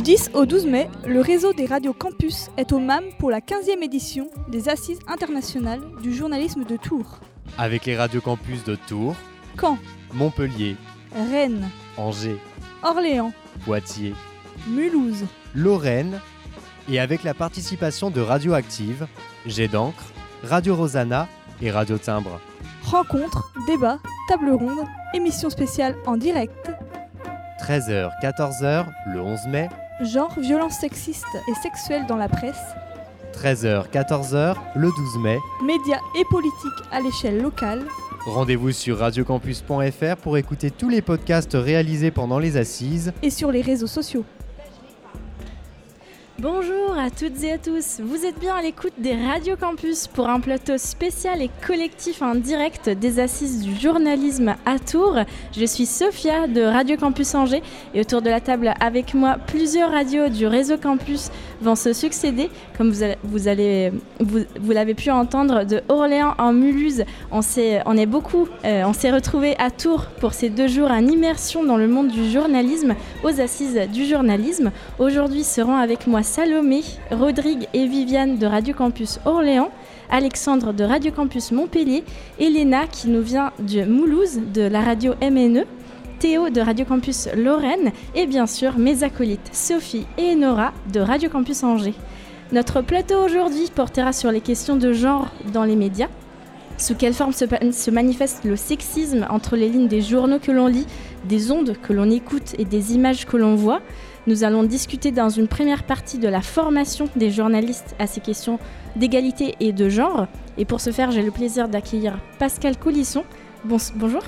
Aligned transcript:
Du 0.00 0.04
10 0.12 0.30
au 0.32 0.46
12 0.46 0.64
mai, 0.64 0.88
le 1.06 1.20
réseau 1.20 1.52
des 1.52 1.66
radios 1.66 1.92
campus 1.92 2.48
est 2.56 2.72
au 2.72 2.78
MAM 2.78 3.04
pour 3.18 3.30
la 3.30 3.40
15e 3.40 3.82
édition 3.82 4.30
des 4.48 4.70
Assises 4.70 4.98
internationales 5.06 5.82
du 6.02 6.14
journalisme 6.14 6.64
de 6.64 6.78
Tours. 6.78 7.20
Avec 7.58 7.84
les 7.84 7.98
radios 7.98 8.22
campus 8.22 8.64
de 8.64 8.76
Tours, 8.76 9.14
Caen, 9.60 9.76
Montpellier, 10.14 10.76
Rennes, 11.30 11.68
Angers, 11.98 12.38
Orléans, 12.82 13.34
Poitiers, 13.66 14.14
Mulhouse, 14.68 15.26
Lorraine 15.54 16.18
et 16.90 16.98
avec 16.98 17.22
la 17.22 17.34
participation 17.34 18.08
de 18.08 18.22
Radioactive, 18.22 19.06
Jet 19.44 19.68
d'encre, 19.68 20.14
Radio 20.44 20.76
Rosanna 20.76 21.28
et 21.60 21.70
Radio 21.70 21.98
Timbre. 21.98 22.40
rencontres, 22.84 23.52
débats, 23.66 23.98
tables 24.30 24.52
rondes, 24.52 24.86
émissions 25.12 25.50
spéciales 25.50 25.96
en 26.06 26.16
direct, 26.16 26.70
13h, 27.60 28.10
14h 28.22 28.86
le 29.12 29.20
11 29.20 29.46
mai, 29.48 29.68
genre 30.04 30.32
violences 30.38 30.78
sexistes 30.78 31.24
et 31.48 31.54
sexuelles 31.62 32.06
dans 32.08 32.16
la 32.16 32.28
presse, 32.28 32.60
13h, 33.34 33.88
14h 33.90 34.56
le 34.76 34.88
12 34.88 35.18
mai. 35.22 35.38
médias 35.64 36.00
et 36.18 36.24
politiques 36.30 36.86
à 36.92 37.00
l'échelle 37.00 37.40
locale, 37.42 37.84
Rendez-vous 38.26 38.70
sur 38.70 38.98
radiocampus.fr 38.98 40.16
pour 40.22 40.36
écouter 40.36 40.70
tous 40.70 40.90
les 40.90 41.00
podcasts 41.00 41.54
réalisés 41.54 42.10
pendant 42.10 42.38
les 42.38 42.58
assises. 42.58 43.14
et 43.22 43.30
sur 43.30 43.50
les 43.50 43.62
réseaux 43.62 43.86
sociaux. 43.86 44.24
Bonjour 46.42 46.96
à 46.98 47.10
toutes 47.10 47.44
et 47.44 47.52
à 47.52 47.58
tous, 47.58 48.00
vous 48.02 48.24
êtes 48.24 48.38
bien 48.40 48.54
à 48.54 48.62
l'écoute 48.62 48.94
des 48.96 49.14
Radio 49.14 49.56
Campus 49.60 50.06
pour 50.06 50.26
un 50.30 50.40
plateau 50.40 50.78
spécial 50.78 51.42
et 51.42 51.50
collectif 51.66 52.22
en 52.22 52.34
direct 52.34 52.88
des 52.88 53.20
assises 53.20 53.60
du 53.60 53.74
journalisme 53.78 54.54
à 54.64 54.78
Tours. 54.78 55.18
Je 55.54 55.66
suis 55.66 55.84
Sophia 55.84 56.46
de 56.46 56.62
Radio 56.62 56.96
Campus 56.96 57.34
Angers 57.34 57.62
et 57.92 58.00
autour 58.00 58.22
de 58.22 58.30
la 58.30 58.40
table 58.40 58.72
avec 58.80 59.12
moi 59.12 59.36
plusieurs 59.48 59.90
radios 59.90 60.30
du 60.30 60.46
réseau 60.46 60.78
campus 60.78 61.30
vont 61.60 61.74
se 61.74 61.92
succéder 61.92 62.48
comme 62.78 62.90
vous 62.90 63.04
vous, 64.20 64.70
l'avez 64.72 64.94
pu 64.94 65.10
entendre 65.10 65.64
de 65.64 65.82
Orléans 65.90 66.32
en 66.38 66.54
Mulhouse. 66.54 67.04
On, 67.30 67.42
s'est- 67.42 67.82
est 67.98 68.06
beaucoup, 68.06 68.48
euh, 68.64 68.84
on 68.86 68.94
s'est 68.94 69.10
retrouvés 69.10 69.56
à 69.58 69.70
Tours 69.70 70.06
pour 70.20 70.32
ces 70.32 70.48
deux 70.48 70.68
jours 70.68 70.90
en 70.90 71.06
immersion 71.06 71.64
dans 71.64 71.76
le 71.76 71.86
monde 71.86 72.08
du 72.08 72.30
journalisme 72.30 72.94
aux 73.24 73.40
assises 73.42 73.78
du 73.92 74.06
journalisme. 74.06 74.70
Aujourd'hui 74.98 75.44
seront 75.44 75.76
avec 75.76 76.06
moi 76.06 76.22
Salomé, 76.30 76.82
Rodrigue 77.10 77.66
et 77.74 77.88
Viviane 77.88 78.38
de 78.38 78.46
Radio 78.46 78.72
Campus 78.72 79.18
Orléans, 79.24 79.72
Alexandre 80.10 80.72
de 80.72 80.84
Radio 80.84 81.10
Campus 81.10 81.50
Montpellier, 81.50 82.04
Elena 82.38 82.86
qui 82.86 83.08
nous 83.08 83.20
vient 83.20 83.50
de 83.58 83.84
Moulouse 83.84 84.38
de 84.54 84.62
la 84.62 84.80
radio 84.80 85.14
MNE, 85.20 85.64
Théo 86.20 86.48
de 86.48 86.60
Radio 86.60 86.84
Campus 86.84 87.26
Lorraine 87.36 87.90
et 88.14 88.28
bien 88.28 88.46
sûr 88.46 88.78
mes 88.78 89.02
acolytes 89.02 89.50
Sophie 89.52 90.06
et 90.18 90.36
Nora 90.36 90.72
de 90.92 91.00
Radio 91.00 91.28
Campus 91.28 91.64
Angers. 91.64 91.94
Notre 92.52 92.80
plateau 92.80 93.24
aujourd'hui 93.24 93.68
portera 93.74 94.12
sur 94.12 94.30
les 94.30 94.40
questions 94.40 94.76
de 94.76 94.92
genre 94.92 95.30
dans 95.52 95.64
les 95.64 95.74
médias. 95.74 96.10
Sous 96.78 96.94
quelle 96.94 97.12
forme 97.12 97.32
se, 97.32 97.44
se 97.72 97.90
manifeste 97.90 98.44
le 98.44 98.54
sexisme 98.54 99.26
entre 99.30 99.56
les 99.56 99.68
lignes 99.68 99.88
des 99.88 100.00
journaux 100.00 100.38
que 100.38 100.52
l'on 100.52 100.68
lit, 100.68 100.86
des 101.24 101.50
ondes 101.50 101.74
que 101.82 101.92
l'on 101.92 102.08
écoute 102.08 102.54
et 102.56 102.64
des 102.64 102.94
images 102.94 103.26
que 103.26 103.36
l'on 103.36 103.56
voit? 103.56 103.80
Nous 104.26 104.44
allons 104.44 104.62
discuter 104.62 105.10
dans 105.12 105.28
une 105.28 105.48
première 105.48 105.84
partie 105.84 106.18
de 106.18 106.28
la 106.28 106.40
formation 106.42 107.08
des 107.16 107.30
journalistes 107.30 107.94
à 107.98 108.06
ces 108.06 108.20
questions 108.20 108.58
d'égalité 108.96 109.54
et 109.60 109.72
de 109.72 109.88
genre. 109.88 110.26
Et 110.58 110.64
pour 110.64 110.80
ce 110.80 110.90
faire, 110.90 111.10
j'ai 111.10 111.22
le 111.22 111.30
plaisir 111.30 111.68
d'accueillir 111.68 112.18
Pascal 112.38 112.76
Coulisson. 112.76 113.24
Bon- 113.64 113.76
bonjour. 113.96 114.22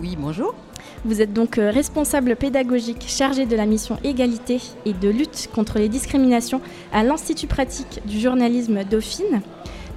Oui, 0.00 0.16
bonjour. 0.18 0.54
Vous 1.04 1.20
êtes 1.22 1.32
donc 1.32 1.58
euh, 1.58 1.70
responsable 1.70 2.34
pédagogique 2.36 3.04
chargé 3.06 3.46
de 3.46 3.54
la 3.56 3.66
mission 3.66 3.98
égalité 4.02 4.60
et 4.84 4.92
de 4.92 5.08
lutte 5.08 5.48
contre 5.54 5.78
les 5.78 5.88
discriminations 5.88 6.60
à 6.92 7.04
l'Institut 7.04 7.46
pratique 7.46 8.00
du 8.06 8.18
journalisme 8.18 8.82
Dauphine. 8.84 9.40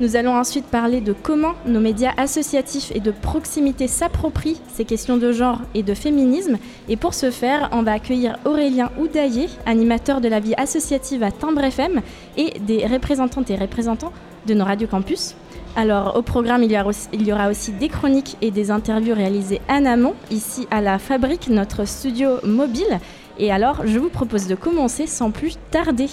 Nous 0.01 0.15
allons 0.15 0.35
ensuite 0.35 0.65
parler 0.65 0.99
de 0.99 1.13
comment 1.13 1.53
nos 1.67 1.79
médias 1.79 2.13
associatifs 2.17 2.91
et 2.95 2.99
de 2.99 3.11
proximité 3.11 3.87
s'approprient 3.87 4.59
ces 4.73 4.83
questions 4.83 5.15
de 5.15 5.31
genre 5.31 5.61
et 5.75 5.83
de 5.83 5.93
féminisme. 5.93 6.57
Et 6.89 6.97
pour 6.97 7.13
ce 7.13 7.29
faire, 7.29 7.69
on 7.71 7.83
va 7.83 7.91
accueillir 7.91 8.39
Aurélien 8.43 8.89
Oudaillé, 8.99 9.47
animateur 9.67 10.19
de 10.19 10.27
la 10.27 10.39
vie 10.39 10.55
associative 10.57 11.21
à 11.21 11.29
Timbre 11.29 11.63
FM, 11.65 12.01
et 12.35 12.59
des 12.61 12.87
représentantes 12.87 13.51
et 13.51 13.55
représentants 13.55 14.11
de 14.47 14.55
nos 14.55 14.65
radios 14.65 14.87
campus. 14.87 15.35
Alors, 15.75 16.17
au 16.17 16.23
programme, 16.23 16.63
il 16.63 16.71
y, 16.71 16.79
aura 16.79 16.87
aussi, 16.87 17.07
il 17.13 17.27
y 17.27 17.31
aura 17.31 17.49
aussi 17.49 17.71
des 17.71 17.87
chroniques 17.87 18.37
et 18.41 18.49
des 18.49 18.71
interviews 18.71 19.13
réalisées 19.13 19.61
en 19.69 19.85
amont, 19.85 20.15
ici 20.31 20.67
à 20.71 20.81
la 20.81 20.97
Fabrique, 20.97 21.47
notre 21.47 21.85
studio 21.85 22.39
mobile. 22.43 22.99
Et 23.37 23.51
alors, 23.51 23.85
je 23.85 23.99
vous 23.99 24.09
propose 24.09 24.47
de 24.47 24.55
commencer 24.55 25.05
sans 25.05 25.29
plus 25.29 25.59
tarder. 25.69 26.09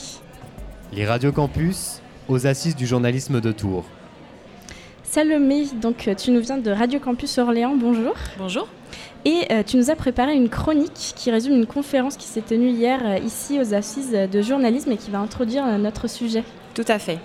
Les 0.92 1.06
radios 1.06 1.32
campus 1.32 2.02
aux 2.28 2.46
assises 2.46 2.76
du 2.76 2.86
journalisme 2.86 3.40
de 3.40 3.52
Tours. 3.52 3.84
Salomé, 5.02 5.66
donc 5.80 6.06
euh, 6.06 6.14
tu 6.14 6.30
nous 6.30 6.40
viens 6.40 6.58
de 6.58 6.70
Radio 6.70 7.00
Campus 7.00 7.38
Orléans, 7.38 7.74
bonjour. 7.74 8.14
Bonjour. 8.38 8.68
Et 9.24 9.46
euh, 9.50 9.62
tu 9.66 9.78
nous 9.78 9.90
as 9.90 9.96
préparé 9.96 10.34
une 10.34 10.48
chronique 10.48 11.14
qui 11.16 11.30
résume 11.30 11.54
une 11.54 11.66
conférence 11.66 12.16
qui 12.16 12.26
s'est 12.26 12.42
tenue 12.42 12.68
hier 12.68 13.00
euh, 13.04 13.18
ici 13.18 13.58
aux 13.58 13.74
assises 13.74 14.12
de 14.12 14.42
journalisme 14.42 14.92
et 14.92 14.96
qui 14.96 15.10
va 15.10 15.18
introduire 15.18 15.64
euh, 15.66 15.78
notre 15.78 16.08
sujet. 16.08 16.44
Tout 16.78 16.84
à 16.86 17.00
fait. 17.00 17.18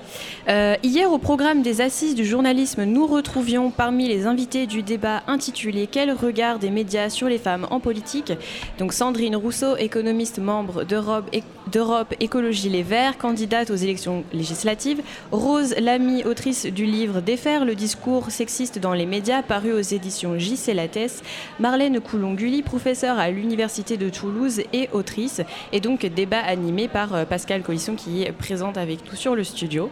Euh, 0.50 0.76
hier, 0.82 1.12
au 1.12 1.20
programme 1.20 1.62
des 1.62 1.82
assises 1.82 2.16
du 2.16 2.26
journalisme, 2.26 2.86
nous 2.86 3.06
retrouvions 3.06 3.70
parmi 3.70 4.08
les 4.08 4.26
invités 4.26 4.66
du 4.66 4.82
débat 4.82 5.22
intitulé 5.28 5.88
Quel 5.92 6.12
regard 6.12 6.58
des 6.58 6.72
médias 6.72 7.12
sur 7.12 7.30
les 7.30 7.38
femmes 7.38 7.68
en 7.70 7.80
politique? 7.80 8.34
Donc 8.80 8.94
Sandrine 8.94 9.36
Rousseau, 9.36 9.78
économiste 9.78 10.40
membre 10.40 10.86
d'Europe 10.86 11.30
d'Europe 11.72 12.14
Écologie 12.20 12.70
Les 12.70 12.84
Verts, 12.84 13.18
candidate 13.18 13.70
aux 13.70 13.76
élections 13.76 14.24
législatives. 14.34 15.02
Rose 15.32 15.76
Lamy, 15.80 16.24
autrice 16.24 16.66
du 16.66 16.86
livre 16.86 17.22
Défaire 17.22 17.66
le 17.66 17.76
discours 17.76 18.32
sexiste 18.32 18.80
dans 18.80 18.94
les 18.94 19.06
médias, 19.06 19.44
paru 19.44 19.72
aux 19.72 19.80
éditions 19.80 20.38
JC 20.38 20.74
Lattès. 20.74 21.22
Marlène 21.60 22.00
Coulon-Gully, 22.00 22.62
professeure 22.62 23.18
à 23.18 23.30
l'Université 23.30 23.98
de 23.98 24.10
Toulouse 24.10 24.62
et 24.74 24.90
autrice. 24.92 25.42
Et 25.72 25.80
donc 25.80 26.06
débat 26.06 26.40
animé 26.40 26.88
par 26.88 27.14
euh, 27.14 27.26
Pascal 27.26 27.64
Colisson 27.64 27.96
qui 27.96 28.24
est 28.24 28.32
présente 28.32 28.78
avec 28.78 29.00
nous 29.10 29.16
sur 29.16 29.36
le 29.36 29.44
studio. 29.44 29.90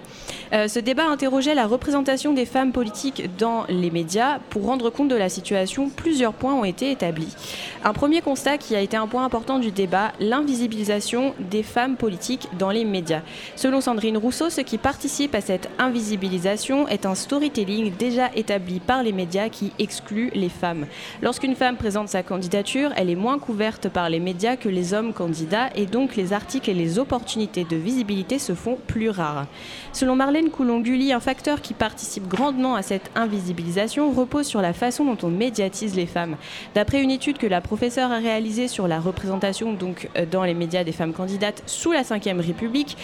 Euh, 0.53 0.67
ce 0.67 0.79
débat 0.79 1.05
interrogeait 1.05 1.55
la 1.55 1.67
représentation 1.67 2.33
des 2.33 2.45
femmes 2.45 2.71
politiques 2.71 3.29
dans 3.37 3.65
les 3.69 3.91
médias. 3.91 4.39
Pour 4.49 4.65
rendre 4.65 4.89
compte 4.89 5.07
de 5.07 5.15
la 5.15 5.29
situation, 5.29 5.89
plusieurs 5.89 6.33
points 6.33 6.53
ont 6.53 6.65
été 6.65 6.91
établis. 6.91 7.35
Un 7.83 7.93
premier 7.93 8.21
constat 8.21 8.57
qui 8.57 8.75
a 8.75 8.81
été 8.81 8.97
un 8.97 9.07
point 9.07 9.25
important 9.25 9.59
du 9.59 9.71
débat, 9.71 10.11
l'invisibilisation 10.19 11.33
des 11.39 11.60
femmes 11.63 11.95
politiques 11.95 12.47
dans 12.57 12.69
les 12.69 12.85
médias. 12.85 13.21
Selon 13.55 13.81
Sandrine 13.81 14.17
Rousseau, 14.17 14.49
ce 14.49 14.61
qui 14.61 14.77
participe 14.77 15.35
à 15.35 15.41
cette 15.41 15.69
invisibilisation 15.79 16.87
est 16.87 17.05
un 17.05 17.15
storytelling 17.15 17.93
déjà 17.97 18.29
établi 18.35 18.79
par 18.79 19.03
les 19.03 19.11
médias 19.11 19.49
qui 19.49 19.71
exclut 19.79 20.31
les 20.33 20.49
femmes. 20.49 20.85
Lorsqu'une 21.21 21.55
femme 21.55 21.77
présente 21.77 22.09
sa 22.09 22.23
candidature, 22.23 22.91
elle 22.95 23.09
est 23.09 23.15
moins 23.15 23.39
couverte 23.39 23.89
par 23.89 24.09
les 24.09 24.19
médias 24.19 24.55
que 24.55 24.69
les 24.69 24.93
hommes 24.93 25.13
candidats 25.13 25.69
et 25.75 25.85
donc 25.85 26.15
les 26.15 26.33
articles 26.33 26.69
et 26.69 26.73
les 26.73 26.99
opportunités 26.99 27.63
de 27.63 27.75
visibilité 27.75 28.39
se 28.39 28.53
font 28.53 28.77
plus 28.87 29.09
rares. 29.09 29.47
Selon 29.93 30.15
Marlène 30.15 30.49
Coulon-Gully, 30.49 31.13
un 31.13 31.19
facteur 31.19 31.61
qui 31.61 31.73
participe 31.73 32.27
grandement 32.27 32.75
à 32.75 32.81
cette 32.81 33.11
invisibilisation 33.15 34.11
repose 34.11 34.47
sur 34.47 34.61
la 34.61 34.73
façon 34.73 35.05
dont 35.05 35.17
on 35.23 35.29
médiatise 35.29 35.95
les 35.95 36.05
femmes. 36.05 36.37
D'après 36.75 37.01
une 37.01 37.11
étude 37.11 37.37
que 37.37 37.47
la 37.47 37.61
professeure 37.61 38.11
a 38.11 38.17
réalisée 38.17 38.67
sur 38.67 38.87
la 38.87 38.99
représentation 38.99 39.73
donc 39.73 40.09
euh, 40.15 40.25
dans 40.29 40.43
les 40.43 40.53
médias 40.53 40.83
des 40.83 40.91
femmes 40.91 41.13
candidates 41.13 41.50
sous 41.65 41.91
la 41.91 42.01
Ve 42.01 42.39
République, 42.39 42.97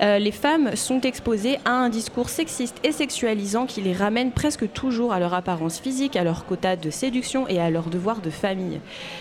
euh, 0.00 0.18
les 0.18 0.32
femmes 0.32 0.74
sont 0.76 1.00
exposées 1.00 1.58
à 1.64 1.72
un 1.72 1.88
discours 1.88 2.28
sexiste 2.28 2.76
et 2.82 2.92
sexualisant 2.92 3.66
qui 3.66 3.80
les 3.80 3.92
ramène 3.92 4.32
presque 4.32 4.72
toujours 4.72 5.12
à 5.12 5.20
leur 5.20 5.34
apparence 5.34 5.78
physique, 5.78 6.16
à 6.16 6.24
leur 6.24 6.46
quota 6.46 6.76
de 6.76 6.90
séduction 6.90 7.46
et 7.48 7.60
à 7.60 7.70
leur 7.70 7.84
devoir 7.84 8.20
de 8.20 8.30
famille. 8.30 8.80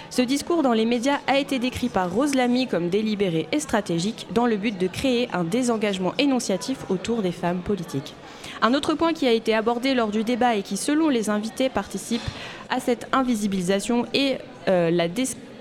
Ce 0.10 0.22
discours 0.22 0.64
dans 0.64 0.74
les 0.74 0.86
médias 0.86 1.20
a 1.28 1.38
été 1.38 1.60
décrit 1.60 1.90
par 1.90 2.12
Rose 2.12 2.36
Lamy 2.36 2.68
comme 2.68 2.90
délibéré 2.90 3.48
et 3.52 3.60
stratégique 3.60 4.28
dans 4.34 4.46
le 4.46 4.58
but 4.58 4.78
de 4.78 4.88
créer 4.88 5.30
un 5.34 5.44
désengagement 5.44 6.14
énonciatif 6.18 6.78
autour 6.90 7.22
des 7.22 7.32
femmes 7.32 7.60
politiques. 7.60 8.14
Un 8.62 8.74
autre 8.74 8.94
point 8.94 9.14
qui 9.14 9.28
a 9.28 9.32
été 9.32 9.54
abordé 9.54 9.94
lors 9.94 10.10
du 10.10 10.24
débat 10.24 10.56
et 10.56 10.64
qui, 10.64 10.78
selon 10.78 11.10
les 11.10 11.30
invités, 11.30 11.70
participe 11.70 12.22
à 12.70 12.80
cette 12.80 13.08
invisibilisation 13.12 14.06
et 14.14 14.38
euh, 14.68 14.90
la 14.90 15.08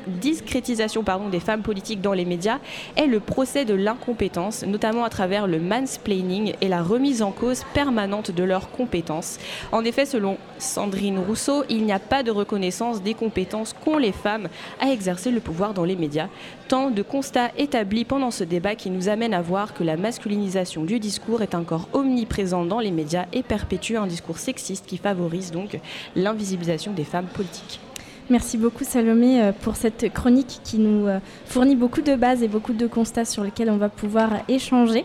discrétisation 0.06 1.04
des 1.30 1.40
femmes 1.40 1.62
politiques 1.62 2.00
dans 2.00 2.12
les 2.12 2.24
médias 2.24 2.58
est 2.96 3.06
le 3.06 3.20
procès 3.20 3.64
de 3.64 3.74
l'incompétence, 3.74 4.64
notamment 4.64 5.04
à 5.04 5.10
travers 5.10 5.46
le 5.46 5.58
mansplaining 5.58 6.54
et 6.60 6.68
la 6.68 6.82
remise 6.82 7.22
en 7.22 7.30
cause 7.30 7.64
permanente 7.74 8.30
de 8.30 8.44
leurs 8.44 8.70
compétences. 8.70 9.38
En 9.72 9.84
effet, 9.84 10.06
selon 10.06 10.38
Sandrine 10.58 11.18
Rousseau, 11.18 11.64
il 11.68 11.84
n'y 11.84 11.92
a 11.92 11.98
pas 11.98 12.22
de 12.22 12.30
reconnaissance 12.30 13.02
des 13.02 13.14
compétences 13.14 13.72
qu'ont 13.72 13.98
les 13.98 14.12
femmes 14.12 14.48
à 14.80 14.90
exercer 14.90 15.30
le 15.30 15.40
pouvoir 15.40 15.74
dans 15.74 15.84
les 15.84 15.96
médias. 15.96 16.28
Tant 16.68 16.90
de 16.90 17.02
constats 17.02 17.50
établis 17.58 18.04
pendant 18.04 18.30
ce 18.30 18.44
débat 18.44 18.74
qui 18.74 18.90
nous 18.90 19.08
amènent 19.08 19.34
à 19.34 19.42
voir 19.42 19.74
que 19.74 19.84
la 19.84 19.96
masculinisation 19.96 20.84
du 20.84 21.00
discours 21.00 21.42
est 21.42 21.54
encore 21.54 21.88
omniprésente 21.92 22.68
dans 22.68 22.80
les 22.80 22.92
médias 22.92 23.26
et 23.32 23.42
perpétue 23.42 23.96
un 23.96 24.06
discours 24.06 24.38
sexiste 24.38 24.86
qui 24.86 24.96
favorise 24.96 25.50
donc 25.50 25.78
l'invisibilisation 26.16 26.92
des 26.92 27.04
femmes 27.04 27.26
politiques. 27.26 27.80
Merci 28.30 28.56
beaucoup 28.56 28.84
Salomé 28.84 29.42
euh, 29.42 29.52
pour 29.52 29.74
cette 29.74 30.12
chronique 30.12 30.60
qui 30.62 30.78
nous 30.78 31.08
euh, 31.08 31.18
fournit 31.44 31.74
beaucoup 31.74 32.02
de 32.02 32.14
bases 32.14 32.42
et 32.42 32.48
beaucoup 32.48 32.72
de 32.72 32.86
constats 32.86 33.24
sur 33.24 33.42
lesquels 33.42 33.68
on 33.68 33.78
va 33.78 33.88
pouvoir 33.88 34.30
échanger. 34.48 35.02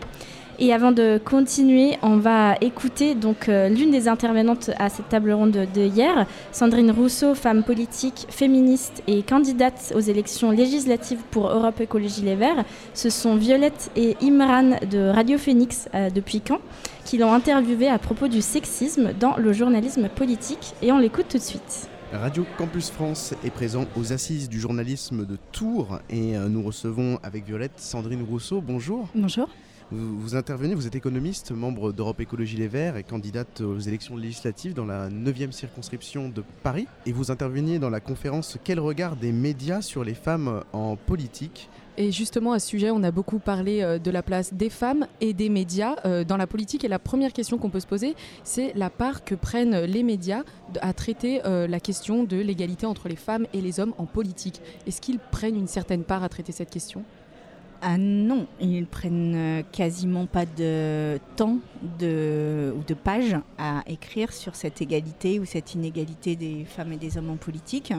Et 0.60 0.72
avant 0.72 0.92
de 0.92 1.20
continuer, 1.24 1.98
on 2.02 2.16
va 2.16 2.54
écouter 2.60 3.14
donc 3.14 3.48
euh, 3.48 3.68
l'une 3.68 3.90
des 3.90 4.06
intervenantes 4.06 4.70
à 4.78 4.88
cette 4.88 5.08
table 5.08 5.32
ronde 5.32 5.66
de, 5.74 5.80
hier, 5.80 6.26
Sandrine 6.52 6.92
Rousseau, 6.92 7.34
femme 7.34 7.64
politique, 7.64 8.26
féministe 8.28 9.02
et 9.08 9.22
candidate 9.22 9.92
aux 9.96 10.00
élections 10.00 10.52
législatives 10.52 11.22
pour 11.30 11.48
Europe 11.48 11.80
Écologie 11.80 12.22
Les 12.22 12.36
Verts. 12.36 12.64
Ce 12.94 13.10
sont 13.10 13.34
Violette 13.34 13.90
et 13.96 14.16
Imran 14.22 14.78
de 14.88 15.10
Radio 15.10 15.38
Phoenix 15.38 15.88
depuis 16.14 16.40
Caen 16.46 16.58
qui 17.04 17.18
l'ont 17.18 17.32
interviewée 17.32 17.88
à 17.88 17.98
propos 17.98 18.28
du 18.28 18.42
sexisme 18.42 19.12
dans 19.18 19.36
le 19.36 19.52
journalisme 19.52 20.08
politique 20.08 20.74
et 20.82 20.92
on 20.92 20.98
l'écoute 20.98 21.26
tout 21.28 21.38
de 21.38 21.42
suite. 21.42 21.88
Radio 22.12 22.46
Campus 22.56 22.90
France 22.90 23.34
est 23.44 23.50
présent 23.50 23.84
aux 23.94 24.14
assises 24.14 24.48
du 24.48 24.58
journalisme 24.58 25.26
de 25.26 25.36
Tours 25.52 26.00
et 26.08 26.38
euh, 26.38 26.48
nous 26.48 26.62
recevons 26.62 27.18
avec 27.22 27.44
Violette 27.44 27.78
Sandrine 27.78 28.22
Rousseau. 28.22 28.62
Bonjour. 28.62 29.08
Bonjour. 29.14 29.48
Vous, 29.90 30.36
intervenez, 30.36 30.74
vous 30.74 30.86
êtes 30.86 30.96
économiste, 30.96 31.50
membre 31.50 31.92
d'Europe 31.92 32.20
Écologie 32.20 32.58
Les 32.58 32.68
Verts 32.68 32.98
et 32.98 33.04
candidate 33.04 33.62
aux 33.62 33.78
élections 33.78 34.18
législatives 34.18 34.74
dans 34.74 34.84
la 34.84 35.08
9e 35.08 35.50
circonscription 35.50 36.28
de 36.28 36.44
Paris. 36.62 36.86
Et 37.06 37.12
vous 37.12 37.30
interveniez 37.30 37.78
dans 37.78 37.88
la 37.88 38.00
conférence 38.00 38.58
Quel 38.64 38.80
regard 38.80 39.16
des 39.16 39.32
médias 39.32 39.80
sur 39.80 40.04
les 40.04 40.12
femmes 40.12 40.62
en 40.74 40.96
politique? 40.96 41.70
Et 41.96 42.12
justement, 42.12 42.52
à 42.52 42.58
ce 42.58 42.68
sujet, 42.68 42.90
on 42.90 43.02
a 43.02 43.10
beaucoup 43.10 43.38
parlé 43.38 43.80
euh, 43.82 43.98
de 43.98 44.10
la 44.10 44.22
place 44.22 44.52
des 44.52 44.68
femmes 44.68 45.06
et 45.22 45.32
des 45.32 45.48
médias 45.48 45.96
euh, 46.04 46.22
dans 46.22 46.36
la 46.36 46.46
politique. 46.46 46.84
Et 46.84 46.88
la 46.88 46.98
première 46.98 47.32
question 47.32 47.56
qu'on 47.56 47.70
peut 47.70 47.80
se 47.80 47.86
poser, 47.86 48.14
c'est 48.44 48.74
la 48.74 48.90
part 48.90 49.24
que 49.24 49.34
prennent 49.34 49.80
les 49.80 50.02
médias 50.02 50.42
à 50.82 50.92
traiter 50.92 51.40
euh, 51.46 51.66
la 51.66 51.80
question 51.80 52.24
de 52.24 52.36
l'égalité 52.36 52.84
entre 52.84 53.08
les 53.08 53.16
femmes 53.16 53.46
et 53.54 53.62
les 53.62 53.80
hommes 53.80 53.94
en 53.96 54.04
politique. 54.04 54.60
Est-ce 54.86 55.00
qu'ils 55.00 55.18
prennent 55.18 55.56
une 55.56 55.66
certaine 55.66 56.04
part 56.04 56.22
à 56.22 56.28
traiter 56.28 56.52
cette 56.52 56.70
question? 56.70 57.04
Ah 57.80 57.96
non, 57.96 58.46
ils 58.60 58.86
prennent 58.86 59.62
quasiment 59.70 60.26
pas 60.26 60.46
de 60.46 61.18
temps 61.36 61.58
ou 61.82 61.98
de 62.02 62.94
pages 63.04 63.36
à 63.56 63.82
écrire 63.86 64.32
sur 64.32 64.56
cette 64.56 64.82
égalité 64.82 65.38
ou 65.38 65.44
cette 65.44 65.74
inégalité 65.74 66.34
des 66.34 66.64
femmes 66.64 66.92
et 66.92 66.96
des 66.96 67.18
hommes 67.18 67.30
en 67.30 67.36
politique. 67.36 67.92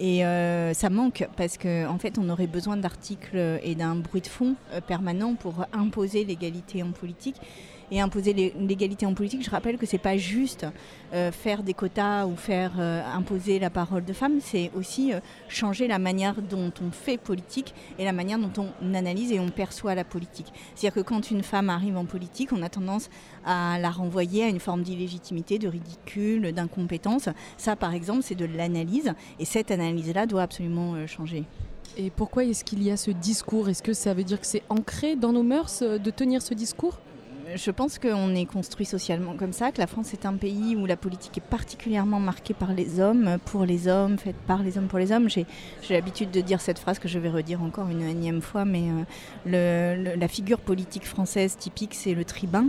Et 0.00 0.24
euh, 0.24 0.74
ça 0.74 0.90
manque 0.90 1.28
parce 1.36 1.58
qu'en 1.58 1.94
en 1.94 1.98
fait, 1.98 2.18
on 2.18 2.28
aurait 2.28 2.46
besoin 2.46 2.76
d'articles 2.76 3.60
et 3.62 3.74
d'un 3.74 3.94
bruit 3.94 4.20
de 4.20 4.26
fond 4.26 4.56
euh, 4.72 4.80
permanent 4.80 5.34
pour 5.34 5.64
imposer 5.72 6.24
l'égalité 6.24 6.82
en 6.82 6.90
politique 6.90 7.36
et 7.92 8.00
imposer 8.00 8.32
l'égalité 8.58 9.04
en 9.04 9.12
politique. 9.12 9.44
Je 9.44 9.50
rappelle 9.50 9.76
que 9.76 9.84
c'est 9.84 9.98
pas 9.98 10.16
juste 10.16 10.66
euh, 11.12 11.30
faire 11.30 11.62
des 11.62 11.74
quotas 11.74 12.26
ou 12.26 12.36
faire 12.36 12.72
euh, 12.78 13.02
imposer 13.04 13.58
la 13.58 13.68
parole 13.68 14.04
de 14.04 14.14
femmes, 14.14 14.38
c'est 14.40 14.70
aussi 14.74 15.12
euh, 15.12 15.20
changer 15.48 15.86
la 15.86 15.98
manière 15.98 16.40
dont 16.40 16.72
on 16.82 16.90
fait 16.90 17.18
politique 17.18 17.74
et 17.98 18.06
la 18.06 18.12
manière 18.12 18.38
dont 18.38 18.50
on 18.80 18.94
analyse 18.94 19.30
et 19.30 19.38
on 19.38 19.50
perçoit 19.50 19.94
la 19.94 20.04
politique. 20.04 20.52
C'est-à-dire 20.74 21.02
que 21.02 21.06
quand 21.06 21.30
une 21.30 21.42
femme 21.42 21.68
arrive 21.68 21.98
en 21.98 22.06
politique, 22.06 22.52
on 22.52 22.62
a 22.62 22.70
tendance 22.70 23.10
à 23.44 23.78
la 23.78 23.90
renvoyer 23.90 24.44
à 24.44 24.48
une 24.48 24.60
forme 24.60 24.82
d'illégitimité, 24.82 25.58
de 25.58 25.68
ridicule, 25.68 26.52
d'incompétence. 26.52 27.28
Ça, 27.58 27.76
par 27.76 27.92
exemple, 27.92 28.22
c'est 28.22 28.34
de 28.34 28.46
l'analyse 28.46 29.12
et 29.38 29.44
cette 29.44 29.70
analyse-là 29.70 30.24
doit 30.24 30.42
absolument 30.42 31.06
changer. 31.06 31.44
Et 31.98 32.08
pourquoi 32.08 32.44
est-ce 32.44 32.64
qu'il 32.64 32.82
y 32.82 32.90
a 32.90 32.96
ce 32.96 33.10
discours? 33.10 33.68
Est-ce 33.68 33.82
que 33.82 33.92
ça 33.92 34.14
veut 34.14 34.24
dire 34.24 34.40
que 34.40 34.46
c'est 34.46 34.62
ancré 34.70 35.14
dans 35.14 35.32
nos 35.32 35.42
mœurs 35.42 35.82
de 35.82 36.10
tenir 36.10 36.40
ce 36.40 36.54
discours? 36.54 36.98
Je 37.54 37.70
pense 37.70 37.98
qu'on 37.98 38.34
est 38.34 38.46
construit 38.46 38.86
socialement 38.86 39.34
comme 39.34 39.52
ça, 39.52 39.72
que 39.72 39.78
la 39.78 39.86
France 39.86 40.12
est 40.12 40.26
un 40.26 40.34
pays 40.34 40.76
où 40.76 40.86
la 40.86 40.96
politique 40.96 41.38
est 41.38 41.48
particulièrement 41.48 42.20
marquée 42.20 42.54
par 42.54 42.72
les 42.72 43.00
hommes, 43.00 43.38
pour 43.44 43.64
les 43.64 43.88
hommes, 43.88 44.18
faite 44.18 44.36
par 44.46 44.62
les 44.62 44.78
hommes, 44.78 44.88
pour 44.88 44.98
les 44.98 45.12
hommes. 45.12 45.28
J'ai 45.28 45.46
l'habitude 45.90 46.30
de 46.30 46.40
dire 46.40 46.60
cette 46.60 46.78
phrase 46.78 46.98
que 46.98 47.08
je 47.08 47.18
vais 47.18 47.30
redire 47.30 47.62
encore 47.62 47.88
une 47.88 48.02
énième 48.02 48.42
fois, 48.42 48.64
mais 48.64 48.84
euh, 49.46 50.16
la 50.16 50.28
figure 50.28 50.58
politique 50.58 51.06
française 51.06 51.56
typique, 51.56 51.94
c'est 51.94 52.14
le 52.14 52.24
tribun. 52.24 52.66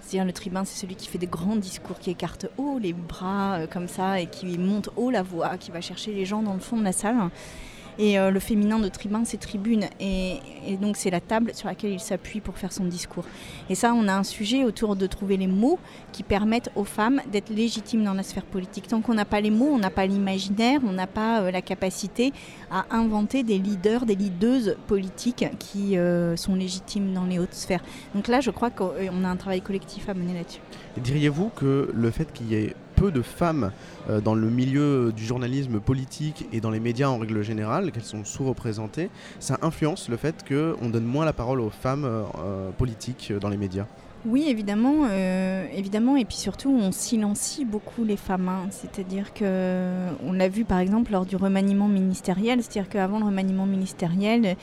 C'est-à-dire 0.00 0.24
le 0.24 0.32
tribun, 0.32 0.64
c'est 0.64 0.78
celui 0.78 0.94
qui 0.94 1.08
fait 1.08 1.18
des 1.18 1.26
grands 1.26 1.56
discours, 1.56 1.98
qui 1.98 2.10
écarte 2.10 2.46
haut 2.58 2.78
les 2.78 2.92
bras 2.92 3.54
euh, 3.54 3.66
comme 3.66 3.88
ça 3.88 4.20
et 4.20 4.26
qui 4.26 4.58
monte 4.58 4.88
haut 4.96 5.10
la 5.10 5.22
voix, 5.22 5.56
qui 5.58 5.70
va 5.72 5.80
chercher 5.80 6.12
les 6.12 6.24
gens 6.24 6.42
dans 6.42 6.54
le 6.54 6.60
fond 6.60 6.76
de 6.76 6.84
la 6.84 6.92
salle. 6.92 7.16
Et 7.98 8.18
euh, 8.18 8.30
le 8.30 8.40
féminin 8.40 8.78
de 8.78 8.88
tribun, 8.88 9.24
c'est 9.24 9.38
tribune. 9.38 9.86
Et, 10.00 10.38
donc, 10.80 10.96
c'est 10.96 11.10
la 11.10 11.20
table 11.20 11.52
sur 11.54 11.68
laquelle 11.68 11.92
il 11.92 12.00
s'appuie 12.00 12.40
pour 12.40 12.58
faire 12.58 12.72
son 12.72 12.84
discours. 12.84 13.24
Et 13.70 13.74
ça, 13.74 13.94
on 13.94 14.08
a 14.08 14.14
un 14.14 14.24
sujet 14.24 14.64
autour 14.64 14.96
de 14.96 15.06
trouver 15.06 15.36
les 15.36 15.46
mots 15.46 15.78
qui 16.12 16.22
permettent 16.22 16.70
aux 16.74 16.84
femmes 16.84 17.20
d'être 17.30 17.50
légitimes 17.50 18.04
dans 18.04 18.14
la 18.14 18.22
sphère 18.22 18.44
politique. 18.44 18.88
Tant 18.88 19.00
qu'on 19.00 19.14
n'a 19.14 19.24
pas 19.24 19.40
les 19.40 19.50
mots, 19.50 19.70
on 19.70 19.78
n'a 19.78 19.90
pas 19.90 20.06
l'imaginaire, 20.06 20.80
on 20.84 20.92
n'a 20.92 21.06
pas 21.06 21.42
euh, 21.42 21.50
la 21.50 21.62
capacité 21.62 22.32
à 22.70 22.84
inventer 22.90 23.42
des 23.42 23.58
leaders, 23.58 24.06
des 24.06 24.16
leadeuses 24.16 24.76
politiques 24.86 25.46
qui 25.58 25.96
euh, 25.96 26.36
sont 26.36 26.54
légitimes 26.54 27.12
dans 27.12 27.24
les 27.24 27.38
hautes 27.38 27.54
sphères. 27.54 27.82
Donc 28.14 28.28
là, 28.28 28.40
je 28.40 28.50
crois 28.50 28.70
qu'on 28.70 29.24
a 29.24 29.28
un 29.28 29.36
travail 29.36 29.60
collectif 29.60 30.08
à 30.08 30.14
mener 30.14 30.34
là-dessus. 30.34 30.60
Diriez-vous 30.96 31.50
que 31.50 31.90
le 31.94 32.10
fait 32.10 32.32
qu'il 32.32 32.48
y 32.48 32.54
ait 32.56 32.74
peu 32.96 33.12
de 33.12 33.22
femmes 33.22 33.70
euh, 34.08 34.20
dans 34.20 34.34
le 34.34 34.48
milieu 34.48 35.12
du 35.14 35.24
journalisme 35.24 35.78
politique 35.80 36.46
et 36.52 36.60
dans 36.60 36.70
les 36.70 36.80
médias 36.80 37.08
en 37.08 37.18
règle 37.18 37.42
générale, 37.42 37.92
qu'elles 37.92 38.02
sont 38.02 38.24
sous-représentées, 38.24 39.10
ça 39.38 39.58
influence 39.62 40.08
le 40.08 40.16
fait 40.16 40.44
qu'on 40.48 40.88
donne 40.88 41.04
moins 41.04 41.24
la 41.24 41.34
parole 41.34 41.60
aux 41.60 41.70
femmes 41.70 42.04
euh, 42.04 42.22
euh, 42.38 42.70
politiques 42.70 43.32
dans 43.40 43.48
les 43.48 43.58
médias 43.58 43.86
oui, 44.24 44.46
évidemment, 44.48 45.06
évidemment, 45.72 46.16
et 46.16 46.24
puis 46.24 46.36
surtout, 46.36 46.68
on 46.70 46.90
silencie 46.90 47.64
beaucoup 47.64 48.02
les 48.02 48.16
femmes. 48.16 48.48
Hein. 48.48 48.66
C'est-à-dire 48.70 49.32
que, 49.32 50.08
on 50.26 50.32
l'a 50.32 50.48
vu 50.48 50.64
par 50.64 50.80
exemple 50.80 51.12
lors 51.12 51.24
du 51.24 51.36
remaniement 51.36 51.86
ministériel, 51.86 52.60
c'est-à-dire 52.60 52.88
qu'avant 52.88 53.20
le 53.20 53.26
remaniement 53.26 53.66
ministériel, 53.66 54.56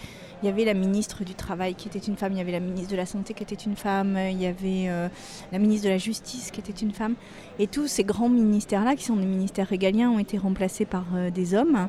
il 0.43 0.47
y 0.47 0.49
avait 0.49 0.65
la 0.65 0.73
ministre 0.73 1.23
du 1.23 1.35
Travail 1.35 1.73
qui 1.73 1.87
était 1.87 1.99
une 1.99 2.17
femme, 2.17 2.33
il 2.33 2.37
y 2.37 2.41
avait 2.41 2.51
la 2.51 2.59
ministre 2.59 2.91
de 2.91 2.97
la 2.97 3.05
Santé 3.05 3.33
qui 3.33 3.43
était 3.43 3.55
une 3.55 3.77
femme, 3.77 4.17
il 4.29 4.41
y 4.41 4.45
avait 4.45 4.89
euh, 4.89 5.07
la 5.53 5.57
ministre 5.57 5.85
de 5.85 5.91
la 5.91 5.97
Justice 5.97 6.51
qui 6.51 6.59
était 6.59 6.73
une 6.73 6.91
femme. 6.91 7.15
Et 7.59 7.67
tous 7.67 7.87
ces 7.87 8.03
grands 8.03 8.27
ministères-là, 8.27 8.97
qui 8.97 9.05
sont 9.05 9.15
des 9.15 9.25
ministères 9.25 9.69
régaliens, 9.69 10.11
ont 10.11 10.19
été 10.19 10.37
remplacés 10.37 10.83
par 10.83 11.05
euh, 11.15 11.29
des 11.29 11.55
hommes. 11.55 11.87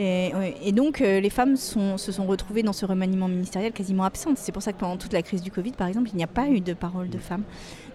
Et, 0.00 0.70
donc, 0.70 1.00
euh, 1.00 1.18
les 1.18 1.28
femmes 1.28 1.56
se 1.56 2.12
sont 2.12 2.24
retrouvées 2.24 2.62
dans 2.62 2.72
ce 2.72 2.86
remaniement 2.86 3.26
ministériel 3.26 3.72
quasiment 3.72 4.04
absentes. 4.04 4.38
C'est 4.38 4.52
pour 4.52 4.62
ça 4.62 4.72
que 4.72 4.78
pendant 4.78 4.96
toute 4.96 5.12
la 5.12 5.22
crise 5.22 5.42
du 5.42 5.50
Covid, 5.50 5.72
par 5.72 5.88
exemple, 5.88 6.10
il 6.12 6.16
n'y 6.16 6.22
a 6.22 6.28
pas 6.28 6.48
eu 6.48 6.60
de 6.60 6.72
parole 6.72 7.08
de 7.08 7.18
femmes. 7.18 7.42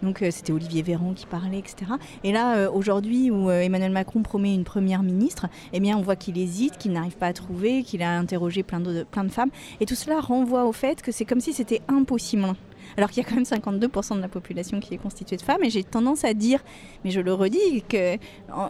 Donc, 0.03 0.21
euh, 0.21 0.29
c'était 0.29 0.51
Olivier 0.51 0.83
Véran 0.83 1.13
qui 1.13 1.25
parlait, 1.25 1.59
etc. 1.59 1.93
Et 2.23 2.31
là, 2.31 2.57
euh, 2.57 2.71
aujourd'hui, 2.71 3.31
où 3.31 3.49
Emmanuel 3.49 3.91
Macron 3.91 4.21
promet 4.21 4.53
une 4.53 4.65
première 4.65 5.01
ministre, 5.01 5.47
eh 5.71 5.79
bien, 5.79 5.97
on 5.97 6.01
voit 6.01 6.15
qu'il 6.15 6.37
hésite, 6.37 6.77
qu'il 6.77 6.91
n'arrive 6.91 7.17
pas 7.17 7.27
à 7.27 7.33
trouver, 7.33 7.83
qu'il 7.83 8.03
a 8.03 8.17
interrogé 8.17 8.63
plein 8.63 8.79
de, 8.79 9.03
plein 9.03 9.23
de 9.23 9.31
femmes. 9.31 9.49
Et 9.79 9.85
tout 9.85 9.95
cela 9.95 10.19
renvoie 10.19 10.65
au 10.65 10.73
fait 10.73 11.01
que 11.01 11.11
c'est 11.11 11.25
comme 11.25 11.39
si 11.39 11.53
c'était 11.53 11.81
impossible 11.87 12.53
alors 12.97 13.09
qu'il 13.09 13.23
y 13.23 13.25
a 13.25 13.29
quand 13.29 13.35
même 13.35 13.43
52% 13.43 14.17
de 14.17 14.21
la 14.21 14.27
population 14.27 14.79
qui 14.79 14.93
est 14.93 14.97
constituée 14.97 15.37
de 15.37 15.41
femmes. 15.41 15.63
Et 15.63 15.69
j'ai 15.69 15.83
tendance 15.83 16.23
à 16.25 16.33
dire, 16.33 16.59
mais 17.03 17.11
je 17.11 17.21
le 17.21 17.33
redis, 17.33 17.83
que 17.87 18.17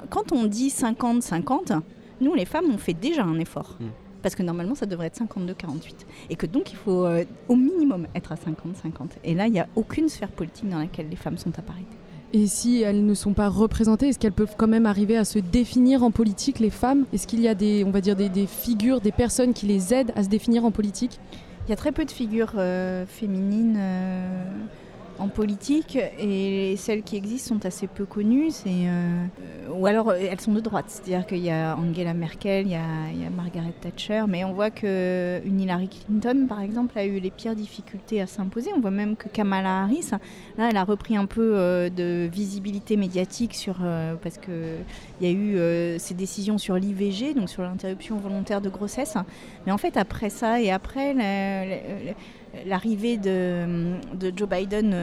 quand 0.09 0.31
on 0.31 0.45
dit 0.45 0.69
50-50, 0.69 1.81
nous, 2.21 2.33
les 2.33 2.45
femmes, 2.45 2.65
on 2.71 2.77
fait 2.77 2.93
déjà 2.93 3.23
un 3.23 3.39
effort. 3.39 3.75
Hmm. 3.79 3.87
Parce 4.23 4.33
que 4.33 4.41
normalement, 4.41 4.73
ça 4.73 4.87
devrait 4.87 5.07
être 5.07 5.21
52-48. 5.21 5.93
Et 6.29 6.35
que 6.35 6.47
donc, 6.47 6.71
il 6.71 6.77
faut 6.77 7.05
euh, 7.05 7.25
au 7.49 7.55
minimum 7.55 8.07
être 8.15 8.31
à 8.31 8.35
50-50. 8.35 9.17
Et 9.23 9.35
là, 9.35 9.45
il 9.47 9.53
n'y 9.53 9.59
a 9.59 9.67
aucune 9.75 10.09
sphère 10.09 10.31
politique 10.31 10.69
dans 10.69 10.79
laquelle 10.79 11.09
les 11.09 11.15
femmes 11.15 11.37
sont 11.37 11.51
à 11.59 11.61
parité. 11.61 11.95
Et 12.35 12.47
si 12.47 12.81
elles 12.81 13.05
ne 13.05 13.13
sont 13.13 13.33
pas 13.33 13.47
représentées, 13.47 14.07
est-ce 14.07 14.17
qu'elles 14.17 14.31
peuvent 14.31 14.55
quand 14.57 14.67
même 14.67 14.87
arriver 14.87 15.17
à 15.17 15.25
se 15.25 15.37
définir 15.37 16.03
en 16.03 16.09
politique, 16.09 16.59
les 16.59 16.71
femmes? 16.71 17.05
Est-ce 17.13 17.27
qu'il 17.27 17.41
y 17.41 17.47
a 17.47 17.53
des, 17.53 17.83
on 17.83 17.91
va 17.91 18.01
dire, 18.01 18.15
des, 18.15 18.47
figures, 18.47 19.01
des 19.01 19.11
personnes 19.11 19.53
qui 19.53 19.67
les 19.67 19.93
aident 19.93 20.13
à 20.15 20.23
se 20.23 20.29
définir 20.29 20.65
en 20.65 20.71
politique? 20.71 21.19
Il 21.67 21.69
y 21.69 21.73
a 21.73 21.75
très 21.75 21.91
peu 21.91 22.05
de 22.05 22.11
figures 22.11 22.53
euh, 22.57 23.05
féminines. 23.05 23.75
Euh, 23.77 24.45
en 25.19 25.27
politique 25.27 25.97
et 26.19 26.75
celles 26.77 27.03
qui 27.03 27.15
existent 27.15 27.55
sont 27.55 27.65
assez 27.65 27.87
peu 27.87 28.05
connues. 28.05 28.51
Euh, 28.65 29.25
ou 29.83 29.85
alors 29.85 30.11
euh, 30.11 30.17
elles 30.17 30.39
sont 30.39 30.53
de 30.53 30.61
droite, 30.61 30.85
c'est-à-dire 30.87 31.25
qu'il 31.25 31.43
y 31.43 31.51
a 31.51 31.75
Angela 31.75 32.13
Merkel, 32.13 32.67
il 32.67 32.71
y 32.71 32.75
a, 32.75 33.29
Margaret 33.35 33.73
Thatcher, 33.81 34.23
mais 34.29 34.45
on 34.45 34.53
voit 34.53 34.69
qu'une 34.69 35.59
Hillary 35.59 35.89
Clinton, 35.89 36.45
par 36.47 36.61
exemple, 36.61 36.97
a 36.97 37.03
eu 37.03 37.19
les 37.19 37.31
pires 37.31 37.53
difficultés 37.53 38.21
à 38.21 38.27
s'imposer. 38.27 38.69
On 38.73 38.79
voit 38.79 38.91
même 38.91 39.17
que 39.17 39.27
Kamala 39.27 39.81
Harris, 39.81 40.11
là, 40.57 40.69
elle 40.69 40.77
a 40.77 40.85
repris 40.85 41.17
un 41.17 41.25
peu 41.25 41.55
euh, 41.55 41.89
de 41.89 42.29
visibilité 42.31 42.95
médiatique 42.95 43.55
sur 43.55 43.75
parce 44.21 44.37
que 44.37 44.77
il 45.19 45.27
y 45.27 45.29
a 45.29 45.33
eu 45.33 45.99
ces 45.99 46.13
décisions 46.13 46.57
sur 46.57 46.75
l'IVG, 46.75 47.33
donc 47.33 47.49
sur 47.49 47.63
l'interruption 47.63 48.15
volontaire 48.15 48.61
de 48.61 48.69
grossesse. 48.69 49.15
Mais 49.65 49.73
en 49.73 49.77
fait, 49.77 49.97
après 49.97 50.29
ça 50.29 50.61
et 50.61 50.71
après 50.71 51.13
l'arrivée 52.65 53.17
de, 53.17 53.65
Joe 54.35 54.47
Biden 54.47 54.95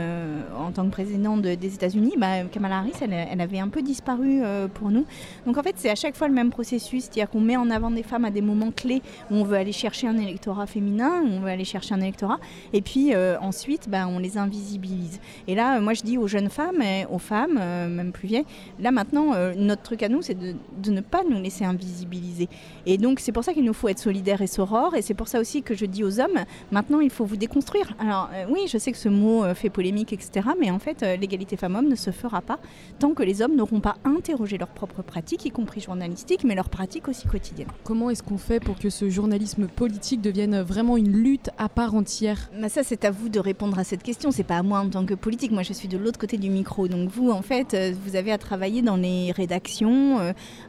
en 0.56 0.72
tant 0.72 0.84
que 0.86 0.90
président 0.90 1.36
des 1.36 1.74
États-Unis, 1.74 2.14
bah, 2.18 2.44
Kamala 2.50 2.78
Harris, 2.78 2.92
elle, 3.00 3.40
avait 3.40 3.58
un 3.58 3.68
peu 3.68 3.82
disparu 3.82 4.40
pour 4.74 4.90
nous. 4.90 5.04
Donc 5.46 5.58
en 5.58 5.62
fait, 5.62 5.74
c'est 5.76 5.90
à 5.90 5.94
chaque 5.94 6.16
fois 6.16 6.28
le 6.28 6.34
même 6.34 6.50
processus, 6.50 7.04
c'est-à-dire 7.04 7.28
qu'on 7.28 7.40
met 7.40 7.56
en 7.56 7.70
avant 7.70 7.90
des 7.90 8.02
femmes 8.02 8.24
à 8.24 8.30
des 8.30 8.40
moments 8.40 8.70
clés 8.70 9.02
où 9.30 9.34
on 9.34 9.44
veut 9.44 9.56
aller 9.56 9.72
chercher 9.72 10.06
un 10.06 10.16
électorat 10.18 10.66
féminin, 10.66 11.22
où 11.22 11.28
on 11.28 11.40
veut 11.40 11.48
aller 11.48 11.64
chercher 11.64 11.94
un 11.94 12.00
électorat, 12.00 12.38
et 12.72 12.82
puis 12.82 13.14
ensuite, 13.40 13.88
bah, 13.88 14.06
on 14.08 14.18
les 14.18 14.38
invisibilise. 14.38 15.20
Et 15.48 15.54
là, 15.54 15.80
moi, 15.80 15.94
je 15.94 16.02
dis 16.02 16.18
aux 16.18 16.28
jeunes 16.28 16.50
femmes, 16.50 16.82
aux 17.10 17.18
femmes, 17.18 17.54
même 17.54 18.12
plus 18.12 18.28
vieilles, 18.28 18.46
là 18.78 18.90
maintenant, 18.90 19.34
notre 19.56 19.82
truc 19.82 20.02
à 20.02 20.08
nous, 20.08 20.22
c'est 20.22 20.38
de, 20.38 20.54
de 20.82 20.90
ne 20.90 21.00
pas 21.00 21.22
nous 21.28 21.40
laisser 21.40 21.64
invisibiliser. 21.64 22.48
Et 22.86 22.98
donc, 22.98 23.20
c'est 23.20 23.32
pour 23.32 23.44
ça 23.44 23.52
qu'il 23.52 23.64
nous 23.64 23.74
faut 23.74 23.88
être 23.88 23.98
solidaires 23.98 24.42
et 24.42 24.46
sorores, 24.46 24.94
et 24.94 25.02
c'est 25.02 25.14
pour 25.14 25.28
ça 25.28 25.40
aussi 25.40 25.62
que 25.62 25.74
je 25.74 25.86
dis 25.86 26.04
aux 26.04 26.20
hommes, 26.20 26.44
maintenant, 26.70 27.00
il 27.00 27.10
faut 27.10 27.24
vous 27.24 27.39
déconstruire. 27.40 27.92
Alors, 27.98 28.30
euh, 28.32 28.44
oui, 28.48 28.60
je 28.68 28.78
sais 28.78 28.92
que 28.92 28.98
ce 28.98 29.08
mot 29.08 29.42
euh, 29.42 29.54
fait 29.54 29.70
polémique, 29.70 30.12
etc., 30.12 30.48
mais 30.60 30.70
en 30.70 30.78
fait, 30.78 31.02
euh, 31.02 31.16
l'égalité 31.16 31.56
femmes-hommes 31.56 31.88
ne 31.88 31.96
se 31.96 32.12
fera 32.12 32.40
pas 32.40 32.60
tant 33.00 33.14
que 33.14 33.24
les 33.24 33.42
hommes 33.42 33.56
n'auront 33.56 33.80
pas 33.80 33.96
interrogé 34.04 34.58
leurs 34.58 34.68
propres 34.68 35.02
pratiques, 35.02 35.44
y 35.46 35.50
compris 35.50 35.80
journalistiques, 35.80 36.44
mais 36.44 36.54
leurs 36.54 36.68
pratiques 36.68 37.08
aussi 37.08 37.26
quotidiennes. 37.26 37.68
Comment 37.82 38.10
est-ce 38.10 38.22
qu'on 38.22 38.38
fait 38.38 38.60
pour 38.60 38.78
que 38.78 38.90
ce 38.90 39.08
journalisme 39.08 39.66
politique 39.66 40.20
devienne 40.20 40.60
vraiment 40.60 40.96
une 40.96 41.10
lutte 41.10 41.50
à 41.58 41.68
part 41.68 41.94
entière? 41.94 42.50
Bah 42.60 42.68
Ça, 42.68 42.82
c'est 42.84 43.04
à 43.04 43.10
vous 43.10 43.28
de 43.28 43.40
répondre 43.40 43.78
à 43.78 43.84
cette 43.84 44.02
question. 44.02 44.30
C'est 44.30 44.44
pas 44.44 44.58
à 44.58 44.62
moi 44.62 44.80
en 44.80 44.90
tant 44.90 45.06
que 45.06 45.14
politique. 45.14 45.50
Moi, 45.50 45.62
je 45.62 45.72
suis 45.72 45.88
de 45.88 45.96
l'autre 45.96 46.18
côté 46.18 46.36
du 46.36 46.50
micro. 46.50 46.86
Donc, 46.88 47.08
vous, 47.08 47.30
en 47.30 47.42
fait, 47.42 47.74
vous 48.04 48.16
avez 48.16 48.32
à 48.32 48.38
travailler 48.38 48.82
dans 48.82 48.96
les 48.96 49.32
rédactions. 49.32 50.18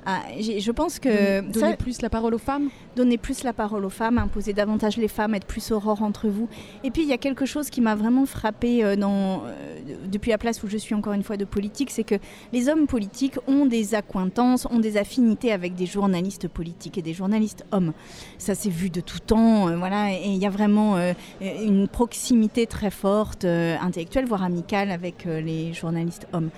je 0.07 0.71
pense 0.71 0.99
que. 0.99 1.41
Donner 1.41 1.75
plus 1.75 2.01
la 2.01 2.09
parole 2.09 2.33
aux 2.33 2.39
femmes? 2.39 2.69
Donner 2.95 3.17
plus 3.17 3.43
la 3.43 3.51
parole 3.53 3.83
aux 3.83 3.89
femmes, 3.89 4.17
imposer 4.17 4.53
davantage 4.53 4.97
les 4.97 5.09
femmes, 5.09 5.35
être 5.35 5.47
plus 5.47 5.71
aurore 5.71 6.01
entre 6.01 6.29
vous. 6.29 6.47
Et 6.83 6.91
puis 6.91 7.03
il 7.03 7.07
y 7.07 7.13
a 7.13 7.17
quelque 7.17 7.45
chose 7.45 7.69
qui 7.69 7.81
m'a 7.81 7.95
vraiment 7.95 8.25
frappé 8.25 8.83
euh, 8.83 8.95
euh, 9.01 9.37
depuis 10.11 10.31
la 10.31 10.37
place 10.37 10.63
où 10.63 10.67
je 10.67 10.77
suis 10.77 10.95
encore 10.95 11.13
une 11.13 11.23
fois 11.23 11.37
de 11.37 11.45
politique, 11.45 11.91
c'est 11.91 12.03
que 12.03 12.15
les 12.53 12.69
hommes 12.69 12.87
politiques 12.87 13.37
ont 13.47 13.65
des 13.65 13.95
accointances, 13.95 14.67
ont 14.71 14.79
des 14.79 14.97
affinités 14.97 15.51
avec 15.51 15.75
des 15.75 15.85
journalistes 15.85 16.47
politiques 16.47 16.97
et 16.97 17.01
des 17.01 17.13
journalistes 17.13 17.65
hommes. 17.71 17.93
Ça 18.37 18.55
s'est 18.55 18.69
vu 18.69 18.89
de 18.89 19.01
tout 19.01 19.19
temps, 19.19 19.69
euh, 19.69 19.77
voilà, 19.77 20.11
et 20.11 20.27
il 20.27 20.37
y 20.37 20.45
a 20.45 20.49
vraiment 20.49 20.97
une 21.41 21.87
proximité 21.87 22.65
très 22.65 22.91
forte, 22.91 23.45
intellectuelle, 23.45 24.25
voire 24.25 24.43
amicale 24.43 24.91
avec 24.91 25.25
les 25.25 25.73
journalistes 25.73 26.27
hommes. 26.33 26.49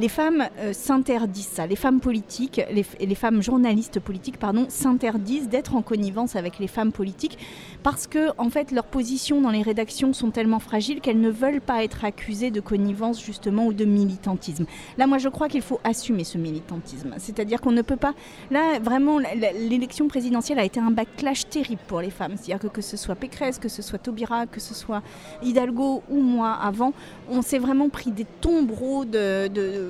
Les 0.00 0.08
femmes 0.08 0.48
s'interdisent 0.72 1.46
ça, 1.46 1.66
les 1.66 1.76
femmes 1.76 2.00
politiques, 2.00 2.62
les, 2.72 3.14
femmes 3.14 3.42
journalistes 3.42 4.00
politiques, 4.00 4.38
pardon, 4.38 4.64
s'interdisent 4.70 5.50
d'être 5.50 5.74
en 5.74 5.82
connivence 5.82 6.36
avec 6.36 6.58
les 6.58 6.68
femmes 6.68 6.90
politiques 6.90 7.36
parce 7.82 8.06
que 8.06 8.30
en 8.38 8.48
fait 8.48 8.72
leurs 8.72 8.86
positions 8.86 9.42
dans 9.42 9.50
les 9.50 9.60
rédactions 9.60 10.14
sont 10.14 10.30
tellement 10.30 10.58
fragiles 10.58 11.02
qu'elles 11.02 11.20
ne 11.20 11.28
veulent 11.28 11.60
pas 11.60 11.84
être 11.84 12.06
accusées 12.06 12.50
de 12.50 12.60
connivence 12.60 13.22
justement 13.22 13.66
ou 13.66 13.74
de 13.74 13.84
militantisme. 13.84 14.64
Là, 14.96 15.06
moi, 15.06 15.18
je 15.18 15.28
crois 15.28 15.48
qu'il 15.48 15.60
faut 15.60 15.80
assumer 15.84 16.24
ce 16.24 16.38
militantisme, 16.38 17.14
c'est-à-dire 17.18 17.60
qu'on 17.60 17.72
ne 17.72 17.82
peut 17.82 17.96
pas. 17.96 18.14
Là, 18.50 18.78
vraiment, 18.78 19.18
l'élection 19.18 20.08
présidentielle 20.08 20.58
a 20.58 20.64
été 20.64 20.80
un 20.80 20.92
backlash 20.92 21.46
terrible 21.46 21.82
pour 21.86 22.00
les 22.00 22.10
femmes, 22.10 22.36
c'est-à-dire 22.36 22.58
que 22.58 22.68
que 22.68 22.80
ce 22.80 22.96
soit 22.96 23.16
Pécresse, 23.16 23.58
que 23.58 23.68
ce 23.68 23.82
soit 23.82 23.98
Taubira, 23.98 24.46
que 24.46 24.60
ce 24.60 24.72
soit 24.72 25.02
Hidalgo 25.42 26.02
ou 26.08 26.22
moi 26.22 26.52
avant, 26.52 26.94
on 27.28 27.42
s'est 27.42 27.58
vraiment 27.58 27.90
pris 27.90 28.10
des 28.10 28.24
tombereaux 28.40 29.04
de, 29.04 29.89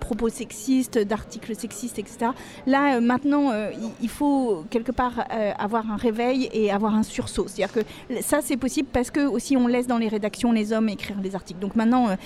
propos 0.00 0.28
sexistes, 0.28 0.98
d'articles 0.98 1.54
sexistes, 1.54 1.98
etc. 1.98 2.30
Là, 2.66 2.96
euh, 2.96 3.00
maintenant, 3.00 3.50
euh, 3.52 3.70
il 4.00 4.08
faut 4.08 4.64
quelque 4.70 4.92
part 4.92 5.24
euh, 5.32 5.52
avoir 5.58 5.90
un 5.90 5.96
réveil 5.96 6.48
et 6.52 6.70
avoir 6.70 6.94
un 6.94 7.02
sur 7.02 7.28
c'est-à-dire 7.28 7.72
que 7.72 7.80
ça, 8.22 8.40
c'est 8.42 8.56
possible 8.56 8.88
parce 8.92 9.10
que 9.10 9.26
aussi 9.26 9.56
on 9.56 9.66
laisse 9.66 9.86
dans 9.86 9.98
les 9.98 10.08
rédactions 10.08 10.52
les 10.52 10.72
hommes 10.72 10.88
écrire 10.88 11.16
les 11.22 11.34
articles. 11.34 11.60
Donc 11.60 11.76
maintenant, 11.76 12.08
euh, 12.08 12.16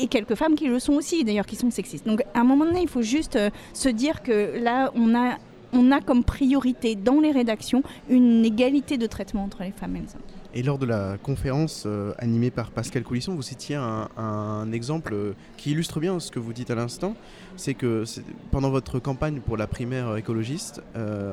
et 0.00 0.06
quelques 0.06 0.34
femmes 0.34 0.54
qui 0.54 0.66
le 0.66 0.78
sont 0.78 0.94
aussi, 0.94 1.24
d'ailleurs, 1.24 1.46
qui 1.46 1.56
sont 1.56 1.70
sexistes. 1.70 2.06
Donc 2.06 2.22
à 2.34 2.40
un 2.40 2.44
moment 2.44 2.64
donné, 2.64 2.82
il 2.82 2.88
faut 2.88 3.02
juste 3.02 3.36
euh, 3.36 3.50
se 3.72 3.88
dire 3.88 4.22
que 4.22 4.58
là, 4.58 4.90
on 4.94 5.14
a, 5.14 5.36
on 5.72 5.90
a 5.90 6.00
comme 6.00 6.24
priorité 6.24 6.94
dans 6.94 7.20
les 7.20 7.32
rédactions 7.32 7.82
une 8.08 8.44
égalité 8.44 8.98
de 8.98 9.06
traitement 9.06 9.44
entre 9.44 9.62
les 9.62 9.72
femmes 9.72 9.96
et 9.96 10.00
les 10.00 10.14
hommes. 10.14 10.41
Et 10.54 10.62
lors 10.62 10.78
de 10.78 10.84
la 10.84 11.16
conférence 11.16 11.84
euh, 11.86 12.12
animée 12.18 12.50
par 12.50 12.70
Pascal 12.70 13.02
Coulisson, 13.04 13.34
vous 13.34 13.42
citiez 13.42 13.76
un, 13.76 14.70
exemple 14.72 15.14
qui 15.56 15.70
illustre 15.70 15.98
bien 15.98 16.20
ce 16.20 16.30
que 16.30 16.38
vous 16.38 16.52
dites 16.52 16.70
à 16.70 16.74
l'instant. 16.74 17.14
C'est 17.56 17.74
que 17.74 18.04
pendant 18.50 18.70
votre 18.70 18.98
campagne 18.98 19.40
pour 19.40 19.56
la 19.56 19.66
primaire 19.66 20.16
écologiste 20.16 20.82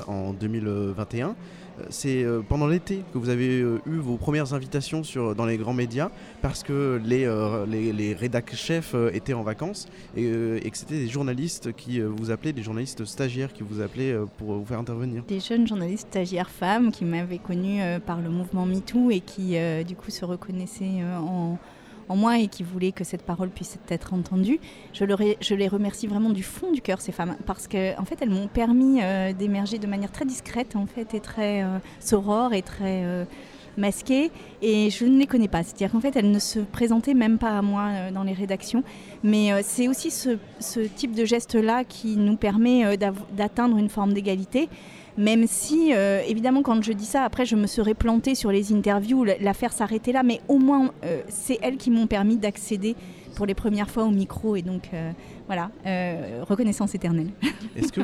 en 0.08 0.34
2021, 0.34 1.36
c'est 1.90 2.24
euh, 2.24 2.42
pendant 2.48 2.68
l'été 2.68 3.04
que 3.14 3.18
vous 3.18 3.30
avez 3.30 3.62
euh, 3.62 3.82
eu 3.86 3.98
vos 3.98 4.18
premières 4.18 4.54
invitations 4.54 5.04
sur, 5.04 5.36
dans 5.36 5.46
les 5.46 5.58
grands 5.58 5.74
médias 5.74 6.10
parce 6.42 6.64
que 6.64 7.02
les, 7.04 7.26
euh, 7.26 7.66
les, 7.66 8.16
chefs 8.54 8.96
étaient 9.14 9.34
en 9.34 9.44
vacances 9.44 9.88
et, 10.16 10.24
que 10.70 10.78
c'était 10.78 11.00
des 11.00 11.08
journalistes 11.08 11.74
qui 11.74 12.00
vous 12.00 12.32
appelaient, 12.32 12.54
des 12.54 12.64
journalistes 12.64 13.06
stagiaires 13.06 13.54
qui 13.54 13.64
vous 13.64 13.82
appelaient 13.82 14.16
pour 14.38 14.54
vous 14.54 14.66
faire 14.66 14.80
intervenir. 14.80 15.24
Des 15.28 15.40
jeunes 15.40 15.68
journalistes 15.68 16.08
stagiaires 16.10 16.50
femmes 16.50 16.92
qui 16.92 17.06
m'avaient 17.06 17.38
connue 17.38 17.82
par 18.06 18.22
le 18.22 18.30
mouvement 18.30 18.66
MeToo 18.66 19.12
et 19.12 19.22
qui 19.22 19.56
du 19.86 19.96
coup 19.96 20.12
se 20.12 20.26
reconnaissaient 20.26 21.04
en 21.18 21.58
en 22.10 22.16
moi 22.16 22.40
et 22.40 22.48
qui 22.48 22.64
voulaient 22.64 22.92
que 22.92 23.04
cette 23.04 23.24
parole 23.24 23.50
puisse 23.50 23.78
être 23.90 24.14
entendue. 24.14 24.60
Je, 24.94 25.06
les 25.06 25.68
remercie 25.68 26.08
vraiment 26.08 26.32
du 26.32 26.44
fond 26.44 26.72
du 26.72 26.82
cœur, 26.82 27.00
ces 27.00 27.12
femmes, 27.12 27.38
parce 27.46 27.68
qu'en 27.68 27.94
en 27.98 28.06
fait, 28.06 28.18
elles 28.22 28.30
m'ont 28.30 28.48
permis 28.48 29.00
euh, 29.02 29.32
d'émerger 29.32 29.78
de 29.78 29.88
manière 29.88 30.12
très 30.12 30.26
discrète, 30.26 30.76
en 30.76 30.88
fait, 30.88 31.14
et 31.14 31.20
très 31.20 31.64
euh, 31.64 32.50
et 32.52 32.62
très 32.64 33.04
euh, 33.04 33.26
masquée. 33.78 34.32
Et 34.62 34.90
je 34.90 35.06
ne 35.06 35.20
les 35.20 35.28
connais 35.28 35.48
pas. 35.48 35.64
C'est-à-dire 35.64 35.92
qu'en 35.92 36.02
fait, 36.02 36.16
elles 36.16 36.32
ne 36.32 36.40
se 36.40 36.60
présentaient 36.60 37.14
même 37.14 37.38
pas 37.38 37.58
à 37.58 37.62
moi 37.62 38.12
dans 38.12 38.24
les 38.24 38.34
rédactions. 38.34 38.84
Mais 39.24 39.52
c'est 39.64 39.88
aussi 39.88 40.12
ce, 40.12 40.38
ce, 40.60 40.80
type 40.80 41.16
de 41.16 41.24
geste-là 41.24 41.84
qui 41.84 42.18
nous 42.18 42.36
permet 42.36 42.98
d'atteindre 42.98 43.78
une 43.78 43.90
forme 43.90 44.14
d'égalité. 44.14 44.68
Même 45.20 45.48
si, 45.48 45.94
euh, 45.94 46.22
évidemment, 46.26 46.62
quand 46.62 46.82
je 46.82 46.94
dis 46.94 47.04
ça, 47.04 47.26
après, 47.26 47.46
je 47.46 47.58
me 47.58 47.68
serais 47.68 47.94
plantée 47.94 48.36
sur 48.36 48.54
les 48.54 48.72
interviews, 48.72 49.26
l'affaire 49.26 49.74
s'arrêtait 49.74 50.14
là, 50.14 50.24
mais 50.24 50.40
au 50.48 50.60
moins, 50.60 50.92
euh, 51.04 51.22
c'est 51.28 51.60
elles 51.62 51.76
qui 51.76 51.92
m'ont 51.92 52.08
permis 52.08 52.38
d'accéder 52.38 52.96
pour 53.36 53.46
les 53.46 53.54
premières 53.54 53.90
fois 53.90 54.06
au 54.06 54.12
micro. 54.12 54.56
Et 54.56 54.62
donc, 54.62 54.92
euh, 55.50 56.28
voilà, 56.36 56.46
reconnaissance 56.46 56.96
éternelle. 56.96 57.30
Est-ce 57.76 57.92
que, 57.92 58.02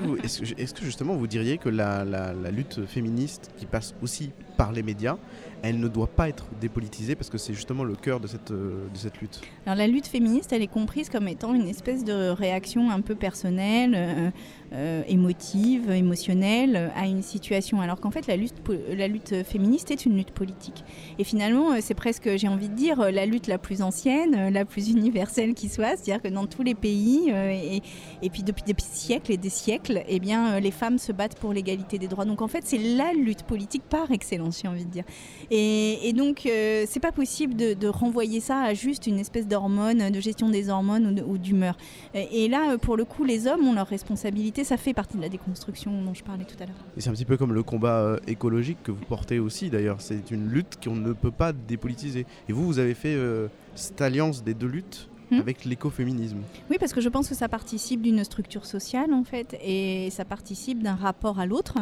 est 0.62 0.74
que, 0.74 0.84
justement 0.84 1.16
vous 1.16 1.28
diriez 1.28 1.58
que 1.58 1.70
la, 1.70 2.04
lutte 2.52 2.86
féministe, 2.86 3.52
qui 3.58 3.66
passe 3.66 3.94
aussi 4.02 4.32
par 4.58 4.72
les 4.72 4.84
médias, 4.84 5.18
elle 5.62 5.80
ne 5.80 5.88
doit 5.88 6.08
pas 6.08 6.30
être 6.30 6.46
dépolitisée 6.62 7.16
parce 7.16 7.30
que 7.30 7.38
c'est 7.38 7.54
justement 7.54 7.84
le 7.84 7.96
cœur 7.96 8.20
de 8.20 8.28
cette, 8.28 8.52
de 8.52 8.80
cette 8.94 9.20
lutte? 9.20 9.42
Alors 9.66 9.78
la 9.78 9.88
lutte 9.88 10.08
féministe, 10.08 10.54
elle 10.54 10.62
est 10.62 10.68
comprise 10.68 11.10
comme 11.10 11.28
étant 11.28 11.54
une 11.54 11.68
espèce 11.68 12.04
de 12.04 12.30
réaction 12.30 12.92
un 12.92 13.02
peu 13.02 13.16
personnelle, 13.16 14.32
euh, 14.74 15.04
émotive, 15.08 15.92
émotionnelle 15.92 16.92
à 16.96 17.06
une 17.06 17.22
situation, 17.22 17.82
alors 17.82 18.02
qu'en 18.02 18.10
fait 18.10 18.26
la 18.26 18.36
lutte, 18.36 18.56
la 18.90 19.08
lutte 19.08 19.44
féministe 19.44 19.92
est 19.92 20.06
une 20.06 20.18
lutte 20.18 20.32
politique. 20.32 20.84
Et 21.20 21.24
finalement, 21.24 21.74
euh, 21.74 21.78
c'est 21.82 21.94
presque, 21.94 22.36
j'ai 22.36 22.48
envie 22.48 22.68
de 22.68 22.74
dire, 22.74 23.00
euh, 23.00 23.12
la 23.12 23.26
lutte 23.26 23.48
la 23.48 23.58
plus 23.60 23.84
ancienne, 23.84 24.50
la 24.50 24.66
plus 24.66 24.90
universelle 24.90 25.54
qui 25.54 25.70
soit, 25.70 25.96
c'est-à-dire 25.96 26.22
que 26.22 26.28
dans 26.28 26.48
tous 26.48 26.64
les 26.64 26.74
pays, 26.74 27.32
et, 27.36 27.82
et, 28.22 28.30
puis 28.30 28.44
depuis 28.44 28.64
des 28.64 28.76
siècles 28.78 29.32
et 29.32 29.38
des 29.38 29.50
siècles, 29.50 30.04
eh 30.08 30.20
bien, 30.20 30.60
les 30.60 30.72
femmes 30.72 30.98
se 30.98 31.12
battent 31.12 31.38
pour 31.40 31.54
l'égalité 31.54 31.98
des 31.98 32.08
droits. 32.08 32.26
Donc 32.26 32.42
en 32.42 32.48
fait, 32.48 32.62
c'est 32.66 32.78
la 32.78 33.14
lutte 33.14 33.44
politique 33.44 33.84
par 33.90 34.12
excellence, 34.12 34.62
j'ai 34.62 34.68
envie 34.68 34.86
de 34.86 34.92
dire. 34.92 35.06
Et, 35.52 36.14
donc, 36.14 36.42
c'est 36.44 37.00
pas 37.02 37.12
possible 37.12 37.56
de, 37.56 37.88
renvoyer 37.88 38.40
ça 38.40 38.62
à 38.62 38.74
juste 38.74 39.08
une 39.08 39.20
espèce 39.20 39.48
d'hormone, 39.48 40.10
de 40.10 40.20
gestion 40.20 40.50
des 40.50 40.70
hormones 40.70 41.24
ou 41.28 41.38
d'humeur. 41.38 41.78
Et 42.14 42.48
là, 42.48 42.78
pour 42.78 42.98
le 42.98 43.06
coup, 43.06 43.24
les 43.24 43.48
hommes 43.48 43.68
ont 43.68 43.74
leur 43.74 43.88
responsabilité 43.88 44.64
ça 44.64 44.78
fait 44.78 44.94
partie 44.94 45.18
de 45.18 45.22
la 45.22 45.30
déconstruction 45.30 46.02
dont 46.04 46.14
je 46.14 46.24
parlais 46.24 46.46
tout 46.46 46.62
à 46.62 46.66
l'heure. 46.66 46.76
Et 46.98 47.02
c'est 47.02 47.10
un 47.10 47.14
petit 47.14 47.26
peu 47.26 47.38
comme 47.38 47.54
le 47.54 47.64
combat 47.64 48.00
euh, 48.00 48.18
écologique 48.28 48.78
que 48.84 48.92
vous 48.92 49.06
portez 49.06 49.40
aussi 49.40 49.70
d'ailleurs. 49.70 50.02
C'est 50.02 50.32
une 50.32 50.50
lutte 50.50 50.80
qu'on 50.84 50.96
ne 50.96 51.14
peut 51.14 51.32
pas 51.32 51.54
dépolitiser. 51.54 52.26
Et 52.50 52.54
vous, 52.54 52.66
vous 52.66 52.80
avez 52.80 52.94
fait 52.94 53.16
euh, 53.16 53.48
cette 53.76 54.02
alliance 54.02 54.44
des 54.44 54.54
deux 54.54 54.68
luttes? 54.68 55.10
Hmm. 55.32 55.40
avec 55.40 55.66
l'écoféminisme. 55.66 56.38
Oui, 56.70 56.78
parce 56.80 56.94
que 56.94 57.02
je 57.02 57.10
pense 57.10 57.30
que 57.30 57.36
ça 57.36 57.50
participe 57.50 58.02
d'une 58.02 58.24
structure 58.24 58.66
sociale 58.66 59.14
en 59.14 59.24
fait, 59.24 59.58
et 59.64 60.10
ça 60.12 60.26
participe 60.26 60.82
d'un 60.84 60.96
rapport 60.96 61.40
à 61.40 61.46
l'autre. 61.46 61.78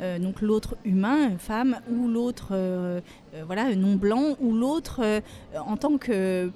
Euh, 0.00 0.18
donc 0.18 0.40
l'autre 0.42 0.76
humain, 0.84 1.36
femme, 1.38 1.80
ou 1.90 2.08
l'autre 2.08 2.48
euh, 2.52 3.00
voilà, 3.46 3.74
non 3.74 3.94
blanc 3.94 4.36
ou 4.40 4.52
l'autre 4.52 5.00
euh, 5.02 5.20
en 5.54 5.76
tant 5.76 5.98
que 5.98 6.50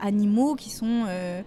animaux 0.00 0.54
qui 0.54 0.70
sont 0.70 1.04
euh, 1.08 1.42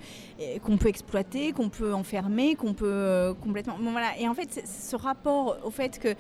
qu'on 0.64 0.78
peut 0.78 0.90
exploiter, 0.90 1.52
qu'on 1.52 1.70
peut 1.70 1.94
enfermer, 1.94 2.56
qu'on 2.56 2.74
peut 2.74 3.34
complètement. 3.42 3.76
voilà. 3.80 4.18
Et 4.20 4.28
en 4.28 4.34
fait, 4.34 4.64
ce 4.66 4.96
rapport 4.96 5.58
au 5.64 5.72
fait 5.72 6.00
que 6.00 6.14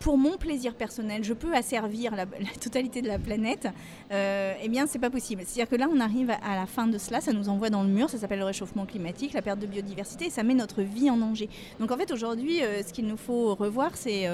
pour 0.00 0.16
mon 0.16 0.36
plaisir 0.36 0.74
personnel, 0.74 1.22
je 1.22 1.34
peux 1.34 1.54
asservir 1.54 2.14
la, 2.16 2.26
totalité 2.60 3.02
de 3.02 3.08
la 3.08 3.18
planète, 3.18 3.68
eh 4.10 4.68
bien, 4.68 4.86
c'est 4.86 4.98
pas 4.98 5.10
possible. 5.10 5.42
C'est-à-dire 5.44 5.68
que 5.68 5.76
là, 5.76 5.88
on 5.92 6.00
arrive 6.00 6.30
à, 6.30 6.56
la 6.56 6.66
fin 6.66 6.86
de 6.86 6.98
cela, 6.98 7.20
ça 7.20 7.32
nous 7.32 7.48
envoie 7.48 7.70
dans 7.70 7.82
le 7.82 7.88
mur, 7.88 8.08
ça 8.08 8.18
s'appelle 8.18 8.38
le 8.38 8.44
réchauffement 8.44 8.86
climatique, 8.86 9.34
la 9.34 9.42
perte 9.42 9.58
de 9.58 9.66
biodiversité, 9.66 10.26
et 10.26 10.30
ça 10.30 10.42
met 10.42 10.54
notre 10.54 10.82
vie 10.82 11.10
en 11.10 11.18
danger. 11.18 11.48
Donc 11.78 11.90
en 11.90 11.96
fait, 11.96 12.10
aujourd'hui, 12.10 12.60
ce 12.60 12.92
qu'il 12.92 13.06
nous 13.06 13.18
faut 13.18 13.54
revoir, 13.54 13.90
c'est 13.94 14.26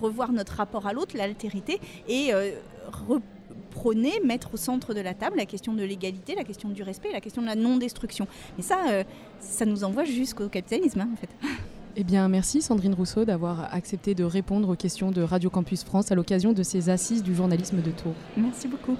revoir 0.00 0.32
notre 0.32 0.54
rapport 0.54 0.86
à 0.86 0.92
l'autre, 0.92 1.16
l'altérité, 1.16 1.80
et 2.08 2.32
prôner, 3.70 4.12
mettre 4.24 4.54
au 4.54 4.56
centre 4.56 4.94
de 4.94 5.00
la 5.00 5.14
table 5.14 5.36
la 5.36 5.46
question 5.46 5.74
de 5.74 5.82
l'égalité, 5.82 6.34
la 6.34 6.44
question 6.44 6.68
du 6.68 6.82
respect, 6.82 7.10
la 7.12 7.20
question 7.20 7.42
de 7.42 7.46
la 7.46 7.54
non-destruction. 7.54 8.26
Mais 8.56 8.62
ça, 8.62 8.76
ça 9.38 9.64
nous 9.64 9.84
envoie 9.84 10.04
jusqu'au 10.04 10.48
capitalisme, 10.48 11.00
hein, 11.00 11.08
en 11.12 11.16
fait. 11.16 11.30
Eh 11.96 12.04
bien, 12.04 12.28
merci 12.28 12.62
Sandrine 12.62 12.94
Rousseau 12.94 13.24
d'avoir 13.24 13.74
accepté 13.74 14.14
de 14.14 14.22
répondre 14.22 14.68
aux 14.68 14.76
questions 14.76 15.10
de 15.10 15.22
Radio 15.22 15.50
Campus 15.50 15.82
France 15.82 16.12
à 16.12 16.14
l'occasion 16.14 16.52
de 16.52 16.62
ces 16.62 16.88
assises 16.88 17.22
du 17.22 17.34
journalisme 17.34 17.82
de 17.82 17.90
Tours. 17.90 18.14
Merci 18.36 18.68
beaucoup. 18.68 18.96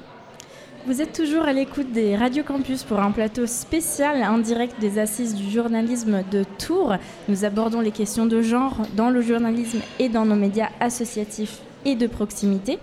Vous 0.87 1.01
êtes 1.01 1.13
toujours 1.13 1.45
à 1.45 1.53
l'écoute 1.53 1.93
des 1.93 2.17
Radio 2.17 2.43
Campus 2.43 2.83
pour 2.85 2.99
un 2.99 3.13
plateau 3.13 3.47
spécial 3.47 4.25
en 4.25 4.39
direct 4.39 4.81
des 4.81 4.99
assises 4.99 5.35
du 5.35 5.49
journalisme 5.51 6.25
de 6.33 6.43
Tours. 6.59 6.95
Nous 7.29 7.45
abordons 7.45 7.81
les 7.81 7.91
questions 7.91 8.27
de 8.27 8.43
genre 8.43 8.77
dans 8.97 9.11
le 9.11 9.21
journalisme 9.21 9.81
et 9.99 10.09
dans 10.09 10.25
nos 10.25 10.37
médias 10.37 10.71
associatifs 10.81 11.61
et 11.85 11.95
de 11.95 12.07
proximité. 12.07 12.79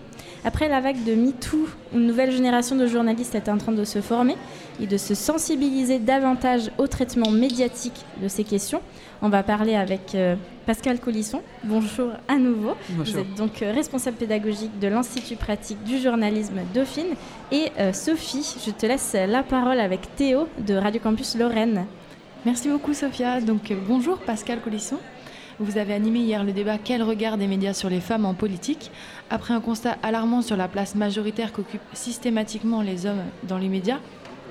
Après 0.46 0.70
la 0.70 0.79
vague 0.79 1.03
de 1.03 1.13
MeToo, 1.13 1.67
une 1.94 2.08
nouvelle 2.08 2.32
génération 2.32 2.75
de 2.75 2.88
journalistes 2.88 3.36
est 3.36 3.50
en 3.50 3.58
train 3.58 3.72
de 3.72 3.84
se 3.84 4.01
former 4.01 4.36
et 4.79 4.88
de 4.88 4.98
se 4.98 5.15
sensibiliser 5.15 6.00
davantage 6.00 6.72
au 6.77 6.88
traitement 6.88 7.32
médiatique 7.32 8.06
de 8.22 8.27
ces 8.27 8.44
questions. 8.44 8.82
On 9.22 9.29
va 9.29 9.41
parler 9.41 9.75
avec 9.75 10.13
euh, 10.13 10.36
Pascal 10.65 11.00
Colisson. 11.00 11.41
Bonjour 11.63 12.12
à 12.27 12.38
nouveau. 12.38 12.74
Vous 12.89 13.17
êtes 13.17 13.34
donc 13.36 13.62
euh, 13.62 13.72
responsable 13.72 14.17
pédagogique 14.17 14.77
de 14.79 14.88
l'Institut 14.88 15.36
pratique 15.36 15.84
du 15.84 15.98
journalisme 15.98 16.60
Dauphine. 16.74 17.15
Et 17.51 17.72
euh, 17.79 17.94
Sophie, 17.94 18.58
je 18.63 18.72
te 18.72 18.86
laisse 18.86 19.15
la 19.27 19.41
parole 19.41 19.79
avec 19.79 20.15
Théo 20.15 20.48
de 20.60 20.75
Radio 20.75 21.01
Campus 21.01 21.36
Lorraine. 21.36 21.86
Merci 22.46 22.70
beaucoup 22.70 22.94
Sophia. 22.94 23.41
Donc 23.41 23.74
bonjour 23.88 24.20
Pascal 24.20 24.62
Colisson. 24.62 24.98
Vous 25.60 25.80
avez 25.80 25.96
animé 25.96 26.20
hier 26.20 26.44
le 26.44 26.52
débat 26.52 26.78
Quel 26.78 27.02
regard 27.02 27.36
des 27.36 27.48
médias 27.48 27.74
sur 27.74 27.90
les 27.90 28.00
femmes 28.00 28.26
en 28.26 28.36
politique 28.36 28.92
Après 29.32 29.56
un 29.56 29.60
constat 29.60 29.98
alarmant 30.04 30.44
sur 30.44 30.56
la 30.56 30.68
place 30.68 30.94
majoritaire 30.94 31.52
qu'occupent 31.52 31.82
systématiquement 31.94 32.84
les 32.84 33.08
hommes 33.08 33.24
dans 33.42 33.58
les 33.58 33.68
médias, 33.68 33.98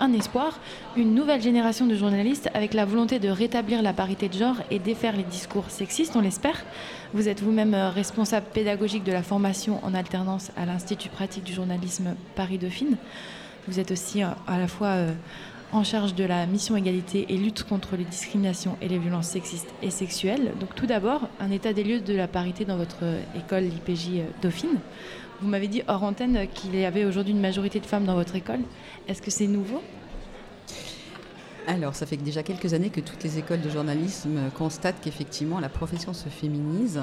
un 0.00 0.12
espoir, 0.12 0.58
une 0.96 1.14
nouvelle 1.14 1.40
génération 1.40 1.86
de 1.86 1.94
journalistes 1.94 2.50
avec 2.54 2.74
la 2.74 2.84
volonté 2.84 3.20
de 3.20 3.28
rétablir 3.28 3.82
la 3.82 3.92
parité 3.92 4.28
de 4.28 4.34
genre 4.34 4.56
et 4.72 4.80
défaire 4.80 5.16
les 5.16 5.22
discours 5.22 5.70
sexistes, 5.70 6.16
on 6.16 6.20
l'espère. 6.20 6.64
Vous 7.14 7.28
êtes 7.28 7.40
vous-même 7.40 7.74
euh, 7.74 7.88
responsable 7.88 8.46
pédagogique 8.52 9.04
de 9.04 9.12
la 9.12 9.22
formation 9.22 9.78
en 9.84 9.94
alternance 9.94 10.50
à 10.56 10.66
l'Institut 10.66 11.08
pratique 11.08 11.44
du 11.44 11.52
journalisme 11.52 12.16
Paris-Dauphine. 12.34 12.96
Vous 13.68 13.78
êtes 13.78 13.92
aussi 13.92 14.24
euh, 14.24 14.28
à 14.48 14.58
la 14.58 14.66
fois 14.66 14.88
euh, 14.88 15.12
en 15.72 15.84
charge 15.84 16.14
de 16.14 16.24
la 16.24 16.46
mission 16.46 16.76
égalité 16.76 17.26
et 17.28 17.36
lutte 17.36 17.64
contre 17.64 17.96
les 17.96 18.04
discriminations 18.04 18.76
et 18.80 18.88
les 18.88 18.98
violences 18.98 19.28
sexistes 19.28 19.68
et 19.82 19.90
sexuelles. 19.90 20.52
Donc 20.60 20.74
tout 20.74 20.86
d'abord, 20.86 21.28
un 21.40 21.50
état 21.50 21.72
des 21.72 21.84
lieux 21.84 22.00
de 22.00 22.14
la 22.14 22.28
parité 22.28 22.64
dans 22.64 22.76
votre 22.76 23.04
école 23.36 23.64
l'IPJ 23.64 24.22
Dauphine. 24.42 24.78
Vous 25.40 25.48
m'avez 25.48 25.68
dit 25.68 25.82
hors 25.86 26.02
antenne 26.02 26.46
qu'il 26.54 26.74
y 26.74 26.84
avait 26.84 27.04
aujourd'hui 27.04 27.32
une 27.32 27.40
majorité 27.40 27.80
de 27.80 27.86
femmes 27.86 28.06
dans 28.06 28.14
votre 28.14 28.36
école. 28.36 28.60
Est-ce 29.06 29.20
que 29.20 29.30
c'est 29.30 29.46
nouveau? 29.46 29.82
Alors, 31.66 31.96
ça 31.96 32.06
fait 32.06 32.16
déjà 32.16 32.42
quelques 32.44 32.74
années 32.74 32.90
que 32.90 33.00
toutes 33.00 33.24
les 33.24 33.38
écoles 33.38 33.60
de 33.60 33.68
journalisme 33.68 34.38
constatent 34.56 35.00
qu'effectivement 35.02 35.58
la 35.58 35.68
profession 35.68 36.14
se 36.14 36.28
féminise. 36.28 37.00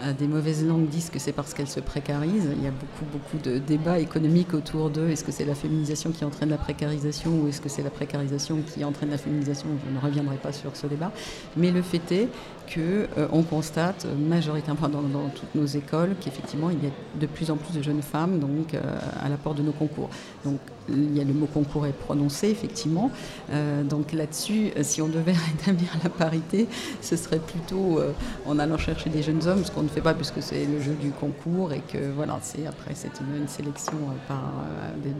Euh, 0.00 0.12
des 0.12 0.28
mauvaises 0.28 0.64
langues 0.64 0.88
disent 0.88 1.10
que 1.10 1.18
c'est 1.18 1.32
parce 1.32 1.54
qu'elles 1.54 1.68
se 1.68 1.80
précarisent. 1.80 2.50
Il 2.56 2.62
y 2.62 2.68
a 2.68 2.70
beaucoup, 2.70 3.04
beaucoup 3.12 3.38
de 3.42 3.58
débats 3.58 3.98
économiques 3.98 4.54
autour 4.54 4.90
d'eux. 4.90 5.08
Est-ce 5.08 5.24
que 5.24 5.32
c'est 5.32 5.44
la 5.44 5.56
féminisation 5.56 6.12
qui 6.12 6.24
entraîne 6.24 6.50
la 6.50 6.58
précarisation 6.58 7.32
ou 7.32 7.48
est-ce 7.48 7.60
que 7.60 7.68
c'est 7.68 7.82
la 7.82 7.90
précarisation 7.90 8.62
qui 8.62 8.84
entraîne 8.84 9.10
la 9.10 9.18
féminisation 9.18 9.66
Je 9.86 9.94
ne 9.94 10.00
reviendrai 10.00 10.36
pas 10.36 10.52
sur 10.52 10.76
ce 10.76 10.86
débat. 10.86 11.10
Mais 11.56 11.72
le 11.72 11.82
fait 11.82 12.12
est 12.12 12.28
qu'on 12.72 12.80
euh, 13.20 13.42
constate 13.48 14.06
majoritairement 14.18 14.88
dans, 14.88 15.28
toutes 15.34 15.54
nos 15.54 15.66
écoles 15.66 16.14
qu'effectivement 16.20 16.70
il 16.70 16.82
y 16.84 16.86
a 16.86 16.90
de 17.18 17.26
plus 17.26 17.50
en 17.50 17.56
plus 17.56 17.76
de 17.76 17.82
jeunes 17.82 18.02
femmes 18.02 18.38
donc, 18.38 18.74
euh, 18.74 18.80
à 19.22 19.28
l'apport 19.28 19.54
de 19.54 19.62
nos 19.62 19.72
concours. 19.72 20.10
Donc 20.44 20.58
il 20.90 21.14
y 21.14 21.20
a 21.20 21.24
le 21.24 21.34
mot 21.34 21.44
concours 21.44 21.86
est 21.86 21.92
prononcé, 21.92 22.48
effectivement. 22.48 23.10
Euh, 23.50 23.82
donc 23.82 24.12
là-dessus, 24.14 24.70
si 24.80 25.02
on 25.02 25.08
devait 25.08 25.32
rétablir 25.66 25.90
la 26.02 26.08
parité, 26.08 26.66
ce 27.02 27.14
serait 27.16 27.40
plutôt 27.40 28.00
en 28.46 28.58
allant 28.58 28.78
chercher 28.78 29.10
des 29.10 29.22
jeunes 29.22 29.46
hommes, 29.46 29.64
ce 29.64 29.70
qu'on 29.70 29.82
ne 29.82 29.88
fait 29.88 30.00
pas 30.00 30.14
puisque 30.14 30.42
c'est 30.42 30.64
le 30.64 30.80
jeu 30.80 30.94
du 30.98 31.10
concours 31.10 31.74
et 31.74 31.80
que 31.80 32.10
voilà, 32.16 32.38
c'est 32.42 32.66
après 32.66 32.92
c'est 32.94 33.12
une, 33.20 33.48
sélection 33.48 33.98
par 34.26 34.52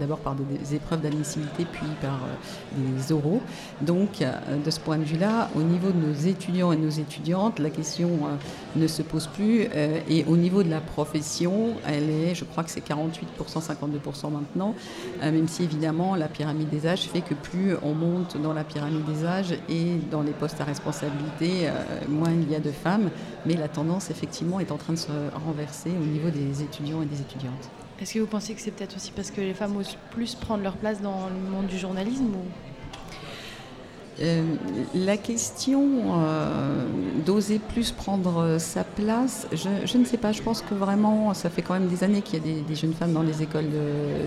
d'abord 0.00 0.18
par 0.18 0.34
des, 0.34 0.74
épreuves 0.74 1.02
d'admissibilité 1.02 1.66
puis 1.70 1.86
par 2.00 2.20
des 2.74 3.12
oraux. 3.12 3.42
Donc 3.82 4.20
de 4.20 4.70
ce 4.70 4.80
point 4.80 4.96
de 4.96 5.04
vue-là, 5.04 5.50
au 5.54 5.60
niveau 5.60 5.90
de 5.90 5.98
nos 5.98 6.14
étudiants 6.14 6.72
et 6.72 6.76
nos 6.76 6.88
la 7.58 7.70
question 7.70 8.10
ne 8.76 8.86
se 8.86 9.02
pose 9.02 9.26
plus 9.26 9.62
et 10.08 10.24
au 10.26 10.36
niveau 10.36 10.62
de 10.62 10.70
la 10.70 10.80
profession, 10.80 11.74
elle 11.86 12.10
est, 12.10 12.34
je 12.34 12.44
crois 12.44 12.64
que 12.64 12.70
c'est 12.70 12.86
48%, 12.86 13.22
52% 13.46 14.30
maintenant, 14.30 14.74
même 15.22 15.48
si 15.48 15.64
évidemment 15.64 16.16
la 16.16 16.28
pyramide 16.28 16.68
des 16.68 16.86
âges 16.86 17.08
fait 17.08 17.20
que 17.20 17.34
plus 17.34 17.74
on 17.82 17.94
monte 17.94 18.40
dans 18.40 18.52
la 18.52 18.64
pyramide 18.64 19.04
des 19.04 19.24
âges 19.24 19.54
et 19.68 19.96
dans 20.10 20.22
les 20.22 20.32
postes 20.32 20.60
à 20.60 20.64
responsabilité, 20.64 21.68
euh, 21.68 21.72
moins 22.08 22.30
il 22.30 22.50
y 22.50 22.54
a 22.54 22.60
de 22.60 22.70
femmes. 22.70 23.10
Mais 23.46 23.54
la 23.54 23.68
tendance 23.68 24.10
effectivement 24.10 24.60
est 24.60 24.70
en 24.70 24.76
train 24.76 24.92
de 24.92 24.98
se 24.98 25.10
renverser 25.46 25.90
au 25.90 26.04
niveau 26.04 26.30
des 26.30 26.62
étudiants 26.62 27.02
et 27.02 27.06
des 27.06 27.20
étudiantes. 27.20 27.70
Est-ce 28.00 28.14
que 28.14 28.18
vous 28.20 28.26
pensez 28.26 28.54
que 28.54 28.60
c'est 28.60 28.70
peut-être 28.70 28.96
aussi 28.96 29.10
parce 29.10 29.30
que 29.30 29.40
les 29.40 29.54
femmes 29.54 29.76
osent 29.76 29.96
plus 30.10 30.34
prendre 30.34 30.62
leur 30.62 30.76
place 30.76 31.00
dans 31.00 31.28
le 31.28 31.50
monde 31.50 31.66
du 31.66 31.78
journalisme 31.78 32.26
ou? 32.26 32.44
Euh, 34.20 34.42
la 34.94 35.16
question 35.16 35.86
euh, 36.16 36.84
d'oser 37.24 37.60
plus 37.60 37.92
prendre 37.92 38.56
sa 38.58 38.82
place, 38.82 39.46
je, 39.52 39.98
ne 39.98 40.04
sais 40.04 40.16
pas, 40.16 40.32
je 40.32 40.42
pense 40.42 40.60
que 40.62 40.74
vraiment, 40.74 41.34
ça 41.34 41.50
fait 41.50 41.62
quand 41.62 41.74
même 41.74 41.88
des 41.88 42.02
années 42.02 42.22
qu'il 42.22 42.44
y 42.44 42.58
a 42.58 42.62
des, 42.62 42.74
jeunes 42.74 42.94
femmes 42.94 43.12
dans 43.12 43.22
les 43.22 43.42
écoles 43.42 43.68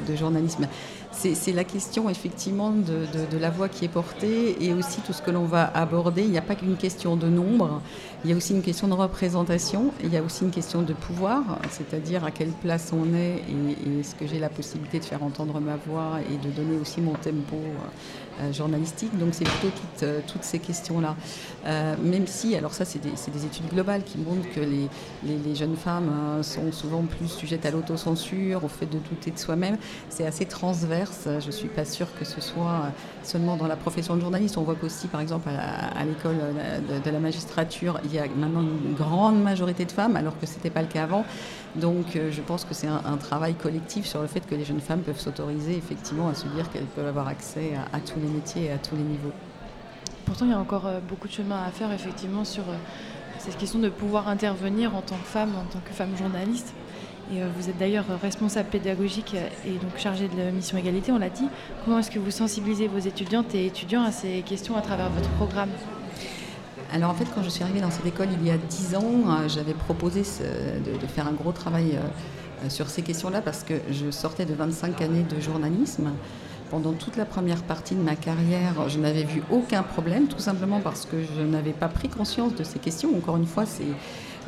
de, 0.08 0.16
journalisme. 0.16 0.68
C'est 1.12 1.52
la 1.52 1.66
question 1.66 2.10
effectivement 2.10 2.72
de, 2.72 3.06
de, 3.32 3.38
la 3.38 3.50
voix 3.50 3.68
qui 3.68 3.84
est 3.86 3.90
portée 3.90 4.64
et 4.64 4.74
aussi 4.74 5.02
tout 5.02 5.14
ce 5.14 5.22
que 5.22 5.32
l'on 5.32 5.46
va 5.46 5.70
aborder. 5.76 6.22
Il 6.22 6.32
n'y 6.32 6.38
a 6.38 6.42
pas 6.42 6.56
qu'une 6.56 6.78
question 6.78 7.18
de 7.18 7.28
nombre, 7.28 7.82
il 8.24 8.30
y 8.30 8.34
a 8.34 8.38
aussi 8.38 8.54
une 8.54 8.62
question 8.62 8.88
de 8.88 8.94
représentation, 8.94 9.92
il 10.04 10.14
y 10.14 10.18
a 10.18 10.22
aussi 10.22 10.44
une 10.44 10.52
question 10.52 10.84
de 10.84 10.94
pouvoir, 10.94 11.60
c'est-à-dire 11.72 12.24
à 12.24 12.32
quelle 12.32 12.52
place 12.52 12.94
on 12.94 13.14
est 13.16 13.42
et, 13.50 14.00
est-ce 14.00 14.16
que 14.16 14.28
j'ai 14.28 14.40
la 14.40 14.50
possibilité 14.50 15.00
de 15.00 15.06
faire 15.06 15.24
entendre 15.24 15.60
ma 15.60 15.76
voix 15.76 16.20
et 16.32 16.38
de 16.38 16.52
donner 16.52 16.78
aussi 16.80 17.02
mon 17.02 17.14
tempo 17.14 17.56
euh, 17.56 17.88
journalistique. 18.52 19.18
Donc 19.18 19.30
c'est 19.34 19.46
plutôt 19.46 19.70
toutes, 19.70 20.04
euh, 20.04 20.22
ces 20.42 20.60
questions-là. 20.60 21.16
Euh, 21.66 21.96
même 22.02 22.28
si, 22.28 22.56
alors 22.56 22.74
ça 22.74 22.86
c'est 22.86 23.00
des, 23.00 23.10
des, 23.10 23.46
études 23.46 23.68
globales 23.70 24.04
qui 24.04 24.18
montrent 24.18 24.50
que 24.54 24.60
les, 24.60 25.56
jeunes 25.56 25.76
femmes 25.76 26.10
hein, 26.10 26.44
sont 26.44 26.72
souvent 26.72 27.04
plus 27.04 27.28
sujettes 27.28 27.66
à 27.66 27.72
l'autocensure, 27.72 28.64
au 28.64 28.68
fait 28.68 28.86
de 28.86 28.98
douter 28.98 29.32
de 29.32 29.38
soi-même. 29.38 29.78
C'est 30.10 30.26
assez 30.26 30.46
transverse. 30.46 31.28
Je 31.40 31.46
ne 31.46 31.52
suis 31.52 31.68
pas 31.68 31.86
sûre 31.86 32.08
que 32.18 32.26
ce 32.26 32.42
soit 32.42 32.92
seulement 33.24 33.58
dans 33.58 33.68
la 33.68 33.76
profession 33.76 34.16
de 34.16 34.22
journaliste. 34.22 34.58
On 34.58 34.64
voit 34.64 34.76
qu'aussi, 34.76 35.08
par 35.08 35.22
exemple, 35.22 35.50
à 35.50 36.06
l'école 36.06 36.38
de, 37.04 37.12
la 37.12 37.20
magistrature, 37.20 38.00
il 38.06 38.14
y 38.14 38.20
a 38.20 38.26
maintenant 38.36 38.62
une 38.62 38.94
grande 38.94 39.42
majorité 39.42 39.86
de 39.86 39.92
femmes, 39.92 40.16
alors 40.16 40.40
que 40.40 40.46
ce 40.46 40.56
n'était 40.56 40.70
pas 40.70 40.82
le 40.82 40.88
cas 40.88 41.04
avant. 41.04 41.26
Donc 41.76 42.06
je 42.14 42.42
pense 42.42 42.66
que 42.66 42.74
c'est 42.74 42.88
un, 42.88 43.18
travail 43.18 43.54
collectif 43.54 44.06
sur 44.06 44.22
le 44.22 44.28
fait 44.28 44.42
que 44.42 44.56
les 44.56 44.66
jeunes 44.66 44.82
femmes 44.82 45.02
peuvent 45.02 45.20
s'autoriser 45.20 45.78
effectivement 45.78 46.28
à 46.28 46.36
se 46.36 46.46
dire 46.48 46.70
qu'elles 46.70 46.86
peuvent 46.86 47.08
avoir 47.08 47.28
accès 47.28 47.72
à, 47.94 48.00
tous 48.00 48.20
les 48.20 48.28
métiers 48.28 48.66
et 48.66 48.72
à 48.72 48.78
tous 48.78 48.96
les 48.96 49.04
niveaux. 49.04 49.32
Pourtant, 50.26 50.46
il 50.46 50.52
y 50.52 50.54
a 50.54 50.60
encore 50.60 50.86
euh, 50.88 51.00
beaucoup 51.08 51.28
de 51.28 51.34
chemin 51.34 51.62
à 51.64 51.72
faire 51.72 51.92
effectivement 51.92 52.46
sur 52.46 52.64
euh, 52.64 52.76
cette 53.38 53.58
question 53.58 53.80
de 53.80 53.90
pouvoir 53.90 54.28
intervenir 54.28 54.96
en 54.96 55.02
tant 55.02 55.18
que 55.18 55.28
femme, 55.28 55.52
en 55.56 55.66
tant 55.72 55.80
que 55.80 55.92
femme 55.92 56.16
journaliste. 56.18 56.74
Et 57.34 57.42
euh, 57.42 57.48
vous 57.58 57.70
êtes 57.70 57.78
d'ailleurs 57.78 58.06
responsable 58.22 58.70
pédagogique 58.70 59.36
et 59.66 59.72
donc 59.72 59.98
chargé 59.98 60.28
de 60.28 60.38
la 60.38 60.52
mission 60.52 60.78
égalité, 60.78 61.12
on 61.12 61.20
l'a 61.20 61.30
dit. 61.30 61.48
Comment 61.84 62.00
est-ce 62.00 62.12
que 62.12 62.20
vous 62.20 62.32
sensibilisez 62.32 62.88
vos 62.88 63.00
étudiantes 63.00 63.54
et 63.56 63.66
étudiants 63.66 64.04
à 64.04 64.12
ces 64.12 64.42
questions 64.42 64.78
à 64.78 64.82
travers 64.82 65.10
votre 65.10 65.30
programme? 65.32 65.70
Alors 66.94 67.12
en 67.12 67.14
fait, 67.14 67.28
quand 67.34 67.44
je 67.44 67.50
suis 67.50 67.64
arrivée 67.64 67.82
dans 67.82 67.92
cette 67.92 68.06
école 68.06 68.28
il 68.34 68.46
y 68.46 68.52
a 68.52 68.58
10 68.58 68.96
ans, 68.96 69.48
j'avais 69.48 69.74
proposé 69.74 70.22
de, 70.22 71.08
faire 71.08 71.28
un 71.28 71.34
gros 71.34 71.52
travail 71.52 71.98
sur 72.70 72.90
ces 72.90 73.02
questions-là 73.02 73.42
parce 73.42 73.64
que 73.64 73.76
je 73.90 74.12
sortais 74.12 74.46
de 74.46 74.54
25 74.54 75.02
années 75.02 75.24
de 75.24 75.40
journalisme 75.40 76.12
pendant 76.72 76.94
toute 76.94 77.18
la 77.18 77.26
première 77.26 77.64
partie 77.64 77.96
de 77.96 78.02
ma 78.02 78.16
carrière, 78.16 78.88
je 78.88 78.98
n'avais 78.98 79.24
vu 79.24 79.44
aucun 79.52 79.84
problème, 79.84 80.28
tout 80.28 80.40
simplement 80.40 80.80
parce 80.80 81.06
que 81.06 81.18
je 81.22 81.42
n'avais 81.42 81.74
pas 81.74 81.90
pris 81.90 82.08
conscience 82.08 82.56
de 82.56 82.64
ces 82.64 82.80
questions. 82.80 83.10
Encore 83.16 83.36
une 83.36 83.46
fois, 83.46 83.66
c'est 83.66 83.84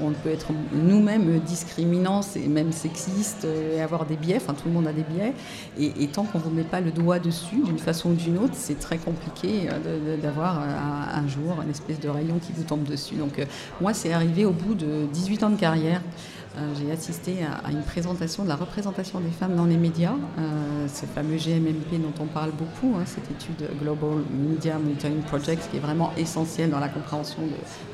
on 0.02 0.12
peut 0.12 0.30
être 0.30 0.48
nous-mêmes 0.74 1.40
discriminants 1.40 2.22
et 2.36 2.48
même 2.48 2.72
sexistes 2.72 3.46
et 3.76 3.82
avoir 3.82 4.06
des 4.06 4.16
biais, 4.16 4.38
enfin 4.38 4.54
tout 4.54 4.68
le 4.68 4.74
monde 4.74 4.88
a 4.88 4.94
des 4.94 5.04
biais, 5.04 5.34
et, 5.80 6.08
tant 6.08 6.24
qu'on 6.24 6.40
ne 6.40 6.44
vous 6.44 6.50
met 6.50 6.64
pas 6.64 6.82
le 6.82 6.92
doigt 6.92 7.20
dessus 7.20 7.62
d'une 7.64 7.80
façon 7.80 8.12
ou 8.12 8.14
d'une 8.14 8.38
autre, 8.38 8.54
c'est 8.54 8.80
très 8.80 8.98
compliqué 8.98 9.70
euh, 9.70 10.18
d'avoir 10.18 10.60
un, 10.60 11.28
jour 11.28 11.62
une 11.64 11.70
espèce 11.70 12.00
de 12.00 12.10
rayon 12.10 12.40
qui 12.40 12.52
vous 12.54 12.64
tombe 12.64 12.84
dessus. 12.84 13.16
Donc 13.16 13.40
euh, 13.40 13.46
moi 13.82 13.94
c'est 13.94 14.14
arrivé 14.14 14.46
au 14.46 14.52
bout 14.52 14.76
de 14.76 15.06
18 15.12 15.44
ans 15.44 15.50
de 15.50 15.60
carrière 15.60 16.02
euh, 16.02 16.43
j'ai 16.76 16.92
assisté 16.92 17.38
à, 17.44 17.72
une 17.72 17.82
présentation 17.82 18.44
de 18.44 18.50
la 18.50 18.56
représentation 18.56 19.20
des 19.20 19.32
femmes 19.32 19.56
dans 19.56 19.66
les 19.66 19.78
médias, 19.78 20.14
euh, 20.38 20.88
ce 20.88 21.06
fameux 21.06 21.38
GMMP 21.38 22.00
dont 22.00 22.14
on 22.20 22.26
parle 22.26 22.52
beaucoup, 22.52 22.96
hein, 22.96 23.04
cette 23.06 23.30
étude 23.32 23.68
Global 23.82 24.24
Media 24.32 24.78
Monitoring 24.78 25.22
Project, 25.22 25.70
qui 25.72 25.78
est 25.78 25.80
vraiment 25.80 26.12
essentielle 26.18 26.70
dans 26.70 26.80
la 26.80 26.90
compréhension 26.90 27.42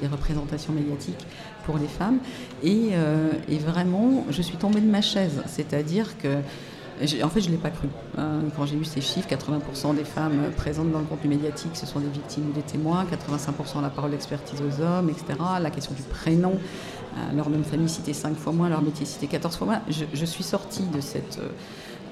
des 0.01 0.07
représentations 0.07 0.73
médiatiques 0.73 1.25
pour 1.65 1.77
les 1.77 1.87
femmes. 1.87 2.19
Et, 2.63 2.89
euh, 2.93 3.31
et, 3.47 3.57
vraiment, 3.57 4.25
je 4.29 4.41
suis 4.41 4.57
tombée 4.57 4.81
de 4.81 4.89
ma 4.89 5.01
chaise, 5.01 5.41
c'est-à-dire 5.45 6.17
que 6.17 6.39
En 7.23 7.29
fait, 7.29 7.39
je 7.39 7.47
ne 7.47 7.53
l'ai 7.53 7.61
pas 7.61 7.69
cru. 7.69 7.87
Quand 8.57 8.65
j'ai 8.65 8.75
eu 8.75 8.83
ces 8.83 8.99
chiffres, 8.99 9.29
80% 9.29 9.95
des 9.95 10.03
femmes 10.03 10.51
présentes 10.57 10.91
dans 10.91 10.99
le 10.99 11.05
contenu 11.05 11.29
médiatique, 11.29 11.71
ce 11.75 11.85
sont 11.85 12.01
des 12.01 12.09
victimes 12.09 12.49
ou 12.49 12.51
des 12.51 12.61
témoins, 12.61 13.05
85% 13.05 13.81
la 13.81 13.89
parole 13.89 14.11
d'expertise 14.11 14.61
aux 14.61 14.81
hommes, 14.81 15.09
etc. 15.09 15.39
La 15.61 15.69
question 15.69 15.93
du 15.95 16.01
prénom, 16.01 16.59
leur 17.35 17.49
nom 17.49 17.57
de 17.57 17.63
famille 17.63 17.89
cité 17.89 18.13
5 18.13 18.35
fois 18.35 18.53
moins, 18.53 18.69
leur 18.69 18.81
métier 18.81 19.05
cité 19.05 19.27
14 19.27 19.57
fois 19.57 19.67
moins. 19.67 19.81
Je, 19.89 20.05
je 20.13 20.25
suis 20.25 20.43
sortie 20.43 20.83
de 20.83 21.01
cette 21.01 21.39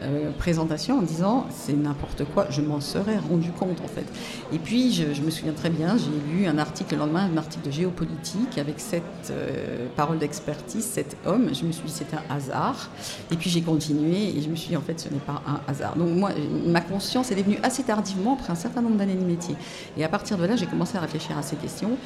euh, 0.03 0.31
présentation 0.37 0.99
en 0.99 1.01
disant 1.01 1.47
c'est 1.49 1.73
n'importe 1.73 2.23
quoi, 2.33 2.45
je 2.49 2.61
m'en 2.61 2.81
serais 2.81 3.17
rendu 3.17 3.51
compte 3.51 3.81
en 3.81 3.87
fait. 3.87 4.05
Et 4.51 4.59
puis 4.59 4.93
je, 4.93 5.21
me 5.21 5.31
souviens 5.31 5.53
très 5.53 5.69
bien, 5.69 5.97
j'ai 5.97 6.33
lu 6.33 6.45
un 6.45 6.57
article 6.57 6.93
le 6.93 6.99
lendemain, 6.99 7.29
un 7.33 7.37
article 7.37 7.65
de 7.65 7.71
géopolitique 7.71 8.57
avec 8.57 8.79
cette 8.79 9.03
euh, 9.31 9.87
parole 9.95 10.19
d'expertise, 10.19 10.85
cet 10.85 11.17
homme. 11.25 11.49
Je 11.53 11.65
me 11.65 11.71
suis 11.71 11.85
dit 11.85 11.93
c'est 11.93 12.13
un 12.13 12.21
hasard. 12.29 12.89
Et 13.31 13.35
puis 13.35 13.49
j'ai 13.49 13.61
continué 13.61 14.37
et 14.37 14.41
je 14.41 14.49
me 14.49 14.55
suis 14.55 14.69
dit 14.69 14.77
en 14.77 14.81
fait 14.81 14.99
ce 14.99 15.09
n'est 15.09 15.19
pas 15.19 15.41
un 15.47 15.61
hasard. 15.67 15.95
Donc 15.95 16.09
moi, 16.09 16.31
ma 16.65 16.81
conscience 16.81 17.31
est 17.31 17.35
devenue 17.35 17.57
assez 17.63 17.83
tardivement 17.83 18.33
après 18.33 18.51
un 18.53 18.55
certain 18.55 18.81
nombre 18.81 18.97
d'années 18.97 19.15
de 19.15 19.25
métier. 19.25 19.55
Et 19.97 20.03
à 20.03 20.09
partir 20.09 20.37
de 20.37 20.45
là, 20.45 20.55
j'ai 20.55 20.67
commencé 20.67 20.97
à 20.97 21.01
réfléchir 21.01 21.37
à 21.37 21.41
ces 21.41 21.55
questions. 21.55 21.97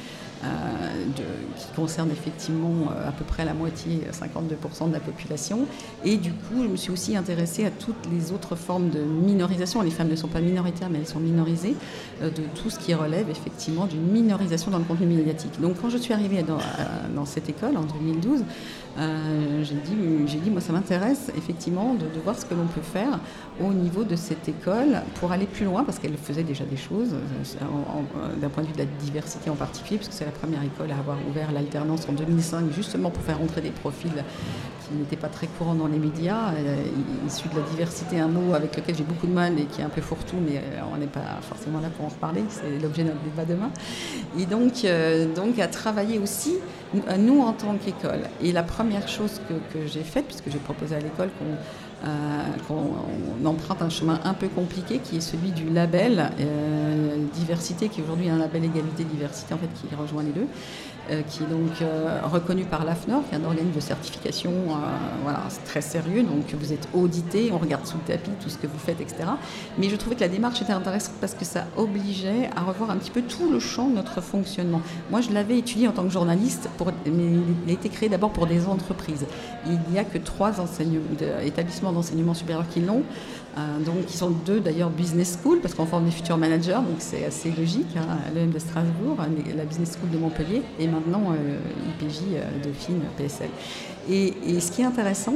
Euh, 0.44 0.46
qui 1.56 1.66
concerne 1.76 2.10
effectivement 2.10 2.90
à 3.06 3.12
peu 3.12 3.24
près 3.24 3.44
la 3.44 3.54
moitié, 3.54 4.00
52% 4.12 4.88
de 4.88 4.92
la 4.92 4.98
population. 4.98 5.66
Et 6.04 6.16
du 6.16 6.32
coup, 6.32 6.64
je 6.64 6.68
me 6.68 6.76
suis 6.76 6.90
aussi 6.90 7.16
intéressée 7.16 7.64
à 7.64 7.70
toutes 7.84 8.10
les 8.12 8.32
autres 8.32 8.56
formes 8.56 8.90
de 8.90 9.00
minorisation. 9.00 9.82
Les 9.82 9.90
femmes 9.90 10.08
ne 10.08 10.16
sont 10.16 10.28
pas 10.28 10.40
minoritaires, 10.40 10.88
mais 10.90 10.98
elles 10.98 11.06
sont 11.06 11.20
minorisées, 11.20 11.74
euh, 12.22 12.30
de 12.30 12.42
tout 12.54 12.70
ce 12.70 12.78
qui 12.78 12.94
relève 12.94 13.28
effectivement 13.28 13.86
d'une 13.86 14.02
minorisation 14.02 14.70
dans 14.70 14.78
le 14.78 14.84
contenu 14.84 15.06
médiatique. 15.06 15.60
Donc 15.60 15.76
quand 15.80 15.90
je 15.90 15.98
suis 15.98 16.14
arrivée 16.14 16.42
dans, 16.42 17.26
cette 17.26 17.48
école 17.48 17.76
en 17.76 17.82
2012, 17.82 18.44
euh, 18.98 19.64
j'ai 19.64 19.74
dit, 19.74 19.96
j'ai 20.26 20.38
dit, 20.38 20.50
moi 20.50 20.60
ça 20.60 20.72
m'intéresse 20.72 21.30
effectivement 21.36 21.94
de, 21.94 22.06
voir 22.22 22.38
ce 22.38 22.44
que 22.44 22.54
l'on 22.54 22.66
peut 22.66 22.82
faire 22.82 23.18
au 23.60 23.72
niveau 23.72 24.04
de 24.04 24.16
cette 24.16 24.48
école 24.48 25.02
pour 25.14 25.32
aller 25.32 25.46
plus 25.46 25.64
loin, 25.64 25.84
parce 25.84 25.98
qu'elle 25.98 26.16
faisait 26.16 26.42
déjà 26.42 26.64
des 26.64 26.76
choses, 26.76 27.14
euh, 27.14 28.40
d'un 28.40 28.48
point 28.48 28.62
de 28.62 28.68
vue 28.68 28.74
de 28.74 28.78
la 28.78 28.84
diversité 29.00 29.50
en 29.50 29.56
particulier, 29.56 29.96
puisque 29.96 30.12
c'est 30.12 30.24
la 30.24 30.32
première 30.32 30.62
école 30.62 30.90
à 30.90 30.98
avoir 30.98 31.16
ouvert 31.28 31.52
l'alternance 31.52 32.08
en 32.08 32.12
2005, 32.12 32.72
justement 32.72 33.10
pour 33.10 33.22
faire 33.22 33.40
entrer 33.40 33.60
des 33.60 33.70
profils 33.70 34.24
qui 34.92 34.98
n'étaient 34.98 35.16
pas 35.16 35.28
très 35.28 35.46
courants 35.46 35.74
dans 35.74 35.86
les 35.86 35.98
médias, 35.98 36.52
euh, 36.52 36.76
issus 37.26 37.48
de 37.48 37.60
la 37.60 37.66
diversité, 37.68 38.20
un 38.20 38.28
mot 38.28 38.54
avec 38.54 38.76
lequel 38.76 38.94
j'ai 38.94 39.04
beaucoup 39.04 39.26
de 39.26 39.32
mal 39.32 39.58
et 39.58 39.64
qui 39.64 39.80
est 39.80 39.84
un 39.84 39.88
peu 39.88 40.00
fourre-tout, 40.00 40.36
mais 40.44 40.60
on 40.92 40.98
n'est 40.98 41.06
pas 41.06 41.40
forcément 41.42 41.80
là 41.80 41.88
pour 41.96 42.06
en 42.06 42.08
reparler, 42.08 42.42
c'est 42.48 42.78
l'objet 42.80 43.04
de 43.04 43.08
notre 43.08 43.22
débat 43.22 43.44
demain. 43.44 43.70
Et 44.38 44.46
donc, 44.46 44.86
donc 45.34 45.58
à 45.58 45.68
travailler 45.68 46.18
aussi, 46.18 46.54
nous 47.18 47.40
en 47.40 47.52
tant 47.52 47.74
qu'école. 47.76 48.22
Et 48.42 48.52
la 48.52 48.62
première 48.62 49.08
chose 49.08 49.40
que, 49.48 49.78
j'ai 49.86 50.02
faite, 50.02 50.26
puisque 50.26 50.50
j'ai 50.50 50.58
proposé 50.58 50.94
à 50.94 51.00
l'école 51.00 51.30
qu'on 51.38 52.08
euh, 52.08 53.46
emprunte 53.46 53.82
un 53.82 53.88
chemin 53.88 54.20
un 54.24 54.34
peu 54.34 54.48
compliqué 54.48 54.98
qui 54.98 55.16
est 55.16 55.20
celui 55.20 55.50
du 55.50 55.68
label 55.68 56.30
euh, 56.40 57.16
diversité, 57.34 57.88
qui 57.88 58.02
aujourd'hui 58.02 58.26
est 58.26 58.30
un 58.30 58.38
label 58.38 58.64
égalité 58.64 59.04
diversité 59.04 59.54
en 59.54 59.58
fait 59.58 59.68
qui 59.74 59.94
rejoint 59.94 60.22
les 60.22 60.32
deux. 60.32 60.46
Euh, 61.10 61.22
qui 61.22 61.42
est 61.42 61.46
donc 61.46 61.82
euh, 61.82 62.20
reconnu 62.22 62.62
par 62.62 62.84
l'AFNOR, 62.84 63.24
qui 63.28 63.34
est 63.34 63.38
un 63.38 63.44
organisme 63.44 63.72
de 63.74 63.80
certification 63.80 64.52
euh, 64.52 64.74
voilà, 65.24 65.40
très 65.64 65.80
sérieux. 65.80 66.22
Donc 66.22 66.54
vous 66.54 66.72
êtes 66.72 66.86
audité, 66.94 67.50
on 67.52 67.58
regarde 67.58 67.84
sous 67.86 67.96
le 67.96 68.04
tapis 68.04 68.30
tout 68.40 68.48
ce 68.48 68.56
que 68.56 68.68
vous 68.68 68.78
faites, 68.78 69.00
etc. 69.00 69.24
Mais 69.78 69.88
je 69.88 69.96
trouvais 69.96 70.14
que 70.14 70.20
la 70.20 70.28
démarche 70.28 70.62
était 70.62 70.72
intéressante 70.72 71.16
parce 71.20 71.34
que 71.34 71.44
ça 71.44 71.66
obligeait 71.76 72.50
à 72.54 72.60
revoir 72.60 72.92
un 72.92 72.96
petit 72.98 73.10
peu 73.10 73.22
tout 73.22 73.50
le 73.50 73.58
champ 73.58 73.88
de 73.88 73.96
notre 73.96 74.20
fonctionnement. 74.20 74.80
Moi, 75.10 75.20
je 75.22 75.32
l'avais 75.32 75.58
étudié 75.58 75.88
en 75.88 75.92
tant 75.92 76.04
que 76.04 76.10
journaliste, 76.10 76.68
pour, 76.78 76.92
mais 77.04 77.32
il 77.66 77.70
a 77.70 77.72
été 77.72 77.88
créé 77.88 78.08
d'abord 78.08 78.30
pour 78.30 78.46
des 78.46 78.68
entreprises. 78.68 79.26
Il 79.66 79.80
n'y 79.90 79.98
a 79.98 80.04
que 80.04 80.18
trois 80.18 80.52
établissements 81.42 81.92
d'enseignement 81.92 82.34
supérieur 82.34 82.68
qui 82.68 82.80
l'ont. 82.80 83.02
Euh, 83.58 83.78
donc, 83.84 83.96
ils 84.08 84.16
sont 84.16 84.30
deux 84.30 84.60
d'ailleurs 84.60 84.88
business 84.88 85.38
school 85.40 85.60
parce 85.60 85.74
qu'on 85.74 85.84
forme 85.84 86.06
des 86.06 86.10
futurs 86.10 86.38
managers, 86.38 86.72
donc 86.72 86.96
c'est 86.98 87.24
assez 87.26 87.50
logique. 87.50 87.96
Hein, 87.96 88.18
L'EM 88.34 88.50
de 88.50 88.58
Strasbourg, 88.58 89.16
la 89.56 89.64
business 89.64 89.92
school 89.98 90.10
de 90.10 90.18
Montpellier 90.18 90.62
et 90.78 90.86
maintenant 90.86 91.32
euh, 91.32 91.58
IPJ 92.00 92.20
euh, 92.34 92.64
Dauphine 92.64 93.00
PSL. 93.18 93.50
Et, 94.08 94.34
et, 94.46 94.60
ce 94.60 94.72
qui 94.72 94.80
est 94.82 94.86
intéressant, 94.86 95.34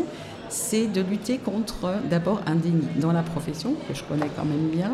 c'est 0.48 0.86
de 0.86 1.02
lutter 1.02 1.38
contre 1.38 1.94
d'abord 2.08 2.40
un 2.46 2.54
déni 2.54 2.86
dans 2.96 3.12
la 3.12 3.22
profession 3.22 3.74
que 3.86 3.94
je 3.94 4.02
connais 4.04 4.30
quand 4.34 4.44
même 4.44 4.68
bien, 4.68 4.92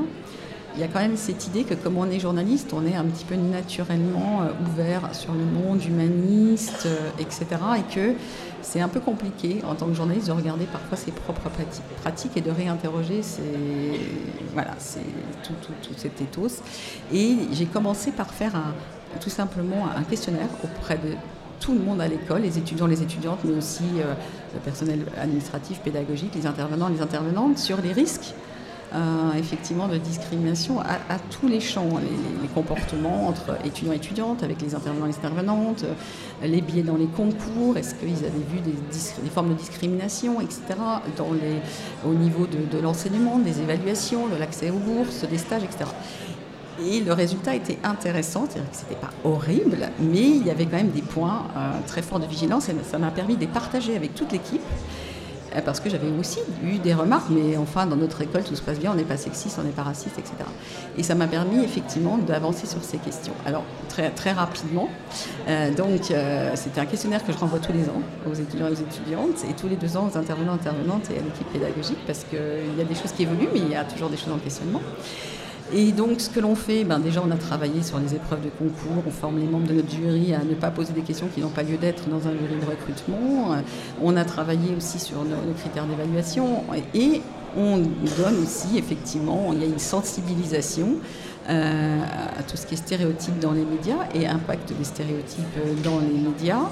il 0.75 0.81
y 0.81 0.85
a 0.85 0.89
quand 0.89 1.01
même 1.01 1.19
cette 1.19 1.47
idée 1.47 1.65
que 1.65 1.75
comme 1.75 1.99
on 1.99 2.11
est 2.11 2.19
journaliste, 2.19 2.73
on 2.73 2.87
est 2.87 2.95
un 2.95 3.05
petit 3.05 3.27
peu 3.27 3.35
naturellement 3.35 4.41
ouvert 4.67 5.15
sur 5.15 5.35
le 5.35 5.45
monde 5.45 5.85
humaniste, 5.85 6.89
etc. 7.19 7.45
Et 7.77 7.95
que 7.95 8.15
c'est 8.62 8.81
un 8.81 8.88
peu 8.88 9.01
compliqué 9.01 9.61
en 9.68 9.75
tant 9.75 9.87
que 9.87 9.94
journaliste 9.94 10.29
de 10.29 10.33
regarder 10.33 10.64
parfois 10.66 10.96
ses 10.96 11.11
propres 11.11 11.51
pratiques 12.01 12.37
et 12.37 12.40
de 12.40 12.51
réinterroger 12.51 13.22
ses, 13.22 13.42
voilà, 14.55 14.72
tout, 15.42 15.53
tout, 15.62 15.72
tout, 15.83 15.94
cet 15.96 16.20
ethos. 16.20 16.62
Et 17.12 17.37
j'ai 17.53 17.66
commencé 17.66 18.12
par 18.12 18.31
faire 18.31 18.53
tout 19.20 19.31
simplement 19.31 19.88
un 19.94 20.03
questionnaire 20.03 20.48
auprès 20.62 20.96
de 20.96 21.14
tout 21.62 21.72
le 21.72 21.81
monde 21.81 22.01
à 22.01 22.09
l'école, 22.09 22.42
les 22.42 22.59
étudiants, 22.59 22.87
les 22.87 23.03
étudiantes, 23.03 23.38
mais 23.44 23.57
aussi 23.57 23.85
euh, 23.98 24.14
le 24.53 24.61
personnel 24.61 25.07
administratif, 25.20 25.79
pédagogique, 25.79 26.35
les 26.35 26.46
intervenants, 26.46 26.88
les 26.88 27.01
intervenantes, 27.01 27.57
sur 27.59 27.81
les 27.81 27.92
risques 27.92 28.35
euh, 28.94 29.33
effectivement 29.38 29.88
de 29.88 29.96
discrimination 29.96 30.81
à, 30.81 31.18
tous 31.31 31.48
les 31.48 31.61
champs, 31.61 31.88
les, 31.98 32.48
comportements 32.48 33.28
entre 33.28 33.57
étudiants 33.64 33.92
et 33.92 33.96
étudiantes, 33.96 34.42
avec 34.42 34.61
les 34.61 34.74
intervenants 34.74 35.07
et 35.07 35.09
les 35.09 35.16
intervenantes, 35.16 35.85
euh, 35.85 36.46
les 36.46 36.61
biais 36.61 36.83
dans 36.83 36.96
les 36.96 37.07
concours, 37.07 37.78
est-ce 37.78 37.94
qu'ils 37.94 38.18
avaient 38.18 38.46
vu 38.50 38.61
des, 38.61 39.31
formes 39.31 39.50
de 39.50 39.55
discrimination, 39.55 40.40
etc., 40.42 40.61
dans 41.16 41.33
les, 41.33 41.61
au 42.07 42.12
niveau 42.12 42.46
de, 42.46 42.78
l'enseignement, 42.78 43.38
des 43.38 43.62
évaluations, 43.62 44.28
de 44.28 44.37
l'accès 44.37 44.68
aux 44.68 44.78
bourses, 44.78 45.24
des 45.24 45.38
stages, 45.38 45.62
etc. 45.64 45.87
Et 46.85 47.00
le 47.00 47.14
résultat 47.14 47.55
était 47.55 47.78
intéressant, 47.85 48.46
c'est-à-dire 48.48 48.70
que 48.70 48.76
ce 48.76 48.83
n'était 48.83 49.00
pas 49.00 49.12
horrible, 49.24 49.88
mais 50.00 50.28
il 50.28 50.46
y 50.46 50.50
avait 50.50 50.66
quand 50.66 50.76
même 50.76 50.90
des 50.90 51.02
points 51.02 51.46
euh, 51.57 51.70
très 51.87 52.02
forts 52.02 52.20
de 52.20 52.26
vigilance 52.26 52.68
et 52.68 52.74
ça 52.90 52.98
m'a 52.98 53.11
permis 53.11 53.37
de 53.37 53.40
les 53.40 53.46
partager 53.46 53.96
avec 53.96 54.14
toute 54.14 54.33
l'équipe 54.33 54.61
parce 55.61 55.81
que 55.81 55.91
j'avais 55.91 56.11
aussi 56.19 56.41
eu 56.65 56.79
des 56.79 56.95
remarques, 56.95 57.29
mais 57.31 57.57
enfin, 57.57 57.87
dans 57.87 57.97
notre 57.97 58.23
école, 58.23 58.43
tout 58.43 58.55
se 58.55 58.62
passe 58.62 58.79
bien, 58.79 58.93
on 58.93 58.95
n'est 58.95 59.05
pas 59.05 59.17
sexiste, 59.17 59.59
on 59.61 59.65
n'est 59.65 59.71
pas 59.71 59.83
raciste, 59.83 60.19
etc. 60.19 60.35
Et 60.97 61.03
ça 61.03 61.15
m'a 61.15 61.27
permis 61.27 61.62
effectivement 61.62 62.17
d'avancer 62.19 62.67
sur 62.67 62.83
ces 62.83 62.99
questions. 62.99 63.35
Alors, 63.45 63.65
très, 63.88 64.11
très 64.11 64.33
rapidement, 64.33 64.88
euh, 65.49 65.71
donc, 65.75 66.11
euh, 66.11 66.53
c'était 66.55 66.81
un 66.81 66.87
questionnaire 66.87 67.25
que 67.25 67.33
je 67.33 67.38
renvoie 67.38 67.59
tous 67.59 67.73
les 67.73 67.85
ans 67.85 68.03
aux 68.31 68.35
étudiants 68.35 68.69
et 68.69 68.73
aux 68.73 68.75
étudiantes, 68.75 69.45
et 69.49 69.55
tous 69.55 69.69
les 69.69 69.77
deux 69.77 69.97
ans 69.97 70.09
aux 70.12 70.17
intervenants, 70.17 70.55
intervenantes 70.55 71.11
et 71.11 71.19
à 71.19 71.23
l'équipe 71.23 71.51
pédagogique, 71.53 71.99
parce 72.07 72.25
qu'il 72.25 72.79
y 72.79 72.81
a 72.81 72.85
des 72.85 72.95
choses 72.95 73.12
qui 73.12 73.25
évoluent, 73.25 73.49
mais 73.53 73.61
il 73.61 73.69
y 73.69 73.77
a 73.77 73.85
toujours 73.85 74.09
des 74.09 74.17
choses 74.17 74.33
en 74.33 74.38
questionnement. 74.38 74.81
Et 75.75 75.93
donc, 75.93 76.21
ce 76.21 76.29
que 76.29 76.41
l'on 76.41 76.55
fait, 76.55 76.85
ben, 76.85 76.99
déjà, 76.99 77.23
on 77.27 77.31
a 77.31 77.37
travaillé 77.37 77.83
sur 77.83 77.99
les 77.99 78.15
épreuves 78.15 78.43
de 78.43 78.51
concours, 78.51 79.03
on 79.07 79.11
forme 79.11 79.39
les 79.39 79.47
membres 79.47 79.67
de 79.67 79.75
notre 79.75 79.91
jury 79.91 80.35
à 80.35 80.45
ne 80.45 80.55
pas 80.55 80.71
poser 80.71 80.93
des 80.93 81.01
questions 81.01 81.29
qui 81.35 81.41
n'ont 81.41 81.49
pas 81.49 81.63
lieu 81.63 81.79
d'être 81.79 82.09
dans 82.09 82.29
un 82.29 82.33
jury 82.33 82.61
de 82.61 82.67
recrutement. 82.67 83.57
On 84.03 84.17
a 84.17 84.25
travaillé 84.25 84.75
aussi 84.77 84.99
sur 84.99 85.25
nos, 85.25 85.55
critères 85.57 85.87
d'évaluation 85.87 86.65
et 86.95 87.23
on 87.57 87.79
donne 87.79 88.43
aussi, 88.43 88.77
effectivement, 88.77 89.51
il 89.53 89.61
y 89.61 89.65
a 89.65 89.67
une 89.67 89.79
sensibilisation 89.79 90.97
euh, 91.49 92.01
à 92.39 92.43
tout 92.43 92.57
ce 92.57 92.67
qui 92.67 92.75
est 92.75 92.79
stéréotype 92.79 93.39
dans 93.39 93.53
les 93.53 93.65
médias 93.65 94.09
et 94.15 94.27
impact 94.27 94.73
des 94.77 94.85
stéréotypes 94.85 95.83
dans 95.83 96.01
les 96.01 96.21
médias. 96.21 96.69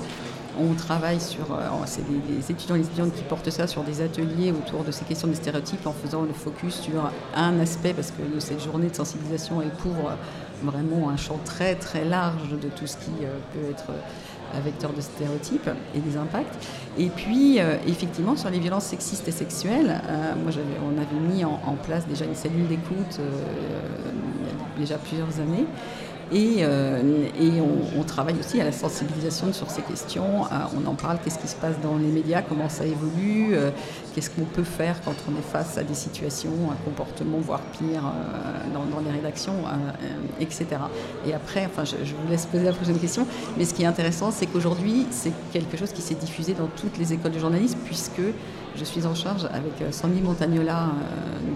On 0.62 0.75
travaille 0.75 1.20
sur, 1.20 1.53
euh, 1.53 1.68
c'est 1.87 2.05
des, 2.07 2.51
étudiants 2.51 2.77
et 2.77 2.81
étudiantes 2.81 3.14
qui 3.14 3.23
portent 3.23 3.49
ça 3.49 3.66
sur 3.66 3.83
des 3.83 4.03
ateliers 4.03 4.53
autour 4.53 4.85
de 4.85 4.90
ces 4.90 5.05
questions 5.07 5.27
des 5.27 5.35
stéréotypes 5.35 5.87
en 5.87 5.92
faisant 5.92 6.23
le 6.23 6.35
focus 6.35 6.81
sur 6.81 7.11
un 7.35 7.59
aspect, 7.61 7.94
parce 7.94 8.11
que 8.11 8.38
cette 8.40 8.62
journée 8.62 8.88
de 8.88 8.94
sensibilisation 8.94 9.62
elle 9.62 9.70
couvre 9.70 10.16
vraiment 10.62 11.09
un 11.09 11.16
champ 11.16 11.38
très 11.44 11.77
très 11.77 12.05
large 12.05 12.51
de 12.51 12.68
tout 12.68 12.87
ce 12.87 12.99
qui 12.99 13.25
euh, 13.25 13.38
peut 13.55 13.70
être 13.70 13.87
un 14.55 14.61
vecteur 14.61 14.92
de 14.92 15.01
stéréotypes 15.01 15.70
et 15.94 16.01
des 16.01 16.16
impacts. 16.18 16.55
Et 16.99 17.09
puis, 17.09 17.61
euh, 17.61 17.77
effectivement, 17.87 18.37
sur 18.37 18.51
les 18.51 18.59
violences 18.59 18.85
sexistes 18.85 19.29
et 19.29 19.33
sexuelles, 19.33 20.03
moi, 20.42 20.53
on 20.85 21.01
avait 21.01 21.35
mis 21.35 21.44
en, 21.44 21.77
place 21.85 22.07
déjà 22.07 22.25
une 22.25 22.35
cellule 22.35 22.66
d'écoute 22.66 23.20
il 23.20 24.46
y 24.46 24.51
a 24.51 24.81
déjà 24.81 24.99
plusieurs 24.99 25.38
années. 25.38 25.66
Et, 26.33 26.59
euh, 26.61 27.03
on, 27.99 28.03
travaille 28.05 28.38
aussi 28.38 28.61
à 28.61 28.64
la 28.64 28.73
sensibilisation 28.73 29.53
sur 29.53 29.71
ces 29.71 29.83
questions. 29.83 30.45
Euh, 30.45 30.49
on 30.77 30.88
en 30.88 30.95
parle, 30.95 31.19
qu'est-ce 31.23 31.38
qui 31.38 31.49
se 31.49 31.57
passe 31.57 31.75
dans 31.83 31.97
les 31.97 32.07
médias, 32.07 32.43
comment 32.43 32.69
ça 32.69 32.85
évolue, 32.85 33.51
euh, 33.53 33.71
qu'est-ce 34.14 34.31
qu'on 34.31 34.45
peut 34.45 34.64
faire 34.64 35.01
quand 35.05 35.14
on 35.29 35.38
est 35.38 35.53
face 35.53 35.77
à 35.79 35.83
des 35.83 35.95
situations, 35.95 36.51
un 36.71 36.85
comportement, 36.85 37.38
voire 37.38 37.61
pire, 37.61 38.03
dans, 38.73 39.01
les 39.01 39.11
rédactions, 39.11 39.55
etc. 40.40 40.66
Et 41.27 41.35
après, 41.35 41.66
enfin, 41.66 41.85
je, 41.85 41.97
je, 42.05 42.14
vous 42.14 42.29
laisse 42.29 42.47
poser 42.47 42.64
la 42.64 42.73
prochaine 42.73 42.99
question, 42.99 43.27
mais 43.57 43.64
ce 43.64 43.75
qui 43.75 43.83
est 43.83 43.87
intéressant, 43.87 44.31
c'est 44.31 44.47
qu'aujourd'hui, 44.47 45.07
c'est 45.11 45.33
quelque 45.53 45.77
chose 45.77 45.93
qui 45.93 46.03
s'est 46.03 46.14
diffusé 46.14 46.55
dans 46.55 46.66
toutes 46.66 46.99
les 46.99 47.12
écoles 47.12 47.33
de 47.33 47.38
journalisme, 47.38 47.79
puisque 47.85 48.23
je 48.77 48.85
suis 48.85 49.07
en 49.07 49.14
charge 49.14 49.47
avec 49.47 49.93
Sandy 49.93 50.21
Montagnola, 50.21 50.90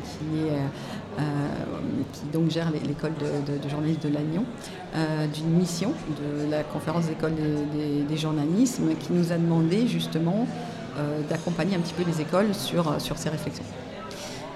qui 0.02 0.40
est 0.40 0.52
euh, 0.52 0.66
qui 2.12 2.26
donc 2.32 2.50
gère 2.50 2.70
l'école 2.70 3.12
de, 3.14 3.68
journalisme 3.68 4.00
de 4.00 4.08
Lannion, 4.08 4.44
euh, 4.94 5.26
d'une 5.26 5.50
mission 5.50 5.92
de 6.08 6.50
la 6.50 6.62
conférence 6.62 7.06
d'école 7.06 7.32
des, 7.34 8.16
journalismes 8.16 8.94
qui 9.00 9.12
nous 9.12 9.32
a 9.32 9.36
demandé 9.36 9.86
justement 9.86 10.46
euh, 10.98 11.20
d'accompagner 11.28 11.76
un 11.76 11.80
petit 11.80 11.94
peu 11.94 12.04
les 12.08 12.20
écoles 12.20 12.54
sur, 12.54 13.00
sur 13.00 13.18
ces 13.18 13.28
réflexions. 13.28 13.64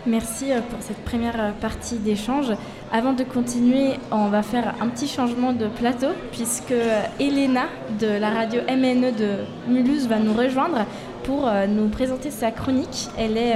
Merci 0.08 0.52
euh, 0.52 0.60
pour 0.60 0.80
cette 0.80 1.04
première 1.04 1.38
euh, 1.38 1.50
partie 1.52 1.96
d'échange. 1.98 2.52
Avant 2.92 3.12
de 3.12 3.24
continuer, 3.24 3.94
on 4.10 4.28
va 4.28 4.42
faire 4.42 4.74
un 4.80 4.88
petit 4.88 5.08
changement 5.08 5.52
de 5.52 5.66
plateau 5.66 6.06
puisque 6.32 6.70
euh, 6.70 7.02
Elena 7.20 7.64
de 8.00 8.06
la 8.06 8.30
radio 8.30 8.62
MNE 8.68 9.12
de 9.12 9.30
Mulhouse 9.68 10.06
va 10.06 10.18
nous 10.18 10.32
rejoindre 10.32 10.86
pour 11.24 11.50
nous 11.68 11.88
présenter 11.88 12.30
sa 12.30 12.50
chronique. 12.50 13.08
Elle 13.18 13.36
est 13.36 13.54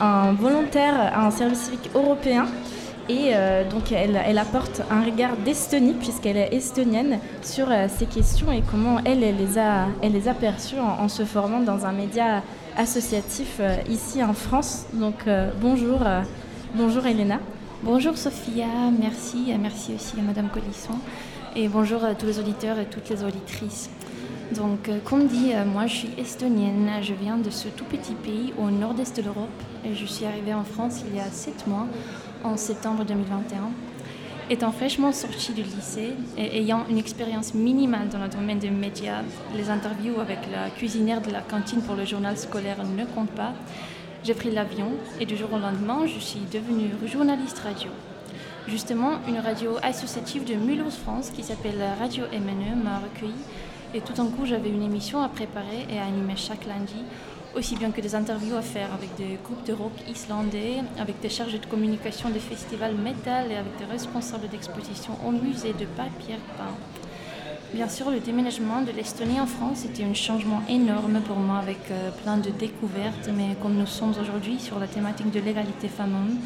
un 0.00 0.32
volontaire 0.32 0.94
à 0.98 1.26
un 1.26 1.30
service 1.30 1.60
civique 1.60 1.90
européen 1.94 2.46
et 3.08 3.32
donc 3.70 3.90
elle, 3.90 4.36
apporte 4.36 4.82
un 4.90 5.02
regard 5.02 5.34
d'Estonie 5.38 5.94
puisqu'elle 5.94 6.36
est 6.36 6.52
estonienne 6.52 7.20
sur 7.40 7.68
ces 7.88 8.04
questions 8.04 8.52
et 8.52 8.62
comment 8.70 8.98
elle, 9.06 9.20
les 9.20 9.58
a, 9.58 9.86
elle 10.02 10.12
les 10.12 10.28
a 10.28 10.34
perçues 10.34 10.78
en, 10.78 11.08
se 11.08 11.24
formant 11.24 11.60
dans 11.60 11.86
un 11.86 11.92
média 11.92 12.42
associatif 12.78 13.56
euh, 13.60 13.76
ici 13.90 14.22
en 14.22 14.32
France. 14.32 14.86
Donc 14.94 15.26
euh, 15.26 15.50
bonjour, 15.60 16.00
euh, 16.06 16.22
bonjour 16.74 17.04
Elena. 17.06 17.40
Bonjour 17.82 18.16
Sophia, 18.16 18.66
merci, 18.98 19.52
merci 19.60 19.94
aussi 19.94 20.18
à 20.18 20.22
Madame 20.22 20.48
Colisson 20.48 20.94
et 21.54 21.68
bonjour 21.68 22.04
à 22.04 22.14
tous 22.14 22.26
les 22.26 22.38
auditeurs 22.38 22.78
et 22.78 22.86
toutes 22.86 23.08
les 23.08 23.22
auditrices. 23.22 23.90
Donc, 24.56 24.90
comme 25.04 25.26
dit, 25.26 25.52
moi 25.66 25.86
je 25.86 25.94
suis 25.94 26.10
estonienne, 26.18 26.90
je 27.02 27.12
viens 27.14 27.36
de 27.36 27.50
ce 27.50 27.68
tout 27.68 27.84
petit 27.84 28.14
pays 28.14 28.52
au 28.58 28.70
nord-est 28.70 29.16
de 29.16 29.22
l'Europe 29.22 29.62
je 29.84 30.04
suis 30.06 30.24
arrivée 30.24 30.54
en 30.54 30.64
France 30.64 31.02
il 31.06 31.16
y 31.16 31.20
a 31.20 31.30
sept 31.30 31.66
mois, 31.66 31.86
en 32.44 32.56
septembre 32.56 33.04
2021. 33.04 33.70
Étant 34.50 34.72
fraîchement 34.72 35.12
sortie 35.12 35.52
du 35.52 35.62
lycée 35.62 36.12
et 36.36 36.58
ayant 36.58 36.84
une 36.88 36.98
expérience 36.98 37.54
minimale 37.54 38.08
dans 38.08 38.18
le 38.18 38.28
domaine 38.28 38.58
des 38.58 38.70
médias, 38.70 39.22
les 39.54 39.68
interviews 39.68 40.20
avec 40.20 40.38
la 40.50 40.70
cuisinière 40.70 41.20
de 41.20 41.30
la 41.30 41.40
cantine 41.40 41.82
pour 41.82 41.96
le 41.96 42.04
journal 42.04 42.36
scolaire 42.36 42.82
ne 42.84 43.04
comptent 43.04 43.30
pas. 43.30 43.52
J'ai 44.24 44.34
pris 44.34 44.50
l'avion 44.50 44.92
et 45.20 45.26
du 45.26 45.36
jour 45.36 45.52
au 45.52 45.58
lendemain, 45.58 46.06
je 46.06 46.18
suis 46.18 46.40
devenue 46.52 46.90
journaliste 47.06 47.58
radio. 47.58 47.90
Justement, 48.66 49.12
une 49.28 49.38
radio 49.38 49.76
associative 49.82 50.44
de 50.44 50.54
Mulhouse, 50.54 50.96
France, 50.96 51.30
qui 51.30 51.42
s'appelle 51.42 51.82
Radio 51.98 52.24
MNE, 52.32 52.82
m'a 52.82 52.98
recueilli 52.98 53.34
et 53.94 54.00
tout 54.00 54.20
en 54.20 54.26
coup, 54.26 54.44
j'avais 54.44 54.68
une 54.68 54.82
émission 54.82 55.22
à 55.22 55.28
préparer 55.28 55.86
et 55.90 55.98
à 55.98 56.04
animer 56.04 56.36
chaque 56.36 56.66
lundi 56.66 57.04
aussi 57.54 57.76
bien 57.76 57.90
que 57.90 58.00
des 58.00 58.14
interviews 58.14 58.56
à 58.56 58.62
faire 58.62 58.92
avec 58.92 59.14
des 59.16 59.38
groupes 59.42 59.64
de 59.66 59.72
rock 59.72 59.92
islandais, 60.08 60.76
avec 60.98 61.20
des 61.20 61.28
chargés 61.28 61.58
de 61.58 61.66
communication 61.66 62.30
des 62.30 62.40
festivals 62.40 62.94
metal 62.94 63.50
et 63.50 63.56
avec 63.56 63.76
des 63.78 63.84
responsables 63.84 64.48
d'exposition 64.48 65.12
au 65.26 65.30
musée 65.30 65.72
de 65.72 65.86
papier 65.86 66.36
peint. 66.56 66.76
Bien 67.74 67.88
sûr, 67.88 68.10
le 68.10 68.20
déménagement 68.20 68.80
de 68.80 68.92
l'Estonie 68.92 69.40
en 69.40 69.46
France 69.46 69.84
était 69.84 70.04
un 70.04 70.14
changement 70.14 70.62
énorme 70.70 71.20
pour 71.20 71.36
moi 71.36 71.58
avec 71.58 71.90
euh, 71.90 72.10
plein 72.22 72.38
de 72.38 72.48
découvertes, 72.48 73.28
mais 73.36 73.56
comme 73.60 73.74
nous 73.74 73.86
sommes 73.86 74.14
aujourd'hui 74.18 74.58
sur 74.58 74.78
la 74.78 74.86
thématique 74.86 75.30
de 75.30 75.40
l'égalité 75.40 75.88
femmes-hommes, 75.88 76.38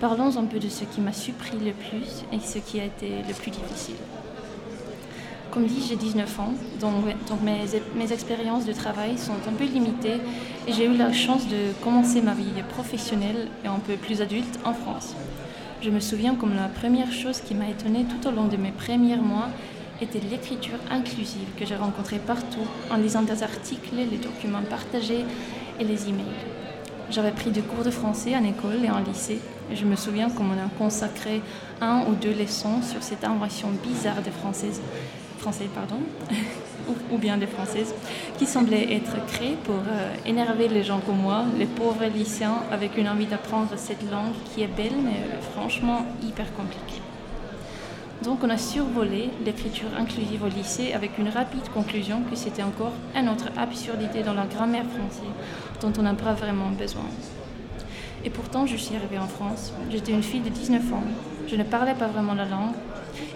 parlons 0.00 0.34
un 0.38 0.44
peu 0.44 0.58
de 0.58 0.70
ce 0.70 0.84
qui 0.84 1.02
m'a 1.02 1.12
surpris 1.12 1.58
le 1.58 1.72
plus 1.72 2.24
et 2.32 2.40
ce 2.40 2.58
qui 2.58 2.80
a 2.80 2.84
été 2.84 3.10
le 3.28 3.34
plus 3.34 3.50
difficile. 3.50 3.96
Comme 5.52 5.66
dit, 5.66 5.84
j'ai 5.86 5.96
19 5.96 6.40
ans, 6.40 6.54
donc, 6.80 6.94
mes, 7.44 8.10
expériences 8.10 8.64
de 8.64 8.72
travail 8.72 9.18
sont 9.18 9.34
un 9.46 9.52
peu 9.52 9.64
limitées 9.64 10.18
et 10.66 10.72
j'ai 10.72 10.86
eu 10.86 10.96
la 10.96 11.12
chance 11.12 11.46
de 11.46 11.74
commencer 11.84 12.22
ma 12.22 12.32
vie 12.32 12.62
professionnelle 12.70 13.48
et 13.62 13.68
un 13.68 13.78
peu 13.78 13.96
plus 13.96 14.22
adulte 14.22 14.58
en 14.64 14.72
France. 14.72 15.14
Je 15.82 15.90
me 15.90 16.00
souviens 16.00 16.36
comme 16.36 16.54
la 16.54 16.68
première 16.68 17.12
chose 17.12 17.42
qui 17.42 17.54
m'a 17.54 17.68
étonnée 17.68 18.06
tout 18.06 18.26
au 18.26 18.30
long 18.30 18.46
de 18.46 18.56
mes 18.56 18.70
premiers 18.70 19.16
mois 19.16 19.50
était 20.00 20.20
l'écriture 20.20 20.78
inclusive 20.90 21.48
que 21.58 21.66
j'ai 21.66 21.76
rencontrée 21.76 22.18
partout 22.18 22.66
en 22.90 22.96
lisant 22.96 23.22
des 23.22 23.42
articles, 23.42 23.94
les 23.94 24.16
documents 24.16 24.62
partagés 24.62 25.26
et 25.78 25.84
les 25.84 26.08
emails. 26.08 26.24
J'avais 27.10 27.30
pris 27.30 27.50
des 27.50 27.60
cours 27.60 27.84
de 27.84 27.90
français 27.90 28.34
en 28.34 28.44
école 28.44 28.82
et 28.82 28.90
en 28.90 29.00
lycée. 29.00 29.38
Et 29.70 29.76
je 29.76 29.84
me 29.84 29.96
souviens 29.96 30.30
qu'on 30.30 30.50
a 30.52 30.68
consacré 30.78 31.42
un 31.82 32.06
ou 32.08 32.14
deux 32.14 32.32
leçons 32.32 32.80
sur 32.80 33.02
cette 33.02 33.24
invention 33.24 33.68
bizarre 33.84 34.22
des 34.22 34.30
françaises 34.30 34.80
français, 35.42 35.68
pardon, 35.74 35.96
ou, 37.12 37.18
bien 37.18 37.36
des 37.36 37.48
françaises, 37.48 37.92
qui 38.38 38.46
semblaient 38.46 38.94
être 38.94 39.26
créées 39.26 39.58
pour 39.64 39.74
euh, 39.74 40.14
énerver 40.24 40.68
les 40.68 40.84
gens 40.84 41.00
comme 41.00 41.18
moi, 41.18 41.44
les 41.58 41.66
pauvres 41.66 42.04
lycéens, 42.04 42.62
avec 42.70 42.96
une 42.96 43.08
envie 43.08 43.26
d'apprendre 43.26 43.70
cette 43.76 44.08
langue 44.08 44.34
qui 44.44 44.62
est 44.62 44.68
belle, 44.68 44.98
mais 45.02 45.10
euh, 45.10 45.40
franchement 45.52 46.06
hyper 46.22 46.46
compliquée. 46.54 47.02
Donc 48.22 48.44
on 48.44 48.50
a 48.50 48.56
survolé 48.56 49.30
l'écriture 49.44 49.88
inclusive 49.98 50.44
au 50.44 50.48
lycée 50.48 50.92
avec 50.92 51.18
une 51.18 51.28
rapide 51.28 51.68
conclusion 51.74 52.22
que 52.30 52.36
c'était 52.36 52.62
encore 52.62 52.92
une 53.16 53.28
autre 53.28 53.48
absurdité 53.56 54.22
dans 54.22 54.34
la 54.34 54.46
grammaire 54.46 54.84
française 54.84 55.34
dont 55.80 55.92
on 55.98 56.02
n'a 56.02 56.14
pas 56.14 56.32
vraiment 56.32 56.70
besoin. 56.70 57.08
Et 58.24 58.30
pourtant, 58.30 58.64
je 58.64 58.76
suis 58.76 58.94
arrivée 58.94 59.18
en 59.18 59.26
France. 59.26 59.72
J'étais 59.90 60.12
une 60.12 60.22
fille 60.22 60.40
de 60.40 60.50
19 60.50 60.94
ans. 60.94 61.02
Je 61.48 61.56
ne 61.56 61.64
parlais 61.64 61.94
pas 61.94 62.06
vraiment 62.06 62.34
la 62.34 62.44
langue 62.44 62.74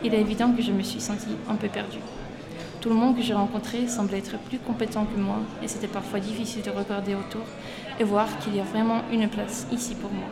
il 0.05 0.15
est 0.15 0.21
évident 0.21 0.53
que 0.53 0.63
je 0.63 0.73
me 0.73 0.83
suis 0.83 1.01
sentie 1.01 1.37
un 1.49 1.55
peu 1.55 1.69
perdue. 1.69 1.99
Tout 2.81 2.89
le 2.89 2.95
monde 2.95 3.17
que 3.17 3.23
j'ai 3.23 3.35
rencontré 3.35 3.89
semblait 3.89 4.19
être 4.19 4.39
plus 4.39 4.59
compétent 4.59 5.07
que 5.07 5.19
moi 5.21 5.39
et 5.63 5.69
c'était 5.69 5.89
parfois 5.89 6.21
difficile 6.21 6.63
de 6.63 6.71
regarder 6.71 7.15
autour 7.15 7.43
et 7.99 8.05
voir 8.05 8.27
qu'il 8.39 8.55
y 8.55 8.61
a 8.61 8.65
vraiment 8.65 9.03
une 9.13 9.29
place 9.29 9.67
ici 9.73 9.95
pour 9.95 10.13
moi. 10.13 10.29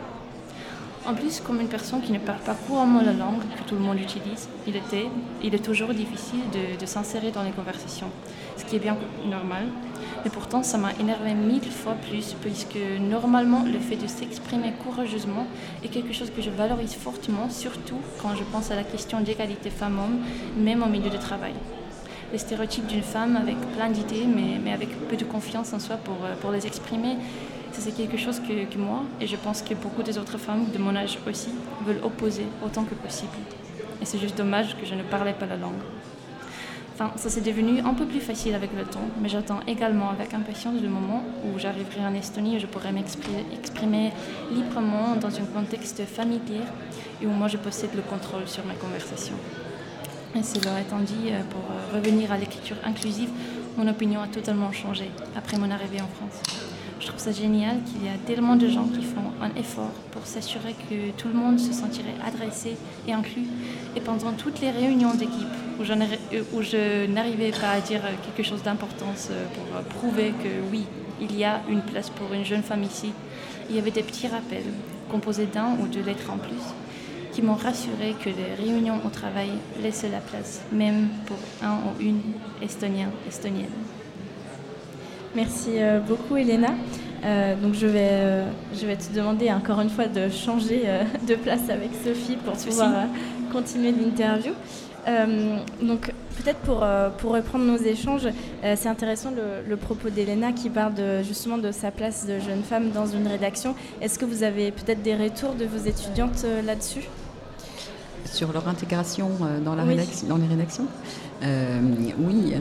En 1.07 1.13
plus, 1.13 1.39
comme 1.39 1.61
une 1.61 1.67
personne 1.67 2.01
qui 2.01 2.11
ne 2.11 2.17
parle 2.19 2.39
pas 2.39 2.55
couramment 2.55 3.01
la 3.01 3.13
langue 3.13 3.41
que 3.55 3.63
tout 3.67 3.75
le 3.75 3.81
monde 3.81 3.99
utilise, 3.99 4.49
il, 4.65 4.75
était, 4.75 5.07
il 5.43 5.53
est 5.53 5.63
toujours 5.63 5.93
difficile 5.93 6.39
de, 6.51 6.79
de 6.79 6.85
s'insérer 6.87 7.29
dans 7.29 7.43
les 7.43 7.51
conversations, 7.51 8.09
ce 8.57 8.65
qui 8.65 8.77
est 8.77 8.79
bien 8.79 8.97
normal, 9.29 9.67
mais 10.25 10.31
pourtant, 10.31 10.63
ça 10.63 10.79
m'a 10.79 10.91
énervé 10.99 11.35
mille 11.35 11.71
fois 11.71 11.93
plus, 11.93 12.35
puisque 12.41 12.79
normalement, 12.99 13.63
le 13.63 13.77
fait 13.77 13.95
de 13.95 14.07
s'exprimer 14.07 14.73
courageusement 14.83 15.45
est 15.83 15.87
quelque 15.87 16.13
chose 16.13 16.31
que 16.35 16.41
je 16.41 16.49
valorise 16.49 16.95
fortement, 16.95 17.47
surtout 17.51 17.99
quand 18.19 18.35
je 18.35 18.43
pense 18.43 18.71
à 18.71 18.75
la 18.75 18.83
question 18.83 19.21
d'égalité 19.21 19.69
femmes-hommes, 19.69 20.17
même 20.57 20.81
au 20.81 20.87
milieu 20.87 21.11
de 21.11 21.17
travail. 21.17 21.53
Les 22.31 22.39
stéréotypes 22.39 22.87
d'une 22.87 23.03
femme 23.03 23.37
avec 23.37 23.55
plein 23.75 23.91
d'idées, 23.91 24.25
mais, 24.25 24.59
mais, 24.63 24.73
avec 24.73 24.89
peu 25.07 25.15
de 25.15 25.25
confiance 25.25 25.73
en 25.73 25.79
soi 25.79 25.97
pour, 25.97 26.17
euh, 26.25 26.53
les 26.53 26.65
exprimer, 26.65 27.17
c'est 27.71 27.95
quelque 27.95 28.17
chose 28.17 28.39
que, 28.39 28.65
que 28.65 28.79
moi, 28.79 29.03
et 29.21 29.27
je 29.27 29.35
pense 29.35 29.61
que 29.61 29.75
beaucoup 29.75 30.01
des 30.01 30.17
autres 30.17 30.39
femmes 30.39 30.71
de 30.73 30.79
mon 30.79 30.95
âge 30.95 31.19
aussi, 31.29 31.49
veulent 31.85 32.03
opposer 32.03 32.47
autant 32.65 32.83
que 32.83 32.95
possible. 32.95 33.37
Et 34.01 34.05
c'est 34.05 34.17
juste 34.17 34.35
dommage 34.35 34.75
que 34.75 34.87
je 34.87 34.95
ne 34.95 35.03
parlais 35.03 35.33
pas 35.33 35.45
la 35.45 35.57
langue. 35.57 35.83
Enfin, 36.95 37.11
ça 37.17 37.29
s'est 37.29 37.41
devenu 37.41 37.81
un 37.81 37.93
peu 37.93 38.05
plus 38.05 38.21
facile 38.21 38.55
avec 38.55 38.69
le 38.73 38.85
temps, 38.85 39.03
mais 39.21 39.27
j'attends 39.27 39.59
également 39.67 40.11
avec 40.11 40.33
impatience 40.33 40.81
le 40.81 40.87
moment 40.87 41.25
où 41.43 41.59
j'arriverai 41.59 42.05
en 42.05 42.13
Estonie 42.13 42.55
et 42.55 42.59
je 42.61 42.67
pourrai 42.67 42.93
m'exprimer 42.93 44.13
librement 44.49 45.17
dans 45.17 45.27
un 45.27 45.43
contexte 45.53 46.05
familier 46.05 46.61
et 47.21 47.25
où 47.25 47.31
moi 47.31 47.49
je 47.49 47.57
possède 47.57 47.93
le 47.97 48.01
contrôle 48.01 48.47
sur 48.47 48.65
ma 48.65 48.75
conversation. 48.75 49.35
Et 50.37 50.43
cela 50.43 50.79
étant 50.79 50.99
dit, 50.99 51.31
euh, 51.31 51.41
pour 51.49 51.63
euh, 51.69 51.97
revenir 51.97 52.31
à 52.31 52.37
l'écriture 52.37 52.77
inclusive, 52.85 53.29
mon 53.75 53.89
opinion 53.89 54.21
a 54.21 54.27
totalement 54.27 54.71
changé 54.71 55.11
après 55.35 55.57
mon 55.57 55.69
arrivée 55.71 55.99
en 55.99 56.07
France. 56.07 56.74
Je 57.05 57.11
trouve 57.11 57.21
ça 57.21 57.31
génial 57.31 57.77
qu'il 57.83 58.03
y 58.03 58.07
a 58.07 58.17
tellement 58.25 58.55
de 58.55 58.67
gens 58.67 58.87
qui 58.87 59.03
font 59.03 59.21
un 59.39 59.55
effort 59.59 59.91
pour 60.09 60.25
s'assurer 60.25 60.73
que 60.89 61.11
tout 61.21 61.27
le 61.27 61.35
monde 61.35 61.59
se 61.59 61.71
sentirait 61.71 62.15
adressé 62.25 62.77
et 63.07 63.13
inclus. 63.13 63.45
Et 63.95 64.01
pendant 64.01 64.31
toutes 64.31 64.59
les 64.59 64.71
réunions 64.71 65.13
d'équipe 65.13 65.55
où, 65.79 65.83
euh, 65.83 66.61
je 66.63 67.05
n'arrivais 67.05 67.51
pas 67.51 67.73
à 67.73 67.79
dire 67.79 68.01
quelque 68.25 68.41
chose 68.41 68.63
d'importance 68.63 69.27
euh, 69.29 69.45
pour 69.53 69.77
euh, 69.77 69.83
prouver 69.83 70.33
que 70.43 70.49
oui, 70.71 70.85
il 71.21 71.37
y 71.37 71.43
a 71.43 71.61
une 71.69 71.83
place 71.83 72.09
pour 72.09 72.33
une 72.33 72.43
jeune 72.43 72.63
femme 72.63 72.81
ici, 72.81 73.11
il 73.69 73.75
y 73.75 73.79
avait 73.79 73.91
des 73.91 74.01
petits 74.01 74.27
rappels 74.27 74.65
composés 75.11 75.45
d'un 75.45 75.77
ou 75.79 75.85
deux 75.85 76.01
lettres 76.01 76.31
en 76.31 76.37
plus 76.37 76.73
qui 77.33 77.43
m'ont 77.43 77.53
rassuré 77.53 78.15
que 78.19 78.29
les 78.29 78.55
réunions 78.57 78.99
au 79.05 79.09
travail 79.09 79.51
laissaient 79.79 80.09
la 80.09 80.21
place, 80.21 80.63
même 80.71 81.09
pour 81.27 81.37
un 81.61 81.75
ou 81.75 82.01
une 82.01 82.21
estonien, 82.63 83.09
estonienne. 83.27 83.69
Merci 85.35 85.71
euh, 85.81 85.99
beaucoup, 85.99 86.37
Elena. 86.37 86.69
Euh, 87.25 87.55
donc 87.55 87.73
je 87.73 87.87
vais, 87.87 88.09
euh, 88.11 88.49
je 88.73 88.85
vais 88.85 88.95
te 88.95 89.13
demander 89.13 89.51
encore 89.51 89.81
une 89.81 89.89
fois 89.89 90.07
de 90.07 90.29
changer 90.29 90.83
de 91.27 91.35
place 91.35 91.69
avec 91.69 91.89
Sophie 92.05 92.37
pour 92.37 92.53
pouvoir 92.53 93.05
continuer 93.51 93.91
l'interview. 93.91 94.53
donc 95.81 96.13
peut-être 96.37 96.59
pour, 96.59 96.85
pour 97.17 97.33
reprendre 97.33 97.65
nos 97.65 97.77
échanges, 97.77 98.27
c'est 98.63 98.87
intéressant 98.87 99.31
le, 99.67 99.75
propos 99.75 100.09
d'Elena 100.09 100.51
qui 100.51 100.69
parle 100.69 100.93
de, 100.93 101.23
justement 101.23 101.57
de 101.57 101.71
sa 101.71 101.91
place 101.91 102.25
de 102.25 102.39
jeune 102.39 102.63
femme 102.63 102.91
dans 102.91 103.07
une 103.07 103.27
rédaction. 103.27 103.75
Est-ce 104.01 104.17
que 104.19 104.25
vous 104.25 104.43
avez 104.43 104.71
peut-être 104.71 105.01
des 105.01 105.15
retours 105.15 105.53
de 105.53 105.65
vos 105.65 105.85
étudiantes 105.85 106.45
là-dessus? 106.65 107.07
Sur 108.25 108.51
leur 108.51 108.67
intégration 108.67 109.29
dans, 109.63 109.75
la 109.75 109.83
Oui. 109.83 109.95
rédac- 109.95 110.27
dans 110.27 110.37
les 110.37 110.47
rédactions? 110.47 110.87
Euh, 111.43 111.81
oui, 112.17 112.53
euh, 112.53 112.59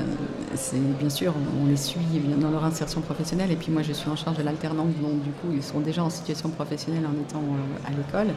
c'est 0.56 0.80
bien 0.98 1.08
sûr, 1.08 1.32
on 1.62 1.66
les 1.66 1.76
suit 1.76 2.00
dans 2.40 2.50
leur 2.50 2.64
insertion 2.64 3.00
professionnelle. 3.00 3.50
Et 3.52 3.56
puis 3.56 3.70
moi, 3.70 3.82
je 3.82 3.92
suis 3.92 4.08
en 4.08 4.16
charge 4.16 4.37
de 4.37 4.42
l'alternance, 4.42 4.92
donc 5.00 5.22
du 5.22 5.30
coup, 5.30 5.48
ils 5.52 5.62
sont 5.62 5.80
déjà 5.80 6.02
en 6.02 6.10
situation 6.10 6.48
professionnelle 6.48 7.04
en 7.06 7.20
étant 7.20 7.42
euh, 7.42 7.88
à 7.88 7.90
l'école. 7.90 8.34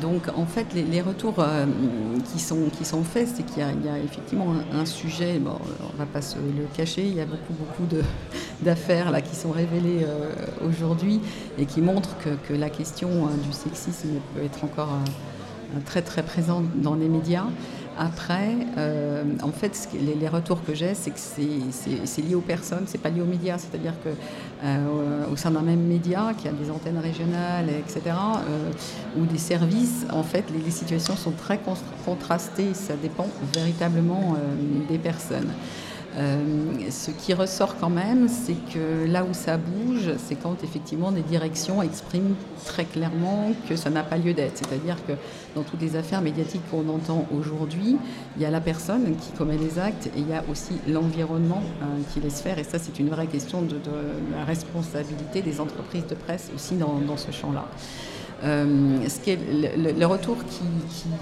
Donc 0.00 0.28
en 0.36 0.46
fait, 0.46 0.66
les, 0.74 1.00
retours 1.00 1.44
qui, 2.32 2.38
sont, 2.38 2.68
qui 2.78 2.84
sont 2.84 3.02
faits, 3.02 3.28
c'est 3.34 3.42
qu'il 3.42 3.58
y, 3.58 3.88
a- 3.88 3.98
effectivement 3.98 4.54
un, 4.72 4.86
sujet, 4.86 5.40
bon, 5.40 5.56
on 5.80 5.92
ne 5.92 5.98
va 5.98 6.06
pas 6.06 6.22
se 6.22 6.36
le 6.36 6.64
cacher, 6.76 7.02
il 7.04 7.14
y 7.14 7.20
a 7.20 7.26
beaucoup, 7.26 7.52
beaucoup 7.58 7.92
d'affaires 8.62 9.12
qui 9.24 9.34
sont 9.34 9.50
révélées 9.50 10.06
aujourd'hui 10.64 11.20
et 11.58 11.66
qui 11.66 11.80
montrent 11.80 12.16
que, 12.18 12.30
que 12.46 12.54
la 12.54 12.70
question 12.70 13.08
du 13.44 13.52
sexisme 13.52 14.10
peut 14.32 14.44
être 14.44 14.62
encore 14.62 14.90
très 15.84 16.02
très 16.02 16.22
présente 16.22 16.66
dans 16.76 16.94
les 16.94 17.08
médias. 17.08 17.46
Après, 18.02 18.56
euh, 18.78 19.24
en 19.42 19.52
fait, 19.52 19.90
les, 19.92 20.26
retours 20.26 20.64
que 20.64 20.74
j'ai, 20.74 20.94
c'est 20.94 21.10
que 21.10 21.18
c'est- 21.18 22.22
lié 22.22 22.34
aux 22.34 22.40
personnes, 22.40 22.84
c'est 22.86 22.96
pas 22.96 23.10
lié 23.10 23.20
aux 23.20 23.26
médias. 23.26 23.58
C'est-à-dire 23.58 23.92
que 24.02 24.08
euh, 24.64 25.26
au 25.30 25.36
sein 25.36 25.50
d'un 25.50 25.60
même 25.60 25.82
média, 25.82 26.32
qui 26.38 26.48
a 26.48 26.52
des 26.52 26.70
antennes 26.70 26.96
régionales, 26.96 27.68
etc., 27.68 28.00
euh, 28.06 29.20
ou 29.20 29.26
des 29.26 29.36
services, 29.36 30.06
en 30.10 30.22
fait, 30.22 30.44
les, 30.64 30.70
situations 30.70 31.14
sont 31.14 31.32
très 31.32 31.58
con- 31.58 31.74
contrastées. 32.06 32.72
Ça 32.72 32.94
dépend 32.96 33.26
véritablement 33.54 34.34
des 34.88 34.98
personnes. 34.98 35.52
Euh, 36.16 36.90
ce 36.90 37.12
qui 37.12 37.34
ressort 37.34 37.76
quand 37.78 37.90
même, 37.90 38.28
c'est 38.28 38.56
que 38.72 39.06
là 39.06 39.24
où 39.24 39.32
ça 39.32 39.56
bouge, 39.56 40.10
c'est 40.18 40.34
quand 40.34 40.64
effectivement 40.64 41.12
des 41.12 41.22
directions 41.22 41.82
expriment 41.82 42.34
très 42.64 42.84
clairement 42.84 43.52
que 43.68 43.76
ça 43.76 43.90
n'a 43.90 44.02
pas 44.02 44.16
lieu 44.18 44.34
d'être. 44.34 44.58
C'est-à-dire 44.58 44.96
que 45.06 45.12
dans 45.54 45.62
toutes 45.62 45.80
les 45.80 45.94
affaires 45.94 46.20
médiatiques 46.20 46.68
qu'on 46.70 46.88
entend 46.88 47.26
aujourd'hui, 47.36 47.96
il 48.36 48.42
y 48.42 48.44
a 48.44 48.50
la 48.50 48.60
personne 48.60 49.14
qui 49.16 49.30
commet 49.32 49.56
les 49.56 49.78
actes 49.78 50.08
et 50.08 50.18
il 50.18 50.28
y 50.28 50.34
a 50.34 50.42
aussi 50.50 50.74
l'environnement 50.88 51.62
euh, 51.82 51.84
qui 52.12 52.20
laisse 52.20 52.40
faire. 52.40 52.58
Et 52.58 52.64
ça, 52.64 52.78
c'est 52.78 52.98
une 52.98 53.08
vraie 53.08 53.28
question 53.28 53.62
de, 53.62 53.76
la 54.36 54.44
responsabilité 54.44 55.42
des 55.42 55.60
entreprises 55.60 56.06
de 56.06 56.14
presse 56.14 56.50
aussi 56.54 56.74
dans 56.74 57.16
ce 57.16 57.30
champ-là. 57.30 57.66
Euh, 58.42 59.06
ce 59.08 59.20
le, 59.98 60.06
retour 60.06 60.36
qui, 60.46 60.62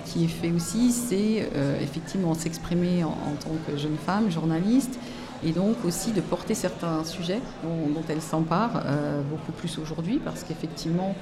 qui- 0.04 0.24
est 0.24 0.28
fait 0.28 0.52
aussi, 0.52 0.92
c'est 0.92 1.48
euh, 1.54 1.80
effectivement 1.80 2.34
s'exprimer 2.34 3.02
en, 3.04 3.10
tant 3.42 3.50
que 3.66 3.76
jeune 3.76 3.96
femme, 4.06 4.30
journaliste, 4.30 4.98
et 5.44 5.50
donc 5.50 5.76
aussi 5.84 6.12
de 6.12 6.20
porter 6.20 6.54
certains 6.54 7.04
sujets 7.04 7.40
dont, 7.62 8.02
elle 8.08 8.20
s'empare 8.22 8.82
euh, 8.86 9.20
beaucoup 9.22 9.52
plus 9.52 9.78
aujourd'hui, 9.78 10.20
parce 10.24 10.42
qu'effectivement, 10.44 11.14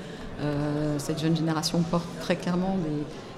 cette 0.99 1.19
jeune 1.19 1.35
génération 1.35 1.81
porte 1.81 2.05
très 2.21 2.37
clairement 2.37 2.77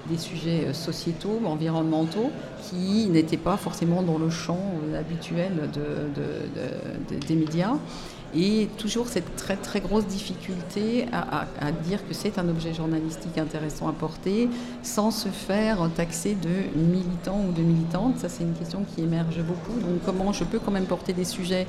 des, 0.09 0.17
sujets 0.17 0.73
sociétaux, 0.73 1.39
environnementaux, 1.45 2.29
qui 2.63 3.07
n'étaient 3.09 3.37
pas 3.37 3.55
forcément 3.55 4.01
dans 4.01 4.17
le 4.17 4.29
champ 4.29 4.59
habituel 4.99 5.69
de- 5.73 5.79
de- 5.79 7.15
de- 7.15 7.15
de- 7.19 7.25
des 7.25 7.35
médias. 7.35 7.75
Et 8.35 8.69
toujours 8.77 9.07
cette 9.07 9.35
très 9.35 9.55
très 9.55 9.81
grosse 9.81 10.05
difficulté 10.05 11.07
à, 11.11 11.71
dire 11.71 12.07
que 12.07 12.13
c'est 12.13 12.37
un 12.37 12.47
objet 12.47 12.73
journalistique 12.73 13.37
intéressant 13.37 13.87
à 13.87 13.93
porter 13.93 14.49
sans 14.83 15.11
se 15.11 15.29
faire 15.29 15.89
taxer 15.95 16.35
de 16.35 16.79
militant 16.79 17.43
ou 17.47 17.51
de 17.51 17.61
militante. 17.61 18.19
Ça, 18.19 18.29
c'est 18.29 18.43
une 18.43 18.53
question 18.53 18.83
qui 18.83 19.01
émerge 19.01 19.41
beaucoup. 19.41 19.79
Donc, 19.79 20.01
comment 20.05 20.31
je 20.31 20.43
peux 20.43 20.59
quand 20.59 20.71
même 20.71 20.85
porter 20.85 21.13
des 21.13 21.25
sujets 21.25 21.67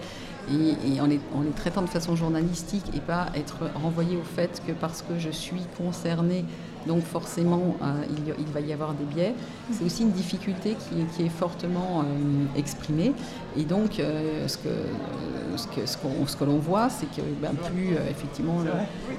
et, 0.50 0.94
et 0.94 1.00
en, 1.00 1.06
les, 1.06 1.20
en 1.34 1.42
les 1.42 1.50
traitant 1.50 1.82
de 1.82 1.88
façon 1.88 2.16
journalistique 2.16 2.84
et 2.94 3.00
pas 3.00 3.28
être 3.34 3.58
renvoyé 3.82 4.16
au 4.16 4.22
fait 4.22 4.62
que 4.66 4.72
parce 4.72 5.02
que 5.02 5.18
je 5.18 5.30
suis 5.30 5.62
concernée, 5.78 6.44
donc 6.86 7.02
forcément 7.04 7.76
euh, 7.82 8.02
il, 8.10 8.28
y- 8.28 8.34
il 8.38 8.46
va 8.52 8.60
y 8.60 8.72
avoir 8.72 8.94
des 8.94 9.04
biais. 9.04 9.34
C'est 9.72 9.84
aussi 9.84 10.02
une 10.02 10.12
difficulté 10.12 10.76
qui 10.76 11.00
est, 11.00 11.04
qui 11.16 11.22
est 11.24 11.28
fortement 11.28 12.00
euh, 12.00 12.58
exprimée. 12.58 13.12
Et 13.56 13.64
donc, 13.64 13.98
euh, 14.00 14.46
ce 14.48 14.56
que, 14.56 14.68
ce 15.56 15.66
que, 15.66 15.86
ce 16.26 16.36
que 16.36 16.44
l'on 16.44 16.58
voit, 16.58 16.88
c'est 16.88 17.06
que 17.06 17.20
ben, 17.42 17.50
plus 17.54 17.94
effectivement 18.10 18.60
le- 18.64 18.70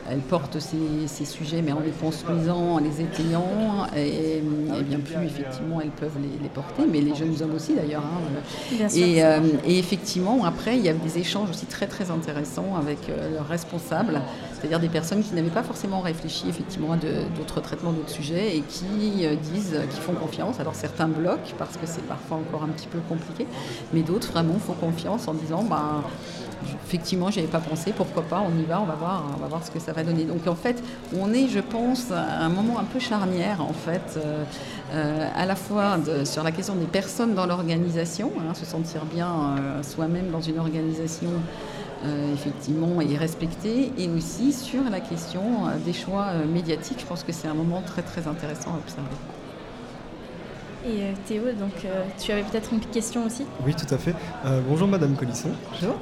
elle 0.10 0.20
porte 0.20 0.60
ces, 0.60 1.08
ces 1.08 1.26
sujets, 1.26 1.62
mais 1.62 1.72
en 1.72 1.80
les 1.80 1.92
construisant, 1.92 2.74
en 2.76 2.78
les 2.80 3.02
étayant, 3.02 3.86
et, 3.96 4.38
et 4.38 4.84
bien 4.84 5.00
plus 5.00 5.24
effectivement 5.26 5.80
elles 5.82 5.90
peuvent 5.92 6.18
les, 6.22 6.42
les 6.42 6.50
porter, 6.50 6.84
mais 6.92 7.02
les 7.02 7.14
jeunes 7.16 7.36
hommes 7.42 7.54
aussi 7.56 7.74
d'ailleurs. 7.76 8.04
hein, 8.04 8.78
et, 8.96 9.20
et 9.68 9.80
effectivement, 9.80 10.44
après, 10.46 10.78
il 10.78 10.84
y 10.84 10.90
a 10.90 10.94
des 10.94 11.18
échanges 11.20 11.50
aussi 11.50 11.66
très 11.66 11.88
très 11.88 12.10
intéressants 12.12 12.76
avec 12.78 13.00
leurs 13.34 13.48
responsables, 13.48 14.22
c'est-à-dire 14.62 14.80
des 14.80 14.90
personnes 14.90 15.24
qui 15.24 15.34
n'avaient 15.34 15.50
pas 15.50 15.64
forcément 15.64 16.02
réfléchi 16.02 16.48
effectivement 16.48 16.94
à 16.94 16.98
d'autres 16.98 17.62
traitements, 17.62 17.92
d'autres 17.92 18.10
sujets, 18.12 18.58
et 18.58 18.62
qui 18.62 19.26
euh, 19.26 19.36
disent, 19.36 19.76
qui 19.90 20.00
font 20.00 20.14
confiance. 20.14 20.60
Alors 20.60 20.76
certains 20.76 21.08
bloquent 21.08 21.56
parce 21.58 21.78
que 21.78 21.88
c'est 21.88 22.06
parfois 22.06 22.38
encore 22.38 22.64
un 22.64 22.70
petit 22.70 22.88
peu 22.88 23.00
compliqué, 23.10 23.48
mais 23.92 24.02
d'autres 24.02 24.32
vraiment 24.32 24.60
font 24.60 24.74
confiance 24.74 25.28
en 25.28 25.34
disant, 25.34 25.64
ben, 25.64 26.04
effectivement, 26.86 27.32
j'y 27.32 27.40
avais 27.40 27.48
pas 27.48 27.60
pensé, 27.60 27.94
pourquoi 27.96 28.24
pas, 28.24 28.42
on 28.42 28.60
y 28.60 28.64
va, 28.64 28.82
on 28.82 28.86
va 28.86 28.96
voir, 28.96 29.24
on 29.36 29.42
va 29.42 29.48
voir 29.48 29.66
ce 29.66 29.72
que 29.72 29.80
ça 29.80 29.94
va 29.94 30.04
donner. 30.04 30.26
Donc 30.26 30.48
en 30.48 30.56
fait, 30.56 30.82
on 31.18 31.34
est, 31.34 31.48
je 31.48 31.60
pense, 31.60 32.12
à 32.12 32.44
un 32.44 32.50
moment 32.50 32.80
un 32.80 32.84
peu 32.84 33.00
charnière 33.00 33.62
en 33.62 33.74
fait, 33.74 34.18
euh, 34.18 34.44
euh, 34.94 35.28
à 35.36 35.46
la 35.46 35.56
fois 35.56 35.98
sur 36.26 36.44
la 36.44 36.52
question 36.52 36.76
des 36.76 36.86
personnes 36.86 37.34
dans 37.34 37.46
l'organisation, 37.46 38.32
hein, 38.40 38.54
se 38.54 38.66
sentir 38.66 39.06
bien 39.06 39.28
euh, 39.28 39.84
soi-même 39.84 40.30
dans 40.32 40.42
une 40.42 40.60
organisation. 40.60 41.30
Euh, 42.06 42.34
effectivement 42.34 43.02
et 43.02 43.16
respectée 43.18 43.92
et 43.98 44.10
aussi 44.10 44.54
sur 44.54 44.84
la 44.90 45.00
question 45.00 45.68
euh, 45.68 45.78
des 45.86 45.94
choix 45.94 46.28
euh, 46.30 46.46
médiatiques 46.46 47.00
je 47.00 47.06
pense 47.06 47.24
que 47.24 47.32
c'est 47.32 47.48
un 47.48 47.54
moment 47.54 47.82
très 47.86 48.02
très 48.02 48.28
intéressant 48.28 48.72
à 48.74 48.78
observer 48.78 49.16
Et 50.86 51.14
Théo, 51.28 51.44
donc 51.60 51.86
euh, 51.86 52.04
tu 52.18 52.32
avais 52.32 52.42
peut-être 52.42 52.74
une 52.74 52.80
question 52.80 53.26
aussi? 53.26 53.46
Oui, 53.66 53.76
tout 53.76 53.94
à 53.94 53.98
fait. 54.00 54.16
Euh, 54.46 54.62
bonjour 54.68 54.88
Madame 54.88 55.16
Colisson. 55.16 55.50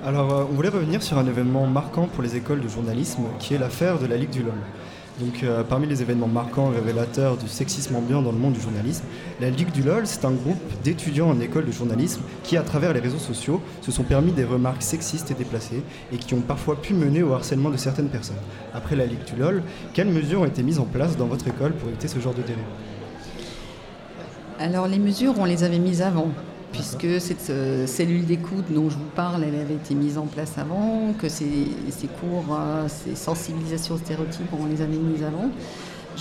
Alors, 0.05 0.33
euh, 0.33 0.45
on 0.49 0.55
voulait 0.55 0.69
revenir 0.69 1.03
sur 1.03 1.17
un 1.17 1.27
événement 1.27 1.67
marquant 1.67 2.07
pour 2.07 2.23
les 2.23 2.38
écoles 2.38 2.62
de 2.62 2.69
journalisme, 2.69 3.23
qui 3.39 3.53
est 3.55 3.57
l'affaire 3.57 3.99
de 3.99 4.05
la 4.05 4.15
Ligue 4.15 4.29
du 4.29 4.41
LOL. 4.41 4.53
Donc, 5.19 5.43
euh, 5.43 5.63
parmi 5.63 5.86
les 5.86 6.01
événements 6.01 6.27
marquants 6.27 6.69
révélateurs 6.69 7.36
du 7.36 7.49
sexisme 7.49 7.95
ambiant 7.95 8.21
dans 8.21 8.32
le 8.32 8.38
monde 8.38 8.53
du 8.53 8.62
journalisme, 8.62 9.03
la 9.41 9.49
Ligue 9.49 9.71
du 9.71 9.84
LOL, 9.84 10.08
c'est 10.08 10.23
un 10.23 10.32
groupe 10.32 10.62
d'étudiants 10.82 11.29
en 11.29 11.39
école 11.41 11.65
de 11.65 11.71
journalisme 11.71 12.21
qui, 12.43 12.55
à 12.55 12.62
travers 12.62 12.93
les 12.93 13.01
réseaux 13.01 13.17
sociaux, 13.17 13.62
se 13.82 13.91
sont 13.91 14.03
permis 14.03 14.32
des 14.32 14.45
remarques 14.45 14.82
sexistes 14.82 15.29
et 15.32 15.34
déplacées 15.34 15.84
et 16.13 16.17
qui 16.17 16.34
ont 16.36 16.41
parfois 16.41 16.82
pu 16.82 16.93
mener 16.93 17.21
au 17.21 17.34
harcèlement 17.34 17.69
de 17.69 17.75
certaines 17.75 18.08
personnes. 18.08 18.38
Après 18.73 18.95
la 18.95 19.05
Ligue 19.05 19.25
du 19.25 19.36
LOL, 19.38 19.62
quelles 19.93 20.08
mesures 20.08 20.41
ont 20.41 20.45
été 20.45 20.63
mises 20.63 20.79
en 20.79 20.86
place 20.86 21.17
dans 21.17 21.27
votre 21.27 21.47
école 21.47 21.73
pour 21.73 21.89
éviter 21.89 22.08
ce 22.08 22.19
genre 22.19 22.34
de 22.34 22.41
dérive? 22.41 22.63
Alors 24.58 24.88
les 24.88 24.99
mesures, 24.99 25.34
on 25.38 25.45
les 25.45 25.63
avait 25.63 25.79
mises 25.79 26.01
avant, 26.01 26.29
puisque 26.71 27.19
cette 27.19 27.49
euh, 27.49 27.88
cellule 27.88 28.25
d'écoute 28.25 28.65
dont 28.69 28.89
je 28.89 28.95
vous 28.95 29.10
parle, 29.15 29.43
elle 29.43 29.60
avait 29.60 29.75
été 29.75 29.95
mise 29.95 30.17
en 30.17 30.25
place 30.25 30.58
avant, 30.58 31.13
que 31.19 31.29
ces, 31.29 31.45
cours, 32.19 32.58
euh, 32.58 32.88
ces 32.88 33.15
sensibilisations 33.15 33.97
stéréotypes, 33.97 34.51
on 34.60 34.65
les 34.65 34.82
avait 34.82 34.97
mises 34.97 35.23
avant. 35.23 35.49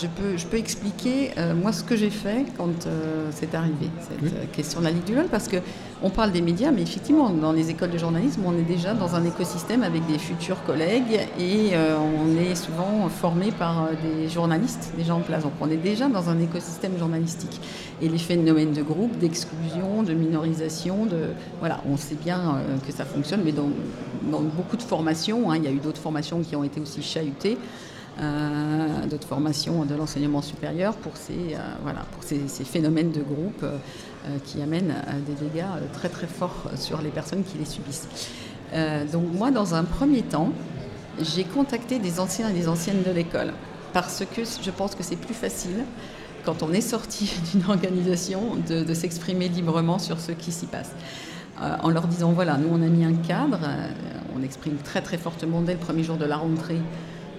Je 0.01 0.07
peux, 0.07 0.37
je 0.37 0.47
peux 0.47 0.59
expliquer, 0.59 1.33
euh, 1.39 1.55
moi, 1.55 1.73
ce 1.73 1.83
que 1.83 1.97
j'ai 1.97 2.11
fait 2.11 2.45
quand 2.57 2.87
euh, 2.87 3.31
c'est 3.33 3.53
arrivé, 3.55 3.91
cette 4.01 4.33
euh, 4.33 4.45
question 4.53 4.79
de 4.79 4.85
la 4.85 4.93
Ligue 4.93 5.03
du 5.03 5.15
LOL, 5.15 5.27
parce 5.27 5.49
qu'on 5.49 6.11
parle 6.11 6.31
des 6.31 6.41
médias, 6.41 6.71
mais 6.71 6.83
effectivement, 6.83 7.31
dans 7.31 7.51
les 7.51 7.71
écoles 7.71 7.91
de 7.91 7.99
journalisme, 7.99 8.43
on 8.47 8.57
est 8.57 8.63
déjà 8.63 8.95
dans 8.95 9.17
un 9.17 9.25
écosystème 9.25 9.83
avec 9.83 10.07
des 10.07 10.19
futurs 10.19 10.63
collègues 10.65 11.27
et 11.41 11.71
euh, 11.73 11.97
on 11.99 12.41
est 12.41 12.55
souvent 12.55 13.09
formé 13.09 13.51
par 13.51 13.89
des 14.05 14.29
journalistes, 14.29 14.93
des 14.97 15.03
gens 15.03 15.17
en 15.17 15.23
place. 15.23 15.43
Donc 15.43 15.55
on 15.61 15.69
est 15.69 15.77
déjà 15.77 16.09
dans 16.09 16.29
un 16.29 16.39
écosystème 16.39 16.97
journalistique. 16.97 17.61
Et 18.01 18.09
les 18.09 18.19
phénomènes 18.19 18.75
de 18.75 18.83
groupe, 18.83 19.19
d'exclusion, 19.19 20.05
de 20.05 20.15
minorisation, 20.15 21.07
de, 21.07 21.31
voilà, 21.59 21.81
on 21.91 21.97
sait 21.97 22.15
bien 22.15 22.61
que 22.87 22.93
ça 22.93 23.05
fonctionne, 23.05 23.41
mais 23.45 23.51
dans, 23.51 23.71
dans 24.31 24.43
beaucoup 24.43 24.77
de 24.77 24.83
formations, 24.83 25.51
hein, 25.51 25.57
il 25.57 25.65
y 25.65 25.67
a 25.67 25.73
eu 25.73 25.81
d'autres 25.81 26.01
formations 26.01 26.41
qui 26.41 26.55
ont 26.55 26.63
été 26.63 26.81
aussi 26.81 27.03
chahutées 27.03 27.59
euh, 28.21 29.07
d'autres 29.07 29.29
formations 29.29 29.85
de 29.85 29.95
l'enseignement 29.95 30.43
supérieur 30.43 30.95
pour 30.97 31.17
ces, 31.17 31.55
euh, 31.55 31.59
voilà, 31.85 32.01
pour 32.13 32.25
ces, 32.25 32.65
phénomènes 32.65 33.13
de 33.13 33.23
groupe 33.23 33.63
euh, 33.63 33.79
qui 34.45 34.61
amènent 34.61 34.91
à 35.07 35.13
des 35.15 35.35
dégâts 35.35 35.65
très 35.93 36.09
très 36.09 36.27
forts 36.27 36.69
sur 36.75 37.01
les 37.01 37.11
personnes 37.11 37.45
qui 37.45 37.59
les 37.59 37.65
subissent. 37.65 38.09
Donc 39.13 39.33
moi, 39.33 39.51
dans 39.51 39.75
un 39.75 39.85
premier 39.85 40.23
temps, 40.23 40.51
j'ai 41.21 41.45
contacté 41.45 42.01
des 42.01 42.19
anciens 42.21 42.51
et 42.51 42.53
des 42.53 42.69
anciennes 42.69 43.03
de 43.03 43.11
l'école 43.13 43.53
parce 43.93 44.25
que 44.25 44.43
je 44.45 44.71
pense 44.71 44.95
que 44.95 45.03
c'est 45.03 45.17
plus 45.17 45.33
facile 45.33 45.85
quand 46.45 46.63
on 46.63 46.73
est 46.73 46.83
sorti 46.83 47.33
d'une 47.53 47.71
organisation 47.71 48.57
de, 48.69 48.95
s'exprimer 48.95 49.49
librement 49.49 49.99
sur 49.99 50.19
ce 50.21 50.33
qui 50.33 50.51
s'y 50.53 50.67
passe. 50.67 50.91
En 51.83 51.89
leur 51.89 52.09
disant 52.09 52.33
voilà, 52.33 52.57
nous 52.57 52.69
on 52.71 52.83
a 52.83 52.89
mis 52.89 53.05
un 53.05 53.15
cadre, 53.15 53.61
on 54.37 54.43
exprime 54.43 54.77
très 54.77 55.01
très 55.01 55.17
fortement 55.17 55.63
dès 55.63 55.73
le 55.73 55.79
premier 55.79 56.03
jour 56.03 56.17
de 56.17 56.25
la 56.25 56.37
rentrée 56.37 56.81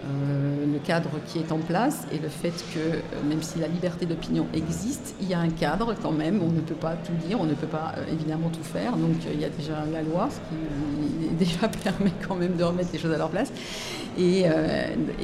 euh, 0.06 0.66
le 0.72 0.80
cadre 0.80 1.10
qui 1.28 1.40
est 1.40 1.52
en 1.52 1.58
place 1.58 2.08
et 2.14 2.20
le 2.20 2.30
fait 2.30 2.54
que 2.74 2.80
euh, 2.80 3.02
même 3.28 3.42
si 3.42 3.60
la 3.60 3.68
liberté 3.68 4.06
d'opinion 4.06 4.48
existe, 4.54 5.14
il 5.20 5.28
y 5.28 5.34
a 5.34 5.40
un 5.40 5.50
cadre 5.50 5.94
quand 6.02 6.14
même, 6.14 6.42
on 6.42 6.52
ne 6.52 6.62
peut 6.62 6.76
pas 6.76 6.96
tout 6.96 7.12
dire, 7.28 7.42
on 7.42 7.44
ne 7.44 7.54
peut 7.54 7.68
pas 7.68 7.96
euh, 7.98 8.06
évidemment 8.14 8.50
tout 8.50 8.64
faire, 8.64 8.96
donc 8.96 9.18
il 9.30 9.42
y 9.42 9.44
a 9.44 9.50
déjà 9.50 9.84
la 9.92 10.02
loi, 10.02 10.30
ce 10.32 10.38
qui 10.38 11.36
déjà 11.46 11.68
permet 11.68 12.14
quand 12.26 12.36
même 12.36 12.56
de 12.56 12.64
remettre 12.64 12.92
les 12.94 13.00
choses 13.00 13.12
à 13.12 13.18
leur 13.18 13.30
place. 13.30 13.52
Et, 14.18 14.46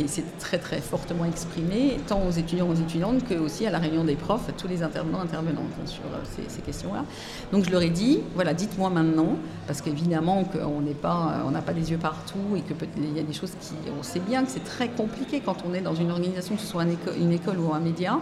c'est 0.07 0.37
très 0.37 0.57
très 0.57 0.79
fortement 0.79 1.25
exprimé, 1.25 1.97
tant 2.07 2.21
aux 2.25 2.31
étudiants 2.31 2.69
aux 2.69 2.75
étudiantes 2.75 3.27
que 3.27 3.33
aussi 3.33 3.65
à 3.65 3.71
la 3.71 3.79
réunion 3.79 4.03
des 4.05 4.15
profs, 4.15 4.49
tous 4.57 4.67
les 4.67 4.83
intervenants 4.83 5.19
intervenantes 5.19 5.65
hein, 5.81 5.85
sur 5.85 6.03
ces, 6.23 6.49
ces 6.49 6.61
questions-là. 6.61 7.03
Donc 7.51 7.65
je 7.65 7.71
leur 7.71 7.81
ai 7.81 7.89
dit, 7.89 8.21
voilà, 8.35 8.53
dites-moi 8.53 8.89
maintenant, 8.89 9.35
parce 9.67 9.81
qu'évidemment 9.81 10.43
qu'on 10.45 10.81
n'est 10.81 10.93
pas, 10.93 11.43
on 11.45 11.51
n'a 11.51 11.61
pas 11.61 11.73
des 11.73 11.91
yeux 11.91 11.97
partout 11.97 12.55
et 12.55 12.61
qu'il 12.61 13.15
y 13.15 13.19
a 13.19 13.23
des 13.23 13.33
choses 13.33 13.51
qui, 13.59 13.73
on 13.97 14.03
sait 14.03 14.19
bien 14.19 14.43
que 14.45 14.51
c'est 14.51 14.64
très 14.65 14.89
compliqué 14.89 15.41
quand 15.43 15.57
on 15.67 15.73
est 15.73 15.81
dans 15.81 15.95
une 15.95 16.11
organisation, 16.11 16.55
que 16.55 16.61
ce 16.61 16.67
soit 16.67 16.83
une 17.17 17.31
école, 17.31 17.59
ou 17.59 17.73
un 17.73 17.79
média, 17.79 18.19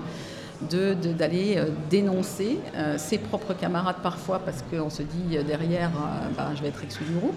d'aller 0.61 1.55
de, 1.55 1.59
euh, 1.59 1.69
dénoncer 1.89 2.59
euh, 2.75 2.97
ses 2.97 3.17
propres 3.17 3.53
camarades 3.53 3.97
parfois 4.01 4.39
parce 4.39 4.63
qu'on 4.63 4.89
se 4.89 5.03
dit 5.03 5.37
euh, 5.37 5.43
derrière 5.43 5.91
bah, 6.37 6.51
je 6.55 6.61
vais 6.61 6.69
être 6.69 6.83
exclu 6.83 7.05
du 7.05 7.13
groupe 7.13 7.35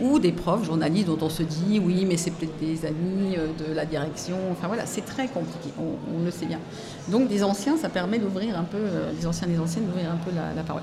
ou 0.00 0.18
des 0.18 0.32
profs 0.32 0.64
journalistes 0.64 1.06
dont 1.06 1.18
on 1.20 1.28
se 1.28 1.42
dit 1.42 1.80
oui 1.84 2.04
mais 2.06 2.16
c'est 2.16 2.30
peut-être 2.30 2.56
des 2.58 2.86
amis 2.86 3.36
de 3.36 3.72
la 3.72 3.84
direction 3.84 4.36
enfin 4.52 4.68
voilà 4.68 4.86
c'est 4.86 5.04
très 5.04 5.26
compliqué 5.26 5.70
on, 5.78 6.24
le 6.24 6.30
sait 6.30 6.46
bien. 6.46 6.60
Donc 7.08 7.28
des 7.28 7.42
anciens 7.42 7.76
ça 7.76 7.88
permet 7.88 8.18
d'ouvrir 8.18 8.58
un 8.58 8.64
peu 8.64 8.78
des 9.18 9.26
anciens 9.26 9.48
des 9.48 9.58
anciennes 9.58 9.86
d'ouvrir 9.86 10.10
un 10.10 10.16
peu 10.16 10.30
la, 10.34 10.62
parole. 10.62 10.82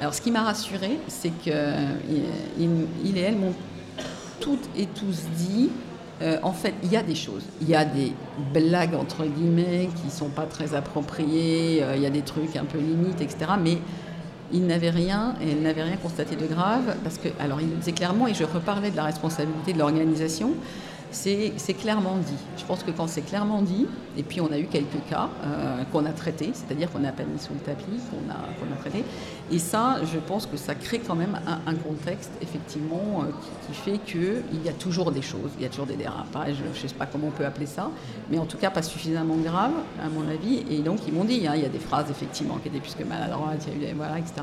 Alors 0.00 0.14
ce 0.14 0.20
qui 0.20 0.30
m'a 0.30 0.42
rassuré 0.42 0.98
c'est 1.06 1.30
que 1.44 1.50
il 2.58 3.18
et 3.18 3.20
elle 3.20 3.36
m'ont 3.36 3.54
toutes 4.40 4.68
et 4.76 4.86
tous 4.86 5.22
dit 5.36 5.70
euh, 6.22 6.38
en 6.42 6.52
fait, 6.52 6.74
il 6.82 6.90
y 6.90 6.96
a 6.96 7.02
des 7.02 7.14
choses. 7.14 7.44
Il 7.60 7.68
y 7.68 7.74
a 7.74 7.84
des 7.84 8.12
blagues, 8.54 8.94
entre 8.94 9.24
guillemets, 9.24 9.90
qui 10.02 10.10
sont 10.10 10.28
pas 10.28 10.44
très 10.44 10.74
appropriées. 10.74 11.82
Euh, 11.82 11.96
il 11.96 12.02
y 12.02 12.06
a 12.06 12.10
des 12.10 12.22
trucs 12.22 12.56
un 12.56 12.64
peu 12.64 12.78
limites, 12.78 13.20
etc. 13.20 13.52
Mais 13.62 13.78
il 14.52 14.66
n'avait 14.66 14.90
rien, 14.90 15.34
et 15.42 15.50
elle 15.50 15.62
n'avait 15.62 15.82
rien 15.82 15.96
constaté 15.96 16.36
de 16.36 16.46
grave. 16.46 16.96
Parce 17.02 17.18
que, 17.18 17.28
alors, 17.38 17.60
il 17.60 17.68
le 17.68 17.76
disait 17.76 17.92
clairement, 17.92 18.26
et 18.26 18.34
je 18.34 18.44
reparlais 18.44 18.90
de 18.90 18.96
la 18.96 19.04
responsabilité 19.04 19.72
de 19.74 19.78
l'organisation 19.78 20.52
c'est 21.10 21.74
clairement 21.78 22.16
dit. 22.16 22.36
Je 22.58 22.64
pense 22.64 22.82
que 22.82 22.90
quand 22.90 23.06
c'est 23.06 23.22
clairement 23.22 23.62
dit, 23.62 23.86
et 24.16 24.22
puis 24.22 24.40
on 24.40 24.50
a 24.52 24.58
eu 24.58 24.66
quelques 24.66 25.04
cas 25.08 25.28
euh, 25.44 25.82
qu'on 25.92 26.04
a 26.04 26.10
traités, 26.10 26.50
c'est-à-dire 26.52 26.90
qu'on 26.90 26.98
n'a 26.98 27.12
pas 27.12 27.24
mis 27.24 27.38
sous 27.38 27.52
le 27.52 27.60
tapis, 27.60 28.00
qu'on 28.10 28.30
a, 28.30 28.34
a 28.34 28.76
traité, 28.80 29.04
et 29.50 29.58
ça, 29.58 29.98
je 30.04 30.18
pense 30.18 30.46
que 30.46 30.56
ça 30.56 30.74
crée 30.74 30.98
quand 30.98 31.14
même 31.14 31.38
un, 31.46 31.74
contexte, 31.74 32.32
effectivement, 32.42 33.22
euh, 33.22 33.30
qui, 33.66 33.74
fait 33.74 33.98
qu'il 33.98 34.64
y 34.64 34.68
a 34.68 34.72
toujours 34.72 35.12
des 35.12 35.22
choses, 35.22 35.50
il 35.58 35.62
y 35.62 35.66
a 35.66 35.68
toujours 35.68 35.86
des 35.86 35.96
dérapages, 35.96 36.56
je 36.74 36.82
ne 36.82 36.88
sais 36.88 36.94
pas 36.94 37.06
comment 37.06 37.28
on 37.28 37.32
peut 37.32 37.46
appeler 37.46 37.66
ça, 37.66 37.90
mais 38.30 38.38
en 38.38 38.46
tout 38.46 38.58
cas 38.58 38.70
pas 38.70 38.82
suffisamment 38.82 39.36
grave, 39.36 39.72
à 40.02 40.08
mon 40.08 40.28
avis, 40.28 40.64
et 40.70 40.80
donc 40.80 41.00
ils 41.06 41.14
m'ont 41.14 41.24
dit, 41.24 41.46
hein, 41.46 41.52
il 41.54 41.62
y 41.62 41.66
a 41.66 41.70
des 41.70 41.78
phrases, 41.78 42.10
effectivement, 42.10 42.56
qui 42.56 42.68
étaient 42.68 42.80
plus 42.80 42.94
que 42.94 43.04
maladroites, 43.04 43.64
il 43.66 43.72
y 43.72 43.74
a 43.74 43.76
eu 43.76 43.86
des, 43.88 43.92
voilà, 43.92 44.18
etc., 44.18 44.34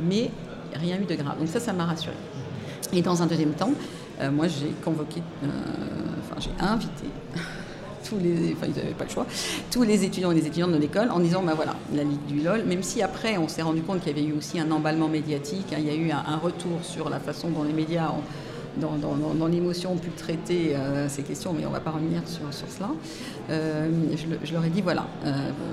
mais 0.00 0.30
rien 0.74 0.98
eu 1.00 1.04
de 1.04 1.14
grave. 1.14 1.38
Donc 1.38 1.48
ça, 1.48 1.60
ça 1.60 1.72
m'a 1.72 1.84
rassuré. 1.84 2.14
Et 2.92 3.02
dans 3.02 3.22
un 3.22 3.26
deuxième 3.26 3.52
temps, 3.52 3.72
euh, 4.20 4.30
moi, 4.30 4.46
j'ai 4.48 4.70
convoqué, 4.84 5.22
euh, 5.44 5.46
enfin, 6.20 6.40
j'ai 6.40 6.64
invité 6.64 7.06
tous 8.08 8.18
les, 8.18 8.52
enfin, 8.52 8.66
ils 8.68 8.76
n'avaient 8.76 8.94
pas 8.94 9.04
le 9.04 9.10
choix, 9.10 9.26
tous 9.70 9.82
les 9.82 10.04
étudiants 10.04 10.30
et 10.32 10.34
les 10.34 10.46
étudiantes 10.46 10.72
de 10.72 10.78
l'école 10.78 11.10
en 11.10 11.20
disant, 11.20 11.42
ben 11.42 11.54
voilà, 11.54 11.74
la 11.94 12.04
Ligue 12.04 12.24
du 12.26 12.42
LOL, 12.42 12.64
même 12.64 12.82
si 12.82 13.02
après, 13.02 13.38
on 13.38 13.48
s'est 13.48 13.62
rendu 13.62 13.82
compte 13.82 14.00
qu'il 14.00 14.16
y 14.16 14.20
avait 14.20 14.28
eu 14.28 14.32
aussi 14.32 14.60
un 14.60 14.70
emballement 14.70 15.08
médiatique, 15.08 15.72
hein, 15.72 15.78
il 15.78 15.86
y 15.86 15.90
a 15.90 15.94
eu 15.94 16.10
un, 16.10 16.36
retour 16.36 16.82
sur 16.82 17.08
la 17.08 17.18
façon 17.18 17.50
dont 17.50 17.62
les 17.62 17.72
médias 17.72 18.12
dans, 18.76 19.46
l'émotion, 19.48 19.92
ont 19.92 19.96
pu 19.96 20.10
traiter 20.10 20.76
euh, 20.76 21.08
ces 21.08 21.22
questions, 21.22 21.52
mais 21.52 21.64
on 21.64 21.70
ne 21.70 21.74
va 21.74 21.80
pas 21.80 21.90
revenir 21.90 22.22
sur, 22.26 22.42
cela. 22.52 22.90
je, 23.48 24.52
leur 24.52 24.64
ai 24.64 24.70
dit, 24.70 24.80
voilà, 24.82 25.06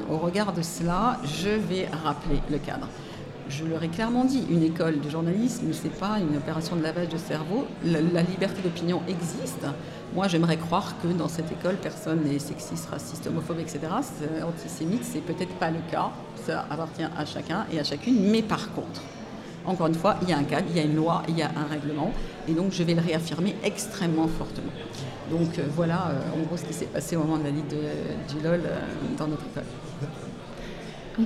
au 0.09 0.17
regard 0.17 0.53
de 0.53 0.61
cela, 0.61 1.19
je 1.23 1.49
vais 1.49 1.87
rappeler 2.03 2.39
le 2.49 2.57
cadre 2.57 2.87
je 3.49 3.65
leur 3.65 3.83
ai 3.83 3.87
clairement 3.87 4.25
dit, 4.25 4.43
une 4.49 4.63
école 4.63 4.99
de 4.99 5.09
journalisme, 5.09 5.71
ce 5.71 5.83
n'est 5.83 5.89
pas 5.89 6.19
une 6.19 6.35
opération 6.37 6.75
de 6.75 6.83
lavage 6.83 7.09
de 7.09 7.17
cerveau. 7.17 7.67
La, 7.85 8.21
liberté 8.21 8.61
d'opinion 8.61 9.01
existe. 9.07 9.65
Moi, 10.13 10.27
j'aimerais 10.27 10.57
croire 10.57 10.95
que 11.01 11.07
dans 11.07 11.27
cette 11.27 11.51
école, 11.51 11.75
personne 11.75 12.23
n'est 12.23 12.39
sexiste, 12.39 12.89
raciste, 12.89 13.27
homophobe, 13.27 13.59
etc. 13.59 13.79
Antisémite, 14.45 15.03
c'est 15.03 15.21
peut-être 15.21 15.53
pas 15.55 15.69
le 15.69 15.79
cas. 15.91 16.11
Ça 16.45 16.65
appartient 16.69 17.03
à 17.03 17.25
chacun 17.25 17.65
et 17.71 17.79
à 17.79 17.83
chacune. 17.83 18.29
Mais 18.29 18.41
par 18.41 18.73
contre, 18.73 19.01
encore 19.65 19.87
une 19.87 19.95
fois, 19.95 20.15
il 20.21 20.29
y 20.29 20.33
a 20.33 20.37
un 20.37 20.43
cadre, 20.43 20.67
il 20.69 20.77
y 20.77 20.79
a 20.79 20.83
une 20.83 20.95
loi, 20.95 21.23
il 21.27 21.37
y 21.37 21.41
a 21.41 21.49
un 21.49 21.65
règlement. 21.69 22.11
Et 22.47 22.53
donc, 22.53 22.71
je 22.71 22.83
vais 22.83 22.93
le 22.93 23.01
réaffirmer 23.01 23.55
extrêmement 23.63 24.27
fortement. 24.27 24.71
Donc, 25.29 25.59
euh, 25.59 25.63
voilà, 25.75 26.11
euh, 26.11 26.39
en 26.39 26.45
gros, 26.45 26.55
ce 26.55 26.63
qui 26.63 26.73
s'est 26.73 26.85
passé 26.85 27.17
au 27.17 27.19
moment 27.19 27.37
de 27.37 27.43
la 27.43 27.51
Ligue 27.51 27.67
du 27.67 28.43
LOL 28.43 28.61
euh, 28.65 28.79
dans 29.17 29.27
notre 29.27 29.43
école. 29.45 29.65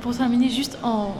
Pour 0.01 0.15
terminer, 0.15 0.49
juste 0.49 0.79
en, 0.81 1.13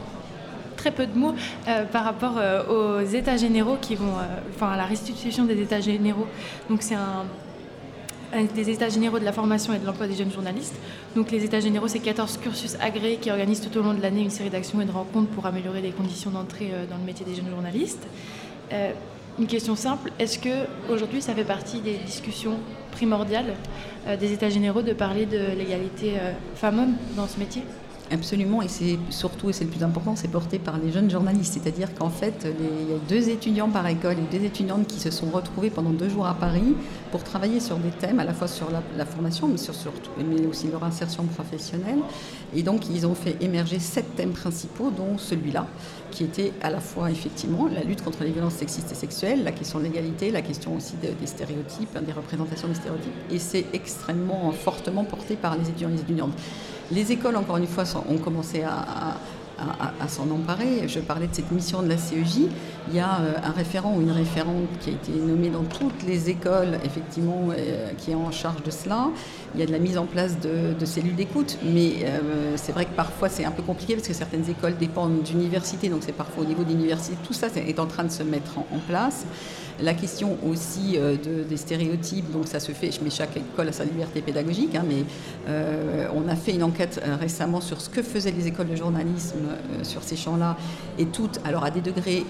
très 0.82 0.90
peu 0.90 1.06
de 1.06 1.16
mots 1.16 1.34
euh, 1.68 1.84
par 1.84 2.02
rapport 2.02 2.34
euh, 2.38 2.98
aux 2.98 3.06
états 3.06 3.36
généraux 3.36 3.76
qui 3.80 3.94
vont, 3.94 4.18
euh, 4.18 4.40
enfin 4.54 4.72
à 4.72 4.76
la 4.76 4.84
restitution 4.84 5.44
des 5.44 5.60
états 5.60 5.80
généraux. 5.80 6.26
Donc 6.68 6.82
c'est 6.82 6.96
un, 6.96 7.24
des 8.52 8.68
états 8.68 8.88
généraux 8.88 9.20
de 9.20 9.24
la 9.24 9.32
formation 9.32 9.72
et 9.74 9.78
de 9.78 9.86
l'emploi 9.86 10.08
des 10.08 10.14
jeunes 10.14 10.32
journalistes. 10.32 10.74
Donc 11.14 11.30
les 11.30 11.44
états 11.44 11.60
généraux, 11.60 11.86
c'est 11.86 12.00
14 12.00 12.38
cursus 12.38 12.76
agréés 12.80 13.18
qui 13.18 13.30
organisent 13.30 13.60
tout 13.60 13.78
au 13.78 13.82
long 13.82 13.94
de 13.94 14.02
l'année 14.02 14.22
une 14.22 14.30
série 14.30 14.50
d'actions 14.50 14.80
et 14.80 14.84
de 14.84 14.90
rencontres 14.90 15.28
pour 15.28 15.46
améliorer 15.46 15.82
les 15.82 15.92
conditions 15.92 16.30
d'entrée 16.30 16.72
dans 16.90 16.96
le 16.96 17.04
métier 17.04 17.24
des 17.24 17.34
jeunes 17.34 17.50
journalistes. 17.50 18.04
une 19.38 19.46
question 19.46 19.76
simple, 19.76 20.10
est-ce 20.18 20.38
que 20.38 20.66
aujourd'hui 20.90 21.20
ça 21.20 21.34
fait 21.34 21.44
partie 21.44 21.80
des 21.80 21.98
discussions 22.06 22.56
primordiales 22.90 23.52
des 24.18 24.32
états 24.32 24.48
généraux 24.48 24.82
de 24.82 24.94
parler 24.94 25.26
de 25.26 25.52
l'égalité 25.58 26.14
femmes-hommes 26.54 26.96
dans 27.14 27.28
ce 27.28 27.38
métier? 27.38 27.62
Absolument, 28.12 28.60
et 28.60 28.68
c'est 28.68 28.98
surtout, 29.08 29.48
et 29.48 29.54
c'est 29.54 29.64
le 29.64 29.70
plus 29.70 29.82
important, 29.82 30.16
c'est 30.16 30.28
porté 30.28 30.58
par 30.58 30.76
les 30.76 30.92
jeunes 30.92 31.10
journalistes. 31.10 31.54
C'est-à-dire 31.54 31.94
qu'en 31.94 32.10
fait, 32.10 32.46
il 32.60 32.90
y 32.90 32.94
a 32.94 32.98
deux 33.08 33.30
étudiants 33.30 33.70
par 33.70 33.86
école 33.86 34.16
et 34.18 34.38
deux 34.38 34.44
étudiantes 34.44 34.86
qui 34.86 35.00
se 35.00 35.10
sont 35.10 35.30
retrouvés 35.30 35.70
pendant 35.70 35.90
deux 35.90 36.10
jours 36.10 36.26
à 36.26 36.34
Paris 36.34 36.74
pour 37.10 37.24
travailler 37.24 37.58
sur 37.58 37.78
des 37.78 37.88
thèmes, 37.88 38.20
à 38.20 38.24
la 38.24 38.34
fois 38.34 38.48
sur 38.48 38.68
la, 38.70 39.06
formation, 39.06 39.48
mais, 39.48 39.56
sur, 39.56 39.74
surtout, 39.74 40.10
mais 40.18 40.44
aussi 40.46 40.68
leur 40.68 40.84
insertion 40.84 41.24
professionnelle. 41.24 42.00
Et 42.54 42.62
donc, 42.62 42.90
ils 42.90 43.06
ont 43.06 43.14
fait 43.14 43.36
émerger 43.40 43.78
sept 43.78 44.14
thèmes 44.14 44.32
principaux, 44.32 44.90
dont 44.90 45.16
celui-là, 45.16 45.66
qui 46.10 46.24
était 46.24 46.52
à 46.60 46.68
la 46.68 46.80
fois 46.80 47.10
effectivement 47.10 47.66
la 47.66 47.82
lutte 47.82 48.02
contre 48.04 48.24
les 48.24 48.30
violences 48.32 48.56
sexistes 48.56 48.92
et 48.92 48.94
sexuelles, 48.94 49.42
la 49.42 49.52
question 49.52 49.78
de 49.78 49.84
l'égalité, 49.84 50.30
la 50.30 50.42
question 50.42 50.76
aussi 50.76 50.96
des 50.96 51.26
stéréotypes, 51.26 51.98
des 52.04 52.12
représentations 52.12 52.68
des 52.68 52.74
stéréotypes. 52.74 53.14
Et 53.30 53.38
c'est 53.38 53.64
extrêmement 53.72 54.52
fortement 54.52 55.04
porté 55.04 55.36
par 55.36 55.56
les 55.56 55.62
étudiants 55.70 55.88
et 55.88 55.92
les 55.92 56.00
étudiantes. 56.00 56.34
Les 56.90 57.12
écoles, 57.12 57.36
encore 57.36 57.56
une 57.56 57.66
fois, 57.66 57.84
ont 58.08 58.18
commencé 58.18 58.62
à, 58.62 59.16
s'en 60.08 60.28
emparer. 60.30 60.88
Je 60.88 60.98
parlais 60.98 61.28
de 61.28 61.34
cette 61.34 61.52
mission 61.52 61.82
de 61.82 61.88
la 61.88 61.96
CEJ. 61.96 62.48
Il 62.88 62.96
y 62.96 62.98
a 62.98 63.20
euh, 63.20 63.34
un 63.44 63.52
référent 63.52 63.94
ou 63.96 64.00
une 64.00 64.10
référente 64.10 64.66
qui 64.80 64.90
a 64.90 64.92
été 64.92 65.12
nommé 65.12 65.50
dans 65.50 65.62
toutes 65.62 66.02
les 66.04 66.28
écoles, 66.28 66.78
effectivement, 66.84 67.50
euh, 67.56 67.90
qui 67.96 68.10
est 68.10 68.16
en 68.16 68.32
charge 68.32 68.62
de 68.64 68.72
cela. 68.72 69.08
Il 69.54 69.60
y 69.60 69.62
a 69.62 69.66
de 69.66 69.70
la 69.70 69.78
mise 69.78 69.96
en 69.98 70.06
place 70.06 70.36
de, 70.40 70.84
cellules 70.84 71.14
d'écoute, 71.14 71.58
mais 71.62 71.92
euh, 72.02 72.54
c'est 72.56 72.72
vrai 72.72 72.86
que 72.86 72.96
parfois 72.96 73.28
c'est 73.28 73.44
un 73.44 73.52
peu 73.52 73.62
compliqué 73.62 73.94
parce 73.94 74.08
que 74.08 74.14
certaines 74.14 74.50
écoles 74.50 74.76
dépendent 74.76 75.22
d'universités, 75.22 75.88
donc 75.88 76.02
c'est 76.04 76.10
parfois 76.10 76.42
au 76.42 76.46
niveau 76.46 76.64
d'université. 76.64 77.16
Tout 77.24 77.32
ça 77.32 77.46
est 77.54 77.78
en 77.78 77.86
train 77.86 78.02
de 78.02 78.10
se 78.10 78.24
mettre 78.24 78.58
en 78.58 78.78
place. 78.88 79.24
La 79.82 79.94
question 79.94 80.38
aussi 80.48 80.96
euh, 80.96 81.16
des 81.48 81.56
stéréotypes, 81.56 82.30
donc 82.30 82.46
ça 82.46 82.60
se 82.60 82.70
fait, 82.70 82.90
mais 83.02 83.10
chaque 83.10 83.36
école 83.36 83.68
a 83.68 83.72
sa 83.72 83.84
liberté 83.84 84.22
pédagogique, 84.22 84.76
hein, 84.76 84.84
mais 84.88 85.04
euh, 85.48 86.06
on 86.14 86.28
a 86.28 86.36
fait 86.36 86.52
une 86.52 86.62
enquête 86.62 87.02
euh, 87.04 87.16
récemment 87.16 87.60
sur 87.60 87.80
ce 87.80 87.90
que 87.90 88.00
faisaient 88.00 88.30
les 88.30 88.46
écoles 88.46 88.68
de 88.68 88.76
journalisme 88.76 89.40
sur 89.82 90.04
ces 90.04 90.14
champs-là, 90.14 90.56
et 91.00 91.06
toutes, 91.06 91.40
alors 91.44 91.64
à 91.64 91.70
des 91.72 91.80
degrés 91.80 92.24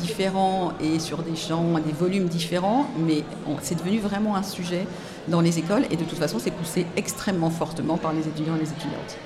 différents 0.00 0.72
et 0.80 0.98
sur 0.98 1.22
des 1.22 1.36
champs, 1.36 1.78
des 1.78 1.92
volumes 1.92 2.26
différents, 2.26 2.86
mais 2.98 3.22
c'est 3.60 3.76
devenu 3.76 3.98
vraiment 3.98 4.34
un 4.34 4.42
sujet 4.42 4.86
dans 5.28 5.42
les 5.42 5.58
écoles, 5.58 5.82
et 5.90 5.96
de 5.96 6.04
toute 6.04 6.18
façon 6.18 6.38
c'est 6.38 6.52
poussé 6.52 6.86
extrêmement 6.96 7.50
fortement 7.50 7.98
par 7.98 8.14
les 8.14 8.26
étudiants 8.26 8.56
et 8.56 8.60
les 8.60 8.70
étudiantes. 8.70 9.18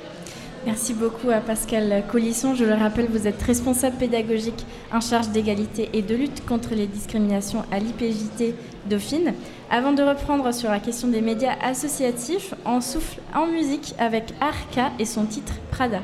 Merci 0.65 0.95
beaucoup 0.95 1.31
à 1.31 1.41
Pascal 1.41 2.05
Collisson. 2.11 2.55
Je 2.55 2.65
le 2.65 2.75
rappelle, 2.75 3.09
vous 3.11 3.27
êtes 3.27 3.43
responsable 3.43 3.97
pédagogique 3.97 4.65
en 4.93 5.01
charge 5.01 5.31
d'égalité 5.31 5.91
et 5.93 6.03
de 6.03 6.15
lutte 6.15 6.47
contre 6.47 6.75
les 6.75 6.87
discriminations 6.87 7.65
à 7.73 7.81
l'IPJT 7.81 8.55
Dauphine. 8.89 9.35
Avant 9.71 9.93
de 9.93 10.03
reprendre 10.03 10.55
sur 10.55 10.71
la 10.71 10.79
question 10.79 11.09
des 11.09 11.21
médias 11.21 11.57
associatifs, 11.63 12.55
on 12.65 12.81
souffle 12.81 13.21
en 13.35 13.47
musique 13.47 13.95
avec 13.99 14.35
Arca 14.41 14.93
et 15.01 15.05
son 15.05 15.25
titre 15.27 15.55
Prada. 15.71 16.01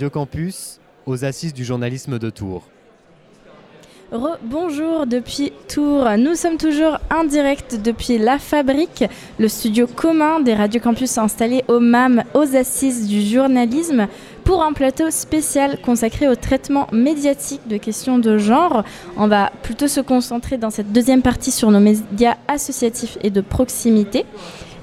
Radio 0.00 0.08
Campus 0.08 0.80
aux 1.04 1.26
assises 1.26 1.52
du 1.52 1.62
journalisme 1.62 2.18
de 2.18 2.30
Tours. 2.30 2.62
bonjour 4.42 5.06
depuis 5.06 5.52
Tours. 5.68 6.08
Nous 6.16 6.36
sommes 6.36 6.56
toujours 6.56 6.96
en 7.14 7.24
direct 7.24 7.78
depuis 7.84 8.16
La 8.16 8.38
Fabrique, 8.38 9.04
le 9.38 9.46
studio 9.46 9.86
commun 9.86 10.40
des 10.40 10.54
Radio 10.54 10.80
Campus 10.80 11.18
installé 11.18 11.64
au 11.68 11.80
MAM 11.80 12.22
aux 12.32 12.56
assises 12.56 13.08
du 13.08 13.20
journalisme 13.20 14.08
pour 14.44 14.62
un 14.62 14.72
plateau 14.72 15.10
spécial 15.10 15.78
consacré 15.82 16.28
au 16.28 16.34
traitement 16.34 16.86
médiatique 16.92 17.68
de 17.68 17.76
questions 17.76 18.18
de 18.18 18.38
genre. 18.38 18.84
On 19.18 19.28
va 19.28 19.52
plutôt 19.62 19.86
se 19.86 20.00
concentrer 20.00 20.56
dans 20.56 20.70
cette 20.70 20.92
deuxième 20.92 21.20
partie 21.20 21.50
sur 21.50 21.70
nos 21.70 21.78
médias 21.78 22.38
associatifs 22.48 23.18
et 23.22 23.28
de 23.28 23.42
proximité. 23.42 24.24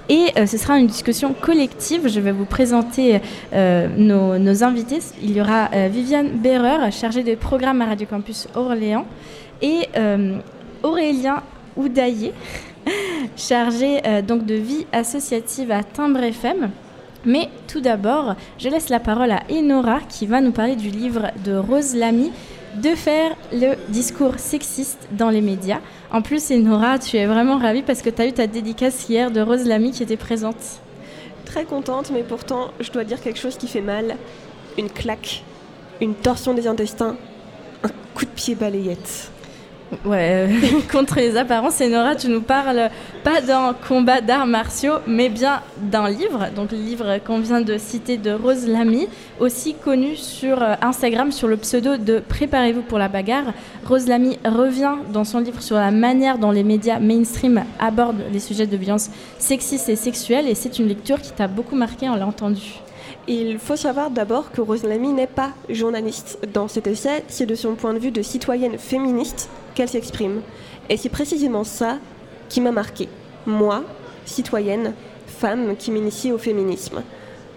Et 0.09 0.31
euh, 0.37 0.45
ce 0.45 0.57
sera 0.57 0.77
une 0.77 0.87
discussion 0.87 1.33
collective. 1.33 2.07
Je 2.07 2.19
vais 2.19 2.31
vous 2.31 2.45
présenter 2.45 3.19
euh, 3.53 3.87
nos, 3.97 4.63
invités. 4.63 4.99
Il 5.21 5.35
y 5.35 5.41
aura 5.41 5.69
euh, 5.73 5.89
Viviane 5.91 6.29
Berreur, 6.29 6.91
chargée 6.91 7.23
de 7.23 7.35
programme 7.35 7.81
à 7.81 7.87
Radio 7.87 8.07
Campus 8.09 8.47
Orléans, 8.55 9.05
et 9.61 9.87
Aurélien 10.83 11.41
Oudaillé, 11.75 12.31
chargé 13.35 14.01
donc 14.25 14.45
de 14.45 14.53
vie 14.53 14.85
associative 14.91 15.71
à 15.71 15.83
Timbre 15.83 16.21
FM. 16.23 16.69
Mais 17.25 17.49
tout 17.67 17.81
d'abord, 17.81 18.35
je 18.59 18.69
laisse 18.69 18.89
la 18.89 18.99
parole 18.99 19.31
à 19.31 19.41
Enora 19.51 19.99
qui 20.07 20.27
va 20.27 20.41
nous 20.41 20.51
parler 20.51 20.75
du 20.75 20.89
livre 20.89 21.31
de 21.43 21.55
Rose 21.55 21.95
Lamy, 21.95 22.31
de 22.77 22.95
faire 22.95 23.35
le 23.51 23.75
discours 23.89 24.37
sexiste 24.37 25.07
dans 25.11 25.29
les 25.29 25.41
médias. 25.41 25.79
En 26.11 26.21
plus, 26.21 26.51
Enora, 26.51 26.99
tu 26.99 27.17
es 27.17 27.25
vraiment 27.25 27.57
ravie 27.57 27.81
parce 27.81 28.01
que 28.01 28.09
tu 28.09 28.23
eu 28.23 28.33
ta 28.33 28.47
dédicace 28.47 29.09
hier 29.09 29.31
de 29.31 29.41
Rose 29.41 29.65
Lamy 29.65 29.91
qui 29.91 30.03
était 30.03 30.17
présente. 30.17 30.81
Très 31.45 31.65
contente, 31.65 32.11
mais 32.13 32.23
pourtant, 32.23 32.71
je 32.79 32.91
dois 32.91 33.03
dire 33.03 33.21
quelque 33.21 33.39
chose 33.39 33.57
qui 33.57 33.67
fait 33.67 33.81
mal. 33.81 34.15
Une 34.77 34.89
claque, 34.89 35.43
une 36.01 36.13
torsion 36.13 36.53
des 36.53 36.67
intestins, 36.67 37.15
un 37.83 37.89
coup 38.13 38.25
de 38.25 38.31
pied 38.31 38.53
balayette. 38.53 39.31
Ouais, 40.03 40.47
euh, 40.49 40.81
contre 40.91 41.15
les 41.15 41.37
apparences, 41.37 41.79
et 41.79 41.87
Nora, 41.87 42.15
tu 42.15 42.27
nous 42.27 42.41
parles 42.41 42.89
pas 43.23 43.39
d'un 43.39 43.73
combat 43.73 44.19
d'arts 44.19 44.45
martiaux, 44.45 44.95
mais 45.07 45.29
bien 45.29 45.61
d'un 45.77 46.09
livre. 46.09 46.47
Donc, 46.53 46.73
le 46.73 46.77
livre 46.77 47.19
qu'on 47.25 47.39
vient 47.39 47.61
de 47.61 47.77
citer 47.77 48.17
de 48.17 48.31
Rose 48.31 48.67
Lamy, 48.67 49.07
aussi 49.39 49.75
connu 49.75 50.17
sur 50.17 50.61
euh, 50.61 50.75
Instagram 50.81 51.31
sur 51.31 51.47
le 51.47 51.55
pseudo 51.55 51.95
de 51.95 52.19
Préparez-vous 52.19 52.81
pour 52.81 52.99
la 52.99 53.07
bagarre. 53.07 53.53
Rose 53.85 54.07
Lamy 54.07 54.37
revient 54.43 54.95
dans 55.13 55.23
son 55.23 55.39
livre 55.39 55.61
sur 55.61 55.77
la 55.77 55.91
manière 55.91 56.37
dont 56.37 56.51
les 56.51 56.63
médias 56.63 56.99
mainstream 56.99 57.63
abordent 57.79 58.23
les 58.31 58.39
sujets 58.39 58.67
de 58.67 58.75
violence 58.75 59.09
sexistes 59.39 59.87
et 59.87 59.95
sexuelles, 59.95 60.47
et 60.49 60.55
c'est 60.55 60.79
une 60.79 60.87
lecture 60.89 61.21
qui 61.21 61.31
t'a 61.31 61.47
beaucoup 61.47 61.75
marqué, 61.77 62.09
on 62.09 62.15
l'a 62.15 62.27
entendu. 62.27 62.73
Il 63.29 63.57
faut 63.57 63.77
savoir 63.77 64.09
d'abord 64.09 64.51
que 64.51 64.59
Rose 64.59 64.83
Lamy 64.83 65.13
n'est 65.13 65.27
pas 65.27 65.51
journaliste. 65.69 66.39
Dans 66.53 66.67
cet 66.67 66.87
essai, 66.87 67.23
c'est 67.27 67.45
de 67.45 67.55
son 67.55 67.75
point 67.75 67.93
de 67.93 67.99
vue 67.99 68.11
de 68.11 68.21
citoyenne 68.21 68.77
féministe 68.77 69.49
qu'elle 69.77 69.87
s'exprime. 69.87 70.41
Et 70.89 70.97
c'est 70.97 71.09
précisément 71.09 71.63
ça 71.63 71.99
qui 72.49 72.61
m'a 72.61 72.71
marqué. 72.71 73.07
Moi, 73.45 73.83
citoyenne, 74.25 74.93
femme 75.27 75.75
qui 75.77 75.91
m'initie 75.91 76.31
au 76.31 76.39
féminisme. 76.39 77.03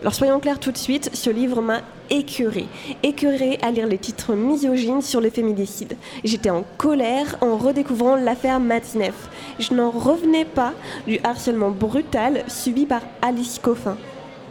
Alors 0.02 0.14
soyons 0.14 0.38
clairs 0.38 0.60
tout 0.60 0.72
de 0.72 0.78
suite, 0.78 1.10
ce 1.14 1.30
livre 1.30 1.62
m'a 1.62 1.80
écœurée. 2.10 2.66
Écœurée 3.02 3.58
à 3.62 3.70
lire 3.70 3.86
les 3.86 3.96
titres 3.96 4.34
misogynes 4.34 5.00
sur 5.00 5.20
les 5.20 5.30
féminicides. 5.30 5.96
J'étais 6.22 6.50
en 6.50 6.64
colère 6.76 7.38
en 7.40 7.56
redécouvrant 7.56 8.16
l'affaire 8.16 8.60
Matineff. 8.60 9.28
Je 9.58 9.72
n'en 9.72 9.90
revenais 9.90 10.44
pas 10.44 10.74
du 11.06 11.18
harcèlement 11.24 11.70
brutal 11.70 12.44
subi 12.48 12.84
par 12.84 13.02
Alice 13.22 13.58
Coffin. 13.58 13.96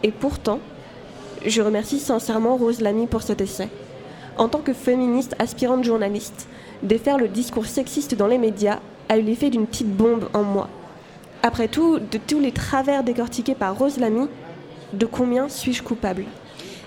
Et 0.02 0.10
pourtant, 0.10 0.58
je 1.46 1.62
remercie 1.62 2.00
sincèrement 2.00 2.56
Rose 2.56 2.80
Lamy 2.80 3.06
pour 3.06 3.22
cet 3.22 3.40
essai. 3.40 3.68
En 4.38 4.48
tant 4.48 4.60
que 4.60 4.72
féministe 4.72 5.36
aspirante 5.38 5.84
journaliste, 5.84 6.48
défaire 6.82 7.18
le 7.18 7.28
discours 7.28 7.66
sexiste 7.66 8.14
dans 8.14 8.26
les 8.26 8.38
médias 8.38 8.80
a 9.08 9.18
eu 9.18 9.22
l'effet 9.22 9.50
d'une 9.50 9.66
petite 9.66 9.94
bombe 9.94 10.28
en 10.34 10.42
moi. 10.42 10.68
Après 11.42 11.68
tout, 11.68 11.98
de 11.98 12.18
tous 12.18 12.40
les 12.40 12.52
travers 12.52 13.02
décortiqués 13.02 13.54
par 13.54 13.76
Rose 13.76 13.98
Lamy, 13.98 14.28
de 14.92 15.06
combien 15.06 15.48
suis-je 15.48 15.82
coupable? 15.82 16.24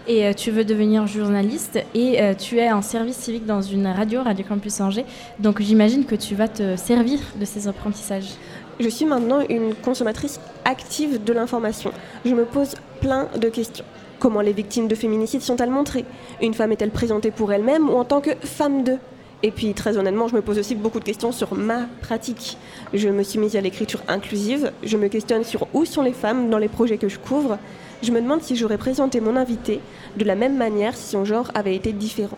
Et 0.07 0.25
euh, 0.25 0.33
tu 0.33 0.51
veux 0.51 0.65
devenir 0.65 1.07
journaliste 1.07 1.79
et 1.93 2.21
euh, 2.21 2.33
tu 2.33 2.57
es 2.57 2.71
en 2.71 2.81
service 2.81 3.15
civique 3.15 3.45
dans 3.45 3.61
une 3.61 3.87
radio, 3.87 4.21
Radio 4.21 4.45
Campus 4.47 4.81
Angers. 4.81 5.05
Donc 5.39 5.61
j'imagine 5.61 6.05
que 6.05 6.15
tu 6.15 6.35
vas 6.35 6.49
te 6.49 6.75
servir 6.75 7.19
de 7.39 7.45
ces 7.45 7.67
apprentissages. 7.67 8.31
Je 8.79 8.89
suis 8.89 9.05
maintenant 9.05 9.39
une 9.47 9.73
consommatrice 9.75 10.39
active 10.65 11.23
de 11.23 11.33
l'information. 11.33 11.91
Je 12.25 12.33
me 12.33 12.43
pose 12.43 12.75
plein 12.99 13.27
de 13.39 13.47
questions. 13.47 13.85
Comment 14.19 14.41
les 14.41 14.53
victimes 14.53 14.87
de 14.87 14.95
féminicide 14.95 15.41
sont-elles 15.41 15.69
montrées? 15.69 16.05
Une 16.41 16.53
femme 16.53 16.71
est-elle 16.71 16.91
présentée 16.91 17.31
pour 17.31 17.53
elle-même 17.53 17.89
ou 17.89 17.93
en 17.93 18.03
tant 18.03 18.19
que 18.19 18.31
femme 18.41 18.83
d'eux? 18.83 18.99
Et 19.43 19.51
puis 19.51 19.73
très 19.73 19.97
honnêtement, 19.97 20.29
je 20.29 20.35
me 20.35 20.41
pose 20.41 20.57
aussi 20.57 20.73
beaucoup 20.73 20.99
de 20.99 21.03
questions 21.03 21.33
sur 21.33 21.53
ma 21.53 21.81
pratique. 22.01 22.57
Je 22.93 23.09
me 23.09 23.23
suis 23.23 23.39
mise 23.39 23.57
à 23.57 23.61
l'écriture 23.61 24.01
inclusive, 24.07 24.71
je 24.83 24.97
me 24.97 25.09
questionne 25.09 25.43
sur 25.43 25.67
où 25.73 25.83
sont 25.83 26.01
les 26.01 26.13
femmes 26.13 26.49
dans 26.49 26.57
les 26.57 26.69
projets 26.69 26.97
que 26.97 27.09
je 27.09 27.19
couvre. 27.19 27.59
Je 28.01 28.11
me 28.11 28.21
demande 28.21 28.41
si 28.41 28.55
j'aurais 28.55 28.77
présenté 28.77 29.19
mon 29.19 29.35
invité 29.35 29.81
de 30.17 30.23
la 30.23 30.35
même 30.35 30.57
manière 30.57 30.95
si 30.95 31.09
son 31.09 31.25
genre 31.25 31.51
avait 31.53 31.75
été 31.75 31.91
différent. 31.91 32.37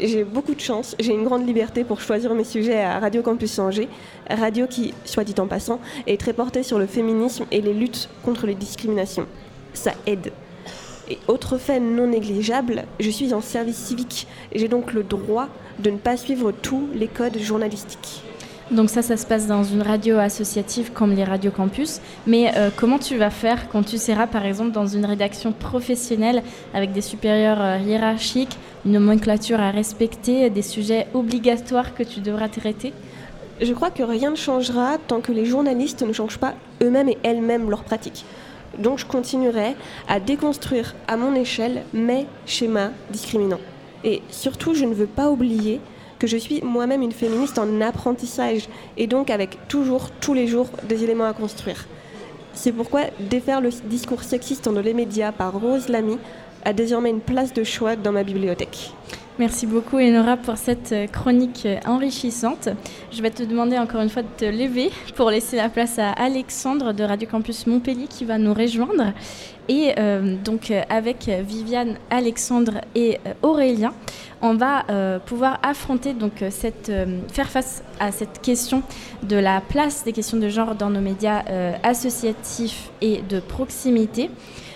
J'ai 0.00 0.24
beaucoup 0.24 0.54
de 0.54 0.60
chance, 0.60 0.96
j'ai 0.98 1.12
une 1.12 1.24
grande 1.24 1.46
liberté 1.46 1.84
pour 1.84 2.00
choisir 2.00 2.34
mes 2.34 2.44
sujets 2.44 2.80
à 2.80 2.98
Radio 2.98 3.20
Campus 3.22 3.58
Angers, 3.58 3.88
radio 4.28 4.66
qui, 4.66 4.94
soit 5.04 5.24
dit 5.24 5.34
en 5.38 5.46
passant, 5.46 5.80
est 6.06 6.18
très 6.18 6.32
portée 6.32 6.62
sur 6.62 6.78
le 6.78 6.86
féminisme 6.86 7.44
et 7.52 7.60
les 7.60 7.74
luttes 7.74 8.08
contre 8.24 8.46
les 8.46 8.54
discriminations. 8.54 9.26
Ça 9.74 9.92
aide. 10.06 10.32
Et 11.12 11.18
autre 11.28 11.58
fait 11.58 11.78
non 11.78 12.06
négligeable, 12.06 12.84
je 12.98 13.10
suis 13.10 13.34
en 13.34 13.42
service 13.42 13.76
civique 13.76 14.26
et 14.50 14.58
j'ai 14.58 14.68
donc 14.68 14.94
le 14.94 15.02
droit 15.02 15.48
de 15.78 15.90
ne 15.90 15.98
pas 15.98 16.16
suivre 16.16 16.52
tous 16.52 16.88
les 16.94 17.06
codes 17.06 17.38
journalistiques. 17.38 18.22
Donc 18.70 18.88
ça, 18.88 19.02
ça 19.02 19.18
se 19.18 19.26
passe 19.26 19.46
dans 19.46 19.62
une 19.62 19.82
radio 19.82 20.16
associative 20.16 20.90
comme 20.94 21.12
les 21.12 21.24
radios 21.24 21.50
campus. 21.50 22.00
Mais 22.26 22.50
euh, 22.56 22.70
comment 22.74 22.98
tu 22.98 23.18
vas 23.18 23.28
faire 23.28 23.68
quand 23.68 23.82
tu 23.82 23.98
seras 23.98 24.26
par 24.26 24.46
exemple 24.46 24.70
dans 24.70 24.86
une 24.86 25.04
rédaction 25.04 25.52
professionnelle 25.52 26.42
avec 26.72 26.92
des 26.92 27.02
supérieurs 27.02 27.60
euh, 27.60 27.76
hiérarchiques, 27.76 28.56
une 28.86 28.92
nomenclature 28.92 29.60
à 29.60 29.70
respecter, 29.70 30.48
des 30.48 30.62
sujets 30.62 31.08
obligatoires 31.12 31.94
que 31.94 32.04
tu 32.04 32.20
devras 32.20 32.48
traiter? 32.48 32.94
Je 33.60 33.74
crois 33.74 33.90
que 33.90 34.02
rien 34.02 34.30
ne 34.30 34.36
changera 34.36 34.96
tant 35.06 35.20
que 35.20 35.30
les 35.30 35.44
journalistes 35.44 36.02
ne 36.02 36.14
changent 36.14 36.38
pas 36.38 36.54
eux-mêmes 36.82 37.10
et 37.10 37.18
elles-mêmes 37.22 37.68
leurs 37.68 37.84
pratiques. 37.84 38.24
Donc 38.78 38.98
je 38.98 39.06
continuerai 39.06 39.74
à 40.08 40.20
déconstruire 40.20 40.94
à 41.08 41.16
mon 41.16 41.34
échelle 41.34 41.82
mes 41.92 42.26
schémas 42.46 42.90
discriminants. 43.10 43.60
Et 44.04 44.22
surtout, 44.30 44.74
je 44.74 44.84
ne 44.84 44.94
veux 44.94 45.06
pas 45.06 45.30
oublier 45.30 45.80
que 46.18 46.26
je 46.26 46.36
suis 46.36 46.62
moi-même 46.62 47.02
une 47.02 47.12
féministe 47.12 47.58
en 47.58 47.80
apprentissage 47.80 48.68
et 48.96 49.06
donc 49.06 49.30
avec 49.30 49.68
toujours, 49.68 50.10
tous 50.20 50.34
les 50.34 50.46
jours, 50.46 50.68
des 50.88 51.02
éléments 51.02 51.26
à 51.26 51.32
construire. 51.32 51.86
C'est 52.54 52.72
pourquoi 52.72 53.02
défaire 53.18 53.60
le 53.60 53.70
discours 53.84 54.22
sexiste 54.22 54.68
dans 54.68 54.80
les 54.80 54.94
médias 54.94 55.32
par 55.32 55.58
Rose 55.58 55.88
Lamy 55.88 56.18
a 56.64 56.72
désormais 56.72 57.10
une 57.10 57.20
place 57.20 57.52
de 57.52 57.64
choix 57.64 57.96
dans 57.96 58.12
ma 58.12 58.22
bibliothèque. 58.22 58.92
Merci 59.38 59.66
beaucoup 59.66 59.96
Enora 59.96 60.36
pour 60.36 60.58
cette 60.58 60.92
euh, 60.92 61.06
chronique 61.06 61.62
euh, 61.64 61.78
enrichissante. 61.86 62.68
Je 63.10 63.22
vais 63.22 63.30
te 63.30 63.42
demander 63.42 63.78
encore 63.78 64.02
une 64.02 64.10
fois 64.10 64.20
de 64.20 64.28
te 64.36 64.44
lever 64.44 64.90
pour 65.16 65.30
laisser 65.30 65.56
la 65.56 65.70
place 65.70 65.98
à 65.98 66.10
Alexandre 66.10 66.92
de 66.92 67.02
Radio 67.02 67.26
Campus 67.26 67.66
Montpellier 67.66 68.08
qui 68.08 68.26
va 68.26 68.36
nous 68.36 68.52
rejoindre. 68.52 69.14
Et 69.70 69.94
euh, 69.98 70.36
donc 70.44 70.70
avec 70.90 71.28
Viviane, 71.28 71.96
Alexandre 72.10 72.82
et 72.94 73.20
Aurélien, 73.40 73.94
on 74.42 74.54
va 74.54 74.84
pouvoir 75.24 75.60
affronter 75.62 76.14
donc 76.14 76.44
cette 76.50 76.90
faire 77.32 77.48
face 77.48 77.84
à 78.00 78.10
cette 78.10 78.42
question 78.42 78.82
de 79.22 79.36
la 79.36 79.60
place 79.60 80.02
des 80.02 80.12
questions 80.12 80.36
de 80.36 80.48
genre 80.48 80.74
dans 80.74 80.90
nos 80.90 81.00
médias 81.00 81.44
associatifs 81.84 82.90
et 83.00 83.22
de 83.22 83.38
proximité. 83.38 84.30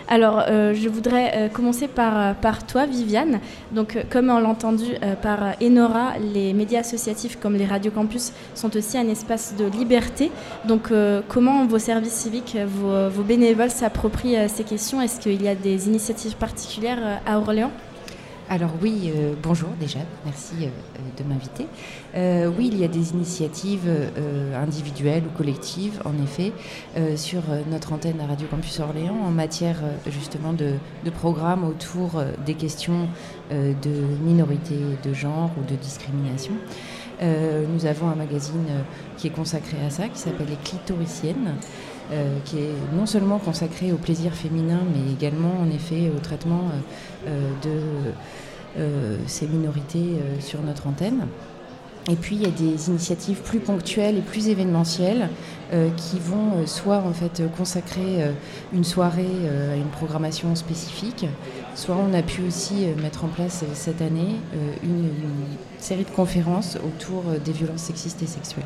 Alors, 0.08 0.44
euh, 0.46 0.72
je 0.72 0.88
voudrais 0.88 1.32
euh, 1.34 1.48
commencer 1.48 1.88
par, 1.88 2.16
euh, 2.16 2.32
par 2.34 2.64
toi, 2.64 2.86
Viviane. 2.86 3.40
Donc, 3.72 3.98
comme 4.08 4.30
on 4.30 4.38
l'a 4.38 4.48
entendu 4.48 4.84
par 5.20 5.54
Enora, 5.60 6.18
les 6.18 6.52
médias 6.52 6.80
associatifs 6.80 7.38
comme 7.40 7.54
les 7.56 7.66
radios 7.66 7.90
campus 7.90 8.32
sont 8.54 8.74
aussi 8.76 8.96
un 8.98 9.08
espace 9.08 9.54
de 9.56 9.66
liberté. 9.66 10.30
Donc, 10.64 10.92
comment 11.28 11.66
vos 11.66 11.78
services 11.78 12.12
civiques, 12.12 12.56
vos, 12.66 13.22
bénévoles 13.22 13.70
s'approprient 13.70 14.48
ces 14.48 14.64
questions? 14.64 15.00
Est-ce 15.00 15.20
qu'il 15.20 15.42
y 15.42 15.48
a 15.48 15.54
des 15.54 15.88
initiatives 15.88 16.36
particulières 16.36 17.20
à 17.26 17.38
Orléans? 17.38 17.72
Alors 18.48 18.70
oui, 18.80 19.12
bonjour 19.42 19.70
déjà, 19.80 19.98
merci 20.24 20.54
de 21.18 21.24
m'inviter. 21.24 21.66
Euh, 22.16 22.50
oui, 22.56 22.70
il 22.72 22.78
y 22.78 22.84
a 22.84 22.88
des 22.88 23.10
initiatives 23.10 23.90
individuelles 24.54 25.24
ou 25.26 25.36
collectives, 25.36 26.00
en 26.04 26.14
effet, 26.22 26.52
sur 27.16 27.42
notre 27.70 27.92
antenne 27.92 28.20
à 28.20 28.26
Radio 28.26 28.46
Campus 28.50 28.80
Orléans 28.80 29.18
en 29.22 29.30
matière 29.30 29.76
justement 30.06 30.52
de, 30.52 30.76
programmes 31.10 31.64
autour 31.64 32.22
des 32.44 32.54
questions 32.54 33.08
de 33.50 33.90
minorité 34.24 34.76
de 35.04 35.12
genre 35.12 35.50
ou 35.60 35.70
de 35.70 35.76
discrimination. 35.76 36.54
nous 37.20 37.84
avons 37.84 38.08
un 38.08 38.14
magazine 38.14 38.66
qui 39.18 39.26
est 39.26 39.30
consacré 39.30 39.76
à 39.84 39.90
ça, 39.90 40.08
qui 40.08 40.18
s'appelle 40.18 40.48
Les 40.48 40.56
Clitoriciennes. 40.56 41.56
Euh, 42.12 42.38
qui 42.44 42.58
est 42.58 42.94
non 42.96 43.04
seulement 43.04 43.40
consacré 43.40 43.90
au 43.90 43.96
plaisir 43.96 44.32
féminin, 44.32 44.78
mais 44.94 45.12
également 45.12 45.60
en 45.60 45.68
effet 45.74 46.08
au 46.14 46.20
traitement 46.20 46.70
euh, 47.26 47.50
euh, 48.78 49.16
de 49.16 49.26
ces 49.26 49.48
minorités 49.48 50.20
sur 50.38 50.62
notre 50.62 50.86
antenne. 50.86 51.26
Et 52.10 52.14
puis 52.14 52.36
il 52.36 52.42
y 52.42 52.46
a 52.46 52.50
des 52.50 52.88
initiatives 52.88 53.40
plus 53.42 53.58
ponctuelles 53.58 54.18
et 54.18 54.20
plus 54.20 54.48
événementielles 54.48 55.28
qui 55.96 56.18
vont 56.20 56.64
soit 56.66 56.98
en 56.98 57.12
fait 57.12 57.42
consacrer 57.56 58.24
une 58.72 58.84
soirée 58.84 59.26
à 59.72 59.74
une 59.74 59.88
programmation 59.88 60.54
spécifique, 60.54 61.26
soit 61.74 61.96
on 61.96 62.14
a 62.14 62.22
pu 62.22 62.42
aussi 62.46 62.86
mettre 63.02 63.24
en 63.24 63.28
place 63.28 63.64
cette 63.74 64.00
année 64.00 64.36
une 64.84 65.10
série 65.78 66.04
de 66.04 66.10
conférences 66.10 66.76
autour 66.76 67.24
des 67.44 67.52
violences 67.52 67.82
sexistes 67.82 68.22
et 68.22 68.26
sexuelles 68.26 68.64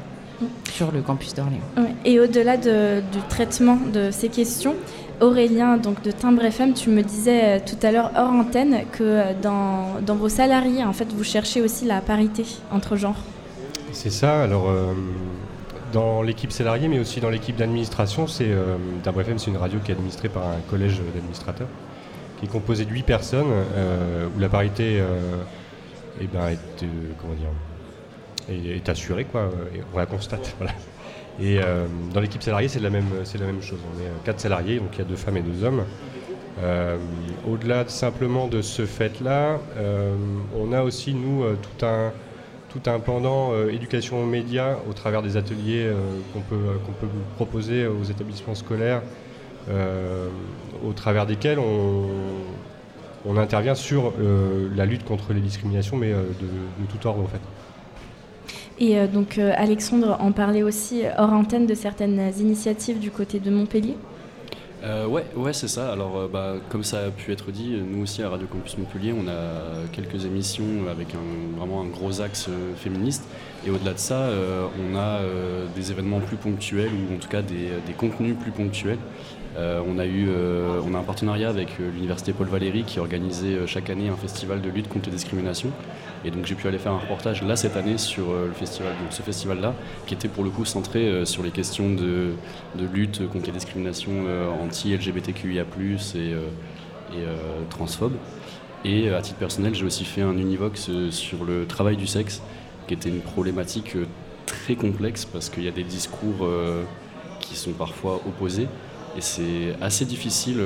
sur 0.72 0.93
le 0.93 1.01
campus 1.01 1.34
d'Orléans. 1.34 1.61
Et 2.05 2.20
au-delà 2.20 2.59
du 2.59 3.20
traitement 3.30 3.78
de 3.93 4.11
ces 4.11 4.28
questions, 4.28 4.74
Aurélien, 5.21 5.77
donc 5.77 6.03
de 6.03 6.11
Timbre 6.11 6.45
FM, 6.45 6.73
tu 6.73 6.89
me 6.91 7.03
disais 7.03 7.45
euh, 7.45 7.59
tout 7.64 7.77
à 7.87 7.93
l'heure 7.93 8.11
hors 8.16 8.31
antenne 8.31 8.85
que 8.91 9.03
euh, 9.03 9.33
dans, 9.43 10.14
vos 10.14 10.29
salariés, 10.29 10.83
en 10.83 10.93
fait, 10.93 11.12
vous 11.12 11.25
cherchez 11.25 11.61
aussi 11.61 11.85
la 11.85 12.01
parité 12.01 12.45
entre 12.71 12.97
genres. 12.97 13.23
C'est 13.93 14.11
ça. 14.11 14.43
Alors, 14.43 14.71
euh, 14.71 14.95
dans 15.93 16.23
l'équipe 16.23 16.53
salariée, 16.53 16.89
mais 16.89 16.99
aussi 16.99 17.21
dans 17.21 17.29
l'équipe 17.29 17.57
d'administration, 17.57 18.27
c'est 18.27 18.49
Timbre 19.03 19.21
FM, 19.23 19.39
c'est 19.39 19.51
une 19.51 19.57
radio 19.57 19.79
qui 19.85 19.91
est 19.91 19.95
administrée 19.95 20.29
par 20.29 20.45
un 20.45 20.61
collège 20.71 21.01
d'administrateurs, 21.14 21.68
qui 22.39 22.47
est 22.47 22.49
composé 22.49 22.85
de 22.85 22.91
8 22.91 23.03
personnes, 23.03 23.49
où 24.37 24.39
la 24.39 24.49
parité 24.49 25.03
eh 26.21 26.27
ben, 26.29 26.51
est, 26.51 26.87
comment 27.21 27.35
dire, 27.35 27.49
est, 28.49 28.89
assuré, 28.89 29.25
quoi, 29.25 29.51
on 29.93 29.99
la 29.99 30.07
constate. 30.07 30.55
Et 31.41 31.59
euh, 31.59 31.86
dans 32.12 32.20
l'équipe 32.20 32.43
salariée, 32.43 32.68
c'est 32.68 32.80
la, 32.80 32.91
même, 32.91 33.07
chose. 33.62 33.78
On 33.95 34.01
est 34.01 34.07
euh, 34.07 34.12
quatre 34.24 34.41
salariés, 34.41 34.78
donc 34.78 34.91
il 34.93 34.99
y 34.99 35.03
a 35.03 35.05
deux 35.05 35.16
femmes 35.16 35.38
et 35.38 35.43
deux 35.43 35.64
hommes. 35.64 35.84
Euh, 36.62 36.99
au-delà 37.49 37.88
simplement 37.88 38.47
de 38.47 38.61
ce 38.61 38.84
fait-là, 38.84 39.59
on 40.55 40.72
a 40.72 40.82
aussi, 40.82 41.14
nous, 41.14 41.45
tout, 41.78 41.86
un, 42.91 43.01
pendant 43.01 43.55
éducation 43.68 44.22
aux 44.22 44.26
médias 44.26 44.76
au 44.88 44.93
travers 44.93 45.22
des 45.22 45.38
ateliers 45.38 45.91
qu'on 46.34 46.41
peut, 46.41 46.59
proposer 47.36 47.86
aux 47.86 48.05
établissements 48.05 48.55
scolaires, 48.55 49.01
au 50.84 50.93
travers 50.93 51.24
desquels 51.24 51.59
on, 51.59 52.09
on 53.24 53.38
intervient 53.38 53.74
sur 53.74 54.12
la 54.76 54.84
lutte 54.84 55.05
contre 55.05 55.32
les 55.32 55.41
discriminations, 55.41 55.97
mais 55.97 56.11
de, 56.11 56.16
de 56.18 56.86
tout 56.91 57.07
ordre 57.07 57.22
en 57.22 57.28
fait. 57.28 57.41
Et 58.81 58.97
euh, 58.97 59.07
donc 59.07 59.37
euh, 59.37 59.53
Alexandre 59.57 60.16
en 60.20 60.33
parlait 60.33 60.62
aussi 60.62 61.03
hors 61.18 61.33
antenne 61.33 61.66
de 61.66 61.74
certaines 61.74 62.33
initiatives 62.39 62.99
du 62.99 63.11
côté 63.11 63.39
de 63.39 63.51
Montpellier. 63.51 63.97
Euh, 64.83 65.07
ouais, 65.07 65.26
ouais 65.37 65.53
c'est 65.53 65.68
ça. 65.68 65.93
Alors, 65.93 66.16
euh, 66.16 66.28
bah, 66.28 66.55
comme 66.70 66.83
ça 66.83 67.01
a 67.01 67.11
pu 67.11 67.31
être 67.33 67.53
dit, 67.53 67.76
nous 67.76 68.03
aussi 68.03 68.22
à 68.22 68.31
Radio 68.31 68.47
Campus 68.47 68.78
Montpellier, 68.78 69.12
on 69.12 69.28
a 69.28 69.87
quelques 69.93 70.24
émissions 70.24 70.89
avec 70.91 71.09
vraiment 71.59 71.83
un 71.83 71.89
gros 71.89 72.22
axe 72.22 72.49
féministe. 72.76 73.24
Et 73.67 73.71
au-delà 73.71 73.93
de 73.93 73.99
ça, 73.99 74.31
on 74.81 74.97
a 74.97 75.21
des 75.77 75.91
événements 75.91 76.21
plus 76.21 76.37
ponctuels 76.37 76.91
ou 76.91 77.15
en 77.15 77.19
tout 77.19 77.29
cas 77.29 77.43
des, 77.43 77.93
contenus 77.97 78.35
plus 78.41 78.53
ponctuels. 78.53 78.99
on, 79.59 79.99
a 79.99 80.07
eu, 80.07 80.31
on 80.83 80.95
a 80.95 80.99
un 80.99 81.03
partenariat 81.03 81.51
avec 81.51 81.79
l'Université 81.79 82.33
Paul 82.33 82.49
Valéry 82.49 82.85
qui 82.85 83.01
organisait 83.01 83.67
chaque 83.67 83.91
année 83.91 84.09
un 84.09 84.17
festival 84.17 84.63
de 84.63 84.71
lutte 84.71 84.89
contre 84.89 85.11
les 85.11 85.17
discriminations. 85.17 85.73
Et 86.25 86.31
donc 86.31 86.45
j'ai 86.45 86.55
pu 86.55 86.69
aller 86.69 86.79
faire 86.79 86.93
un 86.93 86.99
reportage 86.99 87.43
là 87.43 87.57
cette 87.57 87.77
année 87.77 87.97
sur 87.97 88.31
euh, 88.31 88.47
le 88.47 88.53
festival, 88.53 88.93
ce 89.11 89.23
festival-là, 89.23 89.75
qui 90.07 90.15
était 90.15 90.29
pour 90.29 90.45
le 90.45 90.51
coup 90.51 90.65
centré 90.65 91.07
euh, 91.07 91.25
sur 91.25 91.43
les 91.43 91.51
questions 91.51 91.91
de, 91.91 92.33
lutte 92.93 93.27
contre 93.29 93.47
les 93.47 93.53
discriminations 93.53 94.25
euh, 94.27 94.49
anti-LGBTQIA+, 94.63 95.65
et 97.13 97.25
transphobes. 97.69 98.17
Et 98.85 99.11
à 99.11 99.21
titre 99.21 99.39
personnel, 99.39 99.75
j'ai 99.75 99.85
aussi 99.85 100.05
fait 100.05 100.23
un 100.23 100.37
univox 100.37 100.91
sur 101.11 101.45
le 101.45 101.67
travail 101.67 101.97
du 101.97 102.07
sexe, 102.07 102.41
qui 102.91 102.95
était 102.95 103.09
une 103.09 103.20
problématique 103.20 103.97
très 104.47 104.74
complexe 104.74 105.24
parce 105.24 105.49
qu'il 105.49 105.62
y 105.62 105.68
a 105.68 105.70
des 105.70 105.84
discours 105.84 106.45
qui 107.38 107.55
sont 107.55 107.70
parfois 107.70 108.20
opposés. 108.26 108.66
Et 109.16 109.20
c'est 109.20 109.76
assez 109.80 110.05
difficile 110.05 110.57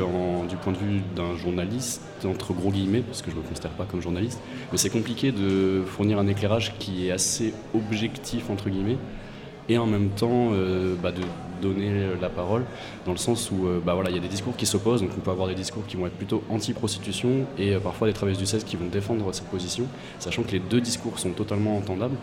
du 0.48 0.56
point 0.56 0.72
de 0.72 0.78
vue 0.78 1.02
d'un 1.14 1.36
journaliste, 1.36 2.00
entre 2.24 2.54
gros 2.54 2.70
guillemets, 2.70 3.02
parce 3.02 3.20
que 3.20 3.30
je 3.30 3.36
ne 3.36 3.42
me 3.42 3.46
considère 3.46 3.72
pas 3.72 3.84
comme 3.84 4.00
journaliste, 4.00 4.40
mais 4.72 4.78
c'est 4.78 4.88
compliqué 4.88 5.32
de 5.32 5.82
fournir 5.86 6.18
un 6.18 6.26
éclairage 6.26 6.72
qui 6.78 7.08
est 7.08 7.10
assez 7.10 7.52
objectif, 7.74 8.48
entre 8.48 8.70
guillemets, 8.70 8.96
et 9.68 9.76
en 9.76 9.86
même 9.86 10.08
temps 10.08 10.48
euh, 10.52 10.94
bah, 11.02 11.12
de 11.12 11.20
donner 11.64 12.06
la 12.20 12.28
parole, 12.28 12.64
dans 13.06 13.12
le 13.12 13.18
sens 13.18 13.50
où 13.50 13.66
euh, 13.66 13.80
bah, 13.84 13.94
voilà, 13.94 14.10
il 14.10 14.16
y 14.16 14.18
a 14.18 14.22
des 14.22 14.28
discours 14.28 14.56
qui 14.56 14.66
s'opposent, 14.66 15.02
donc 15.02 15.10
on 15.16 15.20
peut 15.20 15.30
avoir 15.30 15.48
des 15.48 15.54
discours 15.54 15.84
qui 15.86 15.96
vont 15.96 16.06
être 16.06 16.16
plutôt 16.16 16.42
anti-prostitution, 16.50 17.46
et 17.58 17.74
euh, 17.74 17.80
parfois 17.80 18.06
des 18.06 18.12
travailleurs 18.12 18.38
du 18.38 18.46
16 18.46 18.64
qui 18.64 18.76
vont 18.76 18.86
défendre 18.86 19.32
cette 19.32 19.46
position, 19.46 19.86
sachant 20.18 20.42
que 20.42 20.52
les 20.52 20.60
deux 20.60 20.80
discours 20.80 21.18
sont 21.18 21.30
totalement 21.30 21.76
entendables. 21.76 22.16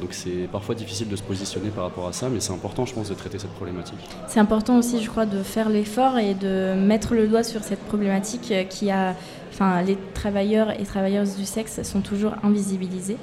Donc 0.00 0.10
c'est 0.12 0.48
parfois 0.52 0.74
difficile 0.74 1.08
de 1.08 1.16
se 1.16 1.22
positionner 1.22 1.70
par 1.70 1.84
rapport 1.84 2.06
à 2.06 2.12
ça, 2.12 2.28
mais 2.28 2.40
c'est 2.40 2.52
important, 2.52 2.84
je 2.84 2.92
pense, 2.92 3.08
de 3.08 3.14
traiter 3.14 3.38
cette 3.38 3.52
problématique. 3.52 3.98
C'est 4.28 4.40
important 4.40 4.76
aussi, 4.78 5.02
je 5.02 5.08
crois, 5.08 5.24
de 5.24 5.42
faire 5.42 5.70
l'effort 5.70 6.18
et 6.18 6.34
de 6.34 6.74
mettre 6.74 7.14
le 7.14 7.26
doigt 7.26 7.42
sur 7.42 7.62
cette 7.62 7.80
problématique 7.80 8.52
qui 8.68 8.90
a, 8.90 9.14
enfin, 9.50 9.80
les 9.82 9.96
travailleurs 10.12 10.78
et 10.78 10.84
travailleuses 10.84 11.36
du 11.36 11.46
sexe 11.46 11.82
sont 11.82 12.02
toujours 12.02 12.34
invisibilisés. 12.42 13.16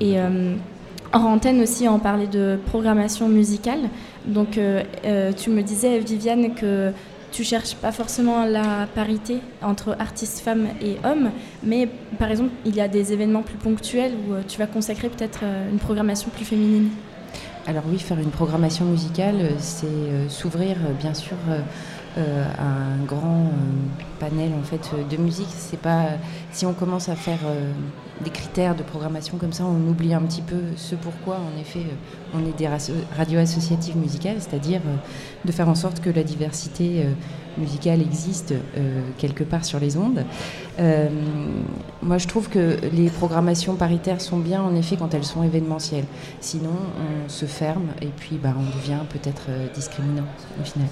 Et 0.00 0.20
euh, 0.20 0.54
hors 1.12 1.26
antenne 1.26 1.60
aussi, 1.60 1.88
on 1.88 1.98
parlait 1.98 2.28
de 2.28 2.58
programmation 2.66 3.28
musicale. 3.28 3.80
Donc, 4.26 4.58
euh, 4.58 4.82
euh, 5.04 5.32
tu 5.32 5.50
me 5.50 5.62
disais, 5.62 5.98
Viviane, 5.98 6.54
que 6.54 6.92
tu 7.30 7.44
cherches 7.44 7.74
pas 7.74 7.92
forcément 7.92 8.44
la 8.44 8.86
parité 8.94 9.38
entre 9.62 9.96
artistes 9.98 10.40
femmes 10.40 10.68
et 10.82 10.96
hommes, 11.04 11.30
mais 11.62 11.88
par 12.18 12.30
exemple, 12.30 12.50
il 12.66 12.76
y 12.76 12.80
a 12.80 12.88
des 12.88 13.12
événements 13.12 13.42
plus 13.42 13.56
ponctuels 13.56 14.12
où 14.28 14.34
euh, 14.34 14.42
tu 14.46 14.58
vas 14.58 14.66
consacrer 14.66 15.08
peut-être 15.08 15.40
une 15.70 15.78
programmation 15.78 16.30
plus 16.30 16.44
féminine. 16.44 16.90
Alors 17.66 17.84
oui, 17.88 17.98
faire 17.98 18.18
une 18.18 18.30
programmation 18.30 18.84
musicale, 18.84 19.52
c'est 19.58 19.86
s'ouvrir 20.28 20.76
bien 21.00 21.14
sûr 21.14 21.36
à 22.16 22.64
un 22.64 23.04
grand 23.06 23.50
panel 24.20 24.52
en 24.58 24.62
fait 24.62 24.90
de 25.10 25.16
musique. 25.16 25.48
C'est 25.50 25.80
pas 25.80 26.04
si 26.52 26.66
on 26.66 26.72
commence 26.74 27.08
à 27.08 27.16
faire 27.16 27.40
des 28.22 28.30
critères 28.30 28.76
de 28.76 28.82
programmation 28.82 29.38
comme 29.38 29.52
ça, 29.52 29.64
on 29.64 29.88
oublie 29.88 30.14
un 30.14 30.20
petit 30.22 30.42
peu 30.42 30.60
ce 30.76 30.94
pourquoi 30.94 31.36
en 31.36 31.60
effet 31.60 31.86
on 32.34 32.40
est 32.46 32.56
des 32.56 32.68
radios 33.16 33.40
associatives 33.40 33.96
musicales, 33.96 34.36
c'est-à-dire 34.38 34.80
de 35.44 35.52
faire 35.52 35.68
en 35.68 35.74
sorte 35.74 36.00
que 36.00 36.10
la 36.10 36.22
diversité 36.22 37.06
musicale 37.58 38.00
existe 38.00 38.54
quelque 39.18 39.44
part 39.44 39.64
sur 39.64 39.80
les 39.80 39.96
ondes. 39.96 40.24
moi, 42.02 42.18
je 42.18 42.28
trouve 42.28 42.48
que 42.48 42.78
les 42.92 43.08
programmations 43.08 43.74
paritaires 43.74 44.20
sont 44.20 44.38
bien 44.38 44.62
en 44.62 44.74
effet 44.76 44.96
quand 44.96 45.14
elles 45.14 45.24
sont 45.24 45.42
événementielles. 45.42 46.06
Sinon, 46.40 46.76
on 47.26 47.28
se 47.28 47.46
ferme 47.46 47.88
et 48.00 48.08
puis 48.08 48.38
bah, 48.40 48.54
on 48.56 48.76
devient 48.78 49.00
peut-être 49.10 49.48
discriminant 49.74 50.26
au 50.60 50.64
final. 50.64 50.88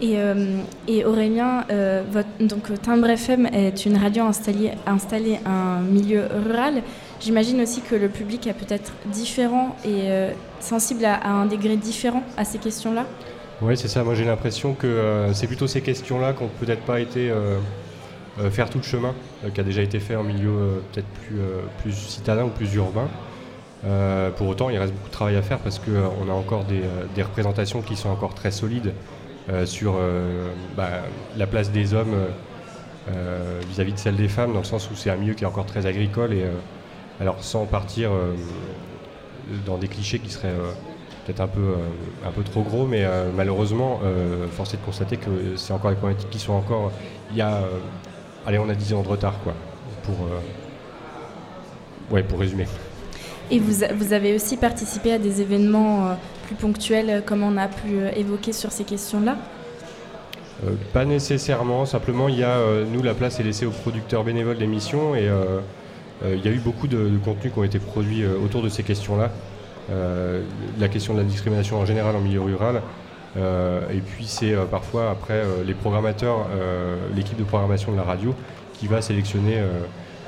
Et, 0.00 0.18
euh, 0.18 0.60
et 0.86 1.04
Aurélien, 1.06 1.64
euh, 1.70 2.02
donc 2.40 2.70
Timbre 2.82 3.08
FM 3.08 3.46
est 3.46 3.86
une 3.86 3.96
radio 3.96 4.24
installée, 4.24 4.72
installée 4.86 5.38
un 5.46 5.80
milieu 5.80 6.24
rural. 6.46 6.82
J'imagine 7.18 7.62
aussi 7.62 7.80
que 7.80 7.94
le 7.94 8.08
public 8.08 8.46
est 8.46 8.52
peut-être 8.52 8.92
différent 9.06 9.74
et 9.86 10.10
euh, 10.10 10.32
sensible 10.60 11.06
à, 11.06 11.26
un 11.26 11.46
degré 11.46 11.76
différent 11.76 12.22
à 12.36 12.44
ces 12.44 12.58
questions-là. 12.58 13.06
Oui, 13.62 13.74
c'est 13.78 13.88
ça. 13.88 14.04
Moi, 14.04 14.14
j'ai 14.14 14.26
l'impression 14.26 14.74
que 14.74 15.30
c'est 15.32 15.46
plutôt 15.46 15.66
ces 15.66 15.80
questions-là 15.80 16.34
qui 16.34 16.42
n'ont 16.42 16.50
peut-être 16.60 16.82
pas 16.82 17.00
été 17.00 17.32
faire 18.50 18.68
tout 18.68 18.76
le 18.76 18.84
chemin, 18.84 19.14
qui 19.54 19.58
a 19.58 19.64
déjà 19.64 19.80
été 19.80 19.98
fait 19.98 20.14
en 20.14 20.22
milieu 20.22 20.82
peut-être 20.92 21.06
plus, 21.06 21.38
plus 21.80 21.92
citadin 21.92 22.44
ou 22.44 22.50
plus 22.50 22.74
urbain. 22.74 23.08
pour 24.36 24.48
autant, 24.48 24.68
il 24.68 24.76
reste 24.76 24.92
beaucoup 24.92 25.08
de 25.08 25.12
travail 25.12 25.36
à 25.36 25.42
faire 25.42 25.58
parce 25.60 25.78
qu'on 25.78 26.30
a 26.30 26.34
encore 26.34 26.66
des 26.66 27.22
représentations 27.22 27.80
qui 27.80 27.96
sont 27.96 28.10
encore 28.10 28.34
très 28.34 28.50
solides 28.50 28.92
sur 29.64 29.94
bah, 30.76 30.88
la 31.36 31.46
place 31.46 31.70
des 31.70 31.94
hommes 31.94 32.16
vis-à-vis 33.68 33.92
de 33.92 33.98
celle 33.98 34.16
des 34.16 34.28
femmes, 34.28 34.52
dans 34.52 34.60
le 34.60 34.64
sens 34.64 34.90
où 34.90 34.96
c'est 34.96 35.10
un 35.10 35.16
milieu 35.16 35.34
qui 35.34 35.44
est 35.44 35.46
encore 35.46 35.66
très 35.66 35.86
agricole 35.86 36.32
et 36.32 36.44
alors 37.20 37.42
sans 37.42 37.64
partir 37.64 38.10
dans 39.64 39.78
des 39.78 39.88
clichés 39.88 40.18
qui 40.18 40.30
seraient 40.30 40.54
peut-être 41.24 41.40
un 41.40 41.46
peu, 41.46 42.42
trop 42.42 42.62
gros, 42.62 42.86
mais 42.86 43.06
malheureusement, 43.36 44.00
force 44.50 44.74
est 44.74 44.78
de 44.78 44.82
constater 44.82 45.16
que 45.16 45.56
c'est 45.56 45.72
encore 45.72 45.90
des 45.90 45.96
problématiques 45.96 46.30
qui 46.30 46.40
sont 46.40 46.54
encore. 46.54 46.90
Il 47.30 47.36
y 47.36 47.40
a, 47.40 47.60
allez, 48.46 48.58
on 48.58 48.68
a 48.68 48.74
10 48.74 48.94
ans 48.94 49.02
de 49.02 49.08
retard, 49.08 49.34
quoi, 49.42 49.54
pour, 50.04 50.16
résumer. 52.38 52.66
Et 53.50 53.58
vous, 53.58 53.84
vous, 53.96 54.12
avez 54.12 54.34
aussi 54.34 54.56
participé 54.56 55.12
à 55.12 55.18
des 55.18 55.40
événements 55.40 56.08
euh, 56.08 56.14
plus 56.46 56.54
ponctuels, 56.54 57.10
euh, 57.10 57.20
comme 57.20 57.42
on 57.42 57.56
a 57.56 57.66
pu 57.66 57.98
euh, 57.98 58.10
évoquer 58.14 58.52
sur 58.52 58.70
ces 58.70 58.84
questions-là 58.84 59.36
Pas 60.92 61.04
nécessairement, 61.04 61.84
simplement 61.84 62.28
il 62.28 62.38
y 62.38 62.44
a, 62.44 62.58
nous 62.90 63.02
la 63.02 63.14
place 63.14 63.40
est 63.40 63.42
laissée 63.42 63.66
aux 63.66 63.70
producteurs 63.70 64.24
bénévoles 64.24 64.58
d'émissions 64.58 65.14
et 65.14 65.28
il 66.24 66.44
y 66.44 66.48
a 66.48 66.50
eu 66.50 66.60
beaucoup 66.60 66.86
de, 66.86 67.10
contenus 67.22 67.52
qui 67.52 67.58
ont 67.58 67.64
été 67.64 67.78
produits 67.78 68.24
autour 68.26 68.62
de 68.62 68.70
ces 68.70 68.82
questions-là. 68.82 69.30
la 70.78 70.88
question 70.88 71.12
de 71.12 71.18
la 71.18 71.24
discrimination 71.24 71.78
en 71.78 71.84
général 71.84 72.16
en 72.16 72.20
milieu 72.20 72.40
rural, 72.40 72.80
et 73.36 74.00
puis 74.00 74.24
c'est 74.26 74.54
parfois 74.70 75.10
après 75.10 75.42
les 75.66 75.74
programmateurs, 75.74 76.46
l'équipe 77.14 77.36
de 77.36 77.44
programmation 77.44 77.92
de 77.92 77.98
la 77.98 78.04
radio 78.04 78.34
qui 78.72 78.86
va 78.86 79.02
sélectionner 79.02 79.60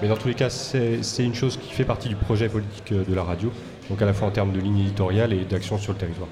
mais 0.00 0.08
dans 0.08 0.16
tous 0.16 0.28
les 0.28 0.34
cas, 0.34 0.48
c'est 0.48 1.24
une 1.24 1.34
chose 1.34 1.56
qui 1.56 1.72
fait 1.72 1.84
partie 1.84 2.08
du 2.08 2.14
projet 2.14 2.48
politique 2.48 2.92
euh, 2.92 3.04
de 3.04 3.14
la 3.14 3.24
radio, 3.24 3.50
donc 3.88 4.02
à 4.02 4.06
la 4.06 4.12
fois 4.12 4.28
en 4.28 4.30
termes 4.30 4.52
de 4.52 4.60
ligne 4.60 4.78
éditoriale 4.80 5.32
et 5.32 5.44
d'action 5.44 5.78
sur 5.78 5.92
le 5.92 5.98
territoire. 5.98 6.28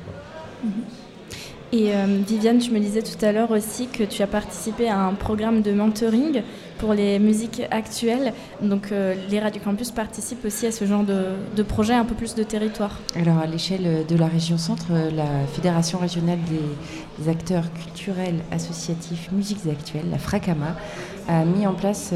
Et 1.72 1.92
euh, 1.94 2.07
Viviane, 2.26 2.59
tu 2.59 2.70
me 2.70 2.78
disais 2.78 3.02
tout 3.02 3.22
à 3.24 3.32
l'heure 3.32 3.50
aussi 3.50 3.88
que 3.88 4.04
tu 4.04 4.22
as 4.22 4.28
participé 4.28 4.88
à 4.88 5.00
un 5.00 5.14
programme 5.14 5.62
de 5.62 5.72
mentoring 5.72 6.42
pour 6.78 6.94
les 6.94 7.18
musiques 7.18 7.62
actuelles. 7.72 8.32
Donc 8.62 8.92
euh, 8.92 9.14
les 9.28 9.40
Radio 9.40 9.61
Campus 9.62 9.90
participent 9.90 10.44
aussi 10.44 10.66
à 10.66 10.72
ce 10.72 10.84
genre 10.84 11.02
de, 11.02 11.62
projet 11.64 11.94
un 11.94 12.04
peu 12.04 12.14
plus 12.14 12.36
de 12.36 12.44
territoire. 12.44 13.00
Alors 13.16 13.38
à 13.38 13.46
l'échelle 13.46 14.07
de 14.07 14.16
la 14.16 14.28
région 14.28 14.59
centre, 14.59 14.86
la 14.92 15.46
Fédération 15.52 15.98
régionale 15.98 16.38
des, 16.48 17.28
acteurs 17.28 17.64
culturels 17.72 18.38
associatifs 18.52 19.32
musiques 19.32 19.66
actuelles, 19.68 20.09
la 20.11 20.18
FRACAMA, 20.18 20.76
a 21.26 21.44
mis 21.44 21.66
en 21.66 21.74
place 21.74 22.12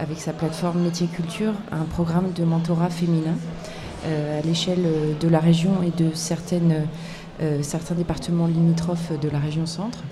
avec 0.00 0.18
sa 0.18 0.32
plateforme 0.32 0.82
Métier 0.82 1.06
Culture, 1.06 1.52
un 1.70 1.84
programme 1.84 2.32
de 2.32 2.44
mentorat 2.44 2.90
féminin 2.90 3.34
euh, 3.34 3.85
à 4.06 4.40
l'échelle 4.46 4.84
de 5.20 5.28
la 5.28 5.40
région 5.40 5.82
et 5.82 5.90
de 5.90 6.10
euh, 7.42 7.62
certains 7.62 7.94
départements 7.94 8.46
limitrophes 8.46 9.12
de 9.20 9.28
la 9.28 9.38
région 9.38 9.66
centre. 9.66 10.02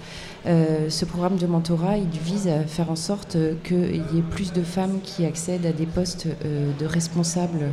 Euh, 0.47 0.91
ce 0.91 1.07
programme 1.07 1.37
de 1.37 1.47
mentorat, 1.47 1.97
vise 2.23 2.49
à 2.49 2.65
faire 2.65 2.91
en 2.91 2.97
sorte 2.97 3.39
qu'il 3.63 4.05
y 4.13 4.19
ait 4.19 4.25
plus 4.31 4.53
de 4.53 4.63
femmes 4.63 4.99
qui 5.03 5.25
accèdent 5.25 5.65
à 5.65 5.73
des 5.73 5.87
postes 5.87 6.27
de 6.27 6.87
responsables 6.87 7.71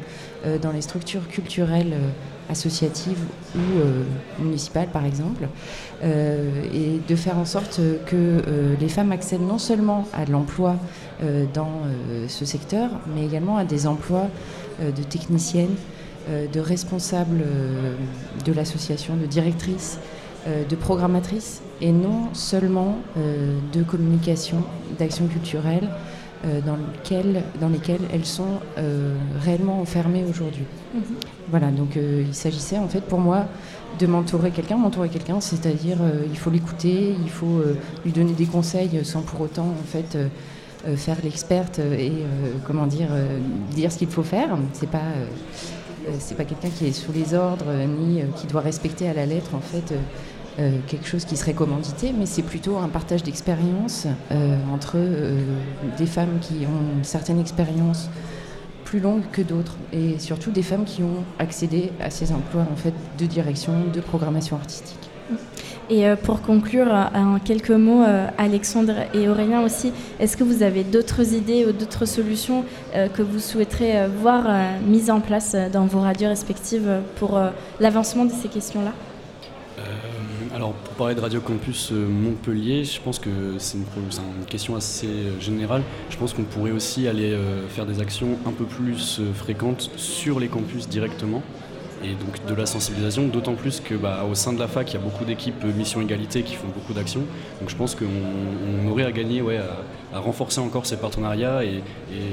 dans 0.61 0.71
les 0.71 0.81
structures 0.81 1.27
culturelles 1.27 1.95
associatives 2.49 3.19
ou 3.55 4.41
municipales, 4.41 4.87
par 4.87 5.05
exemple, 5.05 5.47
et 6.03 6.99
de 7.05 7.15
faire 7.15 7.37
en 7.37 7.45
sorte 7.45 7.81
que 8.05 8.41
les 8.79 8.89
femmes 8.89 9.11
accèdent 9.11 9.45
non 9.45 9.57
seulement 9.57 10.07
à 10.13 10.25
l'emploi 10.25 10.77
dans 11.53 11.81
ce 12.27 12.45
secteur, 12.45 12.89
mais 13.13 13.25
également 13.25 13.57
à 13.57 13.65
des 13.65 13.85
emplois 13.85 14.27
de 14.79 15.03
techniciennes, 15.03 15.75
de 16.29 16.59
responsables 16.59 17.43
de 18.45 18.53
l'association, 18.53 19.15
de 19.15 19.25
directrices, 19.25 19.99
de 20.47 20.75
programmatrices 20.75 21.61
et 21.81 21.91
non 21.91 22.33
seulement 22.33 22.97
euh, 23.17 23.57
de 23.73 23.83
communication, 23.83 24.63
d'action 24.97 25.27
culturelle 25.27 25.89
euh, 26.45 26.61
dans, 26.61 26.75
lesquelles, 26.75 27.43
dans 27.59 27.69
lesquelles 27.69 28.01
elles 28.13 28.25
sont 28.25 28.59
euh, 28.77 29.15
réellement 29.43 29.81
enfermées 29.81 30.23
aujourd'hui. 30.29 30.65
Mhm. 30.93 31.01
Voilà, 31.49 31.71
donc 31.71 31.95
il 31.97 32.33
s'agissait 32.33 32.77
en 32.77 32.87
fait 32.87 33.01
pour 33.01 33.19
moi 33.19 33.45
de 33.99 34.07
mentorer 34.07 34.51
quelqu'un. 34.51 34.77
Mentorer 34.77 35.09
quelqu'un, 35.09 35.41
c'est-à-dire 35.41 35.97
il 36.29 36.37
faut 36.37 36.49
l'écouter, 36.49 37.13
il 37.21 37.29
faut 37.29 37.61
lui 38.05 38.13
donner 38.13 38.31
des 38.31 38.45
conseils 38.45 39.03
sans 39.03 39.21
pour 39.21 39.41
autant 39.41 39.65
en 39.65 39.85
fait 39.85 40.17
faire 40.95 41.17
l'experte 41.21 41.79
et 41.79 42.13
comment 42.65 42.87
dire 42.87 43.09
dire 43.75 43.91
ce 43.91 43.97
qu'il 43.97 44.07
faut 44.07 44.23
faire. 44.23 44.57
C'est 44.71 44.89
pas 44.89 45.11
c'est 46.19 46.35
pas 46.35 46.45
quelqu'un 46.45 46.69
qui 46.69 46.87
est 46.87 46.91
sous 46.91 47.11
les 47.11 47.33
ordres 47.33 47.71
ni 47.85 48.21
qui 48.35 48.47
doit 48.47 48.61
respecter 48.61 49.07
à 49.07 49.13
la 49.13 49.25
lettre 49.25 49.55
en 49.55 49.59
fait 49.59 49.93
euh, 50.59 50.79
quelque 50.85 51.07
chose 51.07 51.23
qui 51.23 51.37
serait 51.37 51.53
commandité, 51.53 52.11
mais 52.11 52.25
c'est 52.25 52.41
plutôt 52.41 52.77
un 52.77 52.89
partage 52.89 53.23
d'expérience 53.23 54.05
euh, 54.31 54.57
entre 54.73 54.95
euh, 54.95 55.39
des 55.97 56.05
femmes 56.05 56.39
qui 56.41 56.65
ont 56.65 56.97
une 56.97 57.05
certaine 57.05 57.39
expérience 57.39 58.09
plus 58.83 58.99
longue 58.99 59.23
que 59.31 59.41
d'autres, 59.41 59.77
et 59.93 60.19
surtout 60.19 60.51
des 60.51 60.61
femmes 60.61 60.83
qui 60.83 61.03
ont 61.03 61.23
accédé 61.39 61.93
à 62.01 62.09
ces 62.09 62.33
emplois 62.33 62.67
en 62.69 62.75
fait 62.75 62.93
de 63.17 63.25
direction, 63.25 63.71
de 63.93 64.01
programmation 64.01 64.57
artistique. 64.57 65.10
Et 65.93 66.05
pour 66.23 66.41
conclure, 66.41 66.87
en 67.13 67.37
quelques 67.37 67.69
mots, 67.69 68.03
Alexandre 68.37 68.93
et 69.13 69.27
Aurélien 69.27 69.61
aussi, 69.61 69.91
est-ce 70.21 70.37
que 70.37 70.43
vous 70.45 70.63
avez 70.63 70.85
d'autres 70.85 71.33
idées 71.33 71.65
ou 71.65 71.73
d'autres 71.73 72.05
solutions 72.05 72.63
que 72.93 73.21
vous 73.21 73.39
souhaiterez 73.39 74.07
voir 74.07 74.45
mises 74.87 75.09
en 75.09 75.19
place 75.19 75.53
dans 75.73 75.85
vos 75.85 75.99
radios 75.99 76.29
respectives 76.29 77.01
pour 77.17 77.37
l'avancement 77.81 78.23
de 78.23 78.31
ces 78.31 78.47
questions-là? 78.47 78.93
Alors, 80.53 80.73
pour 80.73 80.93
parler 80.95 81.15
de 81.15 81.21
Radio 81.21 81.39
Campus 81.39 81.93
euh, 81.93 82.07
Montpellier, 82.07 82.83
je 82.83 82.99
pense 82.99 83.19
que 83.19 83.29
c'est 83.57 83.77
une, 83.77 83.85
question 84.49 84.75
assez 84.75 85.07
euh, 85.07 85.39
générale. 85.39 85.81
Je 86.09 86.17
pense 86.17 86.33
qu'on 86.33 86.43
pourrait 86.43 86.71
aussi 86.71 87.07
aller 87.07 87.31
euh, 87.31 87.65
faire 87.69 87.85
des 87.85 88.01
actions 88.01 88.37
un 88.45 88.51
peu 88.51 88.65
plus 88.65 89.21
fréquentes 89.33 89.89
sur 89.95 90.41
les 90.41 90.49
campus 90.49 90.89
directement 90.89 91.41
et 92.03 92.13
donc 92.13 92.45
de 92.47 92.53
la 92.53 92.65
sensibilisation, 92.65 93.27
d'autant 93.27 93.53
plus 93.53 93.79
que 93.79 93.95
bah, 93.95 94.25
au 94.29 94.35
sein 94.35 94.53
de 94.53 94.59
la 94.59 94.67
fac, 94.67 94.89
il 94.91 94.93
y 94.93 94.97
a 94.97 95.01
beaucoup 95.01 95.25
d'équipes 95.25 95.63
Mission 95.63 96.01
Égalité 96.01 96.43
qui 96.43 96.55
font 96.55 96.67
beaucoup 96.67 96.93
d'actions. 96.93 97.23
Donc 97.59 97.69
je 97.69 97.75
pense 97.75 97.95
qu'on 97.95 98.89
aurait 98.89 99.05
à 99.05 99.11
gagner 99.11 99.41
ouais, 99.41 99.59
à, 100.13 100.19
renforcer 100.19 100.59
encore 100.59 100.85
ces 100.85 100.97
partenariats 100.97 101.63
et, 101.63 101.81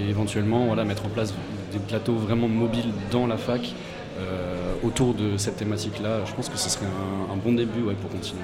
éventuellement 0.09 0.66
voilà, 0.66 0.85
mettre 0.85 1.07
en 1.07 1.09
place 1.09 1.33
des 1.73 1.79
plateaux 1.79 2.14
vraiment 2.14 2.49
mobiles 2.49 2.93
dans 3.11 3.27
la 3.27 3.37
fac 3.37 3.75
euh, 4.19 4.75
autour 4.83 5.14
de 5.14 5.37
cette 5.37 5.57
thématique-là, 5.57 6.25
je 6.25 6.33
pense 6.33 6.49
que 6.49 6.57
ce 6.57 6.69
serait 6.69 6.87
un, 6.87 7.37
bon 7.37 7.53
début 7.53 7.83
pour 8.01 8.11
continuer. 8.11 8.43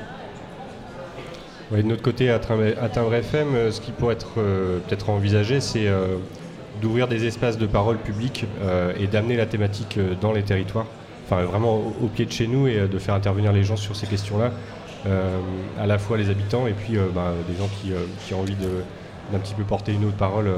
de 1.72 1.82
notre 1.82 2.02
côté, 2.02 2.30
à 2.30 2.38
Timbre 2.38 3.14
FM, 3.14 3.54
euh, 3.54 3.70
ce 3.72 3.80
qui 3.80 3.90
pourrait 3.90 4.14
être 4.14 4.38
euh, 4.38 4.78
peut-être 4.86 5.10
envisagé, 5.10 5.60
c'est 5.60 5.88
d'ouvrir 6.80 7.08
des 7.08 7.26
espaces 7.26 7.56
de 7.58 7.66
parole 7.66 7.98
publique 7.98 8.46
et 8.98 9.06
d'amener 9.06 9.36
la 9.36 9.46
thématique 9.46 9.98
dans 10.20 10.32
les 10.32 10.42
territoires, 10.42 10.86
enfin 11.24 11.42
vraiment 11.42 11.78
au, 11.78 12.06
pied 12.08 12.26
de 12.26 12.32
chez 12.32 12.46
nous 12.46 12.66
et 12.66 12.86
de 12.88 12.98
faire 12.98 13.14
intervenir 13.14 13.52
les 13.52 13.64
gens 13.64 13.76
sur 13.76 13.96
ces 13.96 14.06
questions-là, 14.06 14.52
à 15.78 15.86
la 15.86 15.98
fois 15.98 16.16
les 16.16 16.30
habitants 16.30 16.66
et 16.66 16.72
puis 16.72 16.96
bah, 17.14 17.32
des 17.48 17.56
gens 17.56 17.68
qui, 17.68 17.92
qui 18.24 18.34
ont 18.34 18.40
envie 18.40 18.56
d'un 19.32 19.38
petit 19.38 19.54
peu 19.54 19.62
porter 19.62 19.92
une 19.92 20.04
autre 20.04 20.16
parole 20.16 20.50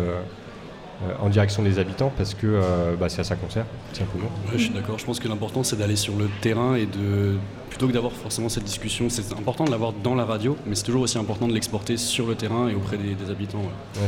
euh, 1.02 1.12
en 1.20 1.28
direction 1.28 1.62
des 1.62 1.78
habitants 1.78 2.10
parce 2.16 2.32
que 2.32 2.46
euh, 2.46 2.96
bah, 2.98 3.10
c'est 3.10 3.20
à 3.20 3.24
ça 3.24 3.36
qu'on 3.36 3.50
sert, 3.50 3.66
simplement. 3.92 4.30
je 4.50 4.56
suis 4.56 4.70
d'accord. 4.70 4.98
Je 4.98 5.04
pense 5.04 5.20
que 5.20 5.28
l'important 5.28 5.62
c'est 5.62 5.76
d'aller 5.76 5.96
sur 5.96 6.16
le 6.16 6.26
terrain 6.40 6.74
et 6.74 6.86
de 6.86 7.34
plutôt 7.68 7.88
que 7.88 7.92
d'avoir 7.92 8.12
forcément 8.12 8.48
cette 8.48 8.64
discussion, 8.64 9.08
c'est 9.08 9.32
important 9.32 9.64
de 9.64 9.70
l'avoir 9.70 9.92
dans 9.92 10.14
la 10.14 10.24
radio, 10.24 10.56
mais 10.66 10.74
c'est 10.74 10.84
toujours 10.84 11.02
aussi 11.02 11.18
important 11.18 11.48
de 11.48 11.52
l'exporter 11.52 11.96
sur 11.96 12.26
le 12.26 12.34
terrain 12.34 12.68
et 12.68 12.74
auprès 12.74 12.96
des, 12.96 13.30
habitants. 13.30 13.62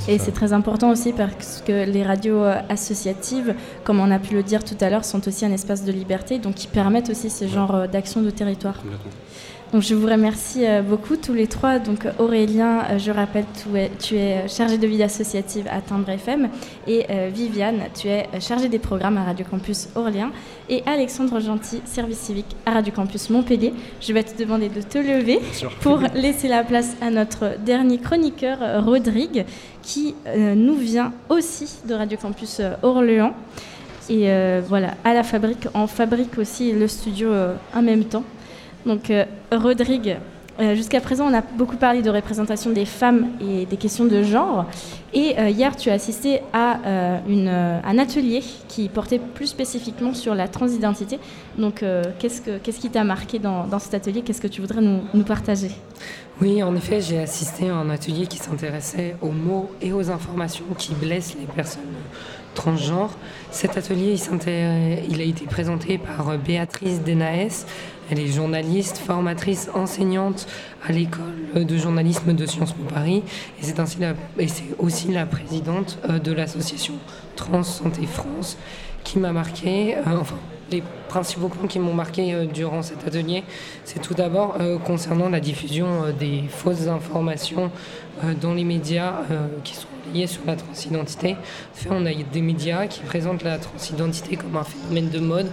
et 0.06 0.18
c'est 0.18 0.32
très 0.32 0.52
important 0.52 0.90
aussi 0.90 1.12
parce 1.12 1.62
que 1.66 1.84
les 1.84 2.02
radios 2.02 2.44
euh, 2.44 2.60
associatives, 2.68 3.54
comme 3.84 4.00
on 4.00 4.10
a 4.10 4.18
pu 4.18 4.34
le 4.34 4.42
dire 4.42 4.64
tout 4.64 4.76
à 4.80 4.90
l'heure, 4.90 5.04
sont 5.04 5.26
aussi 5.26 5.44
un 5.44 5.52
espace 5.52 5.84
de 5.84 5.92
liberté, 5.92 6.38
donc 6.38 6.54
qui 6.54 6.66
permettent 6.66 7.10
aussi 7.10 7.30
ce 7.30 7.46
genre 7.46 7.88
d'action 7.88 8.22
de 8.22 8.30
territoire. 8.30 8.76
Donc 9.72 9.82
je 9.82 9.94
vous 9.94 10.06
remercie 10.06 10.66
euh, 10.66 10.80
beaucoup 10.80 11.16
tous 11.16 11.34
les 11.34 11.46
trois. 11.46 11.78
Donc 11.78 12.06
Aurélien, 12.18 12.84
euh, 12.90 12.98
je 12.98 13.10
rappelle, 13.10 13.44
tu 13.54 13.76
es, 13.76 13.90
euh, 14.16 14.48
chargé 14.48 14.78
de 14.78 14.86
vie 14.86 15.02
associative 15.02 15.66
à 15.70 15.82
Timbre 15.82 16.08
FM 16.08 16.48
et 16.86 17.06
Viviane, 17.30 17.80
tu 17.94 18.08
es 18.08 18.26
chargée 18.40 18.68
des 18.68 18.78
programmes 18.78 19.18
à 19.18 19.24
Radio 19.24 19.44
Campus 19.48 19.88
Orléans 19.94 20.30
et 20.70 20.82
Alexandre 20.86 21.38
Gentil, 21.40 21.82
service 21.84 22.18
civique 22.18 22.56
à 22.64 22.72
Radio 22.72 22.92
Campus 22.94 23.28
Montpellier. 23.28 23.74
Je 24.00 24.12
vais 24.14 24.22
te 24.22 24.42
demander 24.42 24.70
de 24.70 24.80
te 24.80 24.96
lever 24.96 25.40
pour 25.82 25.98
laisser 26.14 26.48
la 26.48 26.64
place 26.64 26.96
à 27.02 27.10
notre 27.10 27.58
dernier 27.58 27.98
chroniqueur, 27.98 28.84
Rodrigue, 28.84 29.44
qui 29.82 30.14
nous 30.56 30.76
vient 30.76 31.12
aussi 31.28 31.68
de 31.86 31.94
Radio 31.94 32.16
Campus 32.20 32.62
Orléans. 32.82 33.34
Et 34.08 34.30
voilà, 34.66 34.94
à 35.04 35.12
la 35.12 35.22
fabrique, 35.22 35.68
on 35.74 35.86
fabrique 35.86 36.38
aussi 36.38 36.72
le 36.72 36.88
studio 36.88 37.30
en 37.74 37.82
même 37.82 38.04
temps. 38.04 38.24
Donc, 38.88 39.10
euh, 39.10 39.24
Rodrigue, 39.52 40.16
Euh, 40.60 40.74
jusqu'à 40.74 41.00
présent, 41.00 41.30
on 41.30 41.34
a 41.34 41.40
beaucoup 41.56 41.76
parlé 41.76 42.02
de 42.02 42.10
représentation 42.10 42.72
des 42.72 42.84
femmes 42.84 43.28
et 43.40 43.64
des 43.64 43.76
questions 43.76 44.06
de 44.06 44.24
genre. 44.24 44.66
Et 45.14 45.38
euh, 45.38 45.50
hier, 45.50 45.76
tu 45.76 45.88
as 45.88 45.92
assisté 45.92 46.42
à 46.52 46.80
un 47.84 47.96
atelier 47.96 48.42
qui 48.66 48.88
portait 48.88 49.20
plus 49.20 49.46
spécifiquement 49.46 50.14
sur 50.14 50.34
la 50.34 50.48
transidentité. 50.48 51.20
Donc, 51.56 51.84
qu'est-ce, 52.18 52.40
que, 52.40 52.58
qu'est-ce 52.58 52.80
qui 52.80 52.90
t'a 52.90 53.04
marqué 53.04 53.38
dans, 53.38 53.78
cet 53.78 53.94
atelier? 53.94 54.22
Qu'est-ce 54.22 54.40
que 54.40 54.48
tu 54.48 54.60
voudrais 54.60 54.82
nous 54.82 55.24
partager? 55.24 55.70
Oui, 56.40 56.60
en 56.60 56.74
effet, 56.74 57.00
j'ai 57.00 57.20
assisté 57.20 57.68
à 57.68 57.76
un 57.76 57.90
atelier 57.90 58.26
qui 58.26 58.38
s'intéressait 58.38 59.14
aux 59.22 59.30
mots 59.30 59.70
et 59.80 59.92
aux 59.92 60.10
informations 60.10 60.74
qui 60.76 60.92
blessent 60.94 61.36
les 61.38 61.46
personnes 61.46 61.94
transgenres. 62.58 63.16
Cet 63.52 63.76
atelier, 63.78 64.16
il, 64.16 65.12
il 65.12 65.20
a 65.20 65.24
été 65.24 65.44
présenté 65.46 65.96
par 65.96 66.36
Béatrice 66.38 67.02
Denaès, 67.04 67.66
elle 68.10 68.18
est 68.18 68.26
journaliste, 68.26 68.98
formatrice, 68.98 69.70
enseignante 69.74 70.46
à 70.86 70.92
l'école 70.92 71.54
de 71.54 71.76
journalisme 71.76 72.34
de 72.34 72.46
Sciences 72.46 72.72
Po 72.72 72.82
Paris 72.82 73.22
et 73.58 73.62
c'est 73.62 74.64
aussi 74.78 75.08
la 75.08 75.26
présidente 75.26 75.98
euh, 76.08 76.18
de 76.18 76.32
l'association 76.32 76.94
Trans 77.36 77.62
Santé 77.62 78.06
France 78.06 78.56
qui 79.04 79.18
m'a 79.18 79.32
marqué. 79.32 79.96
Euh, 79.96 80.22
les 80.70 80.82
principaux 81.08 81.48
points 81.48 81.68
qui 81.68 81.78
m'ont 81.78 81.94
marqué 81.94 82.34
euh, 82.34 82.46
durant 82.46 82.82
cet 82.82 83.06
atelier, 83.06 83.44
c'est 83.84 84.00
tout 84.00 84.14
d'abord 84.14 84.56
concernant 84.84 85.28
la 85.28 85.40
diffusion 85.40 86.12
des 86.18 86.44
fausses 86.48 86.88
informations 86.88 87.70
dans 88.40 88.54
les 88.54 88.64
médias 88.64 89.22
qui 89.64 89.74
sont 89.74 89.86
liées 90.12 90.26
sur 90.26 90.42
la 90.46 90.56
transidentité. 90.56 91.36
on 91.90 92.04
a 92.06 92.12
des 92.12 92.42
médias 92.42 92.86
qui 92.86 93.00
présentent 93.00 93.44
la 93.44 93.58
transidentité 93.58 94.36
comme 94.36 94.56
un 94.56 94.64
phénomène 94.64 95.10
de 95.10 95.20
mode. 95.20 95.50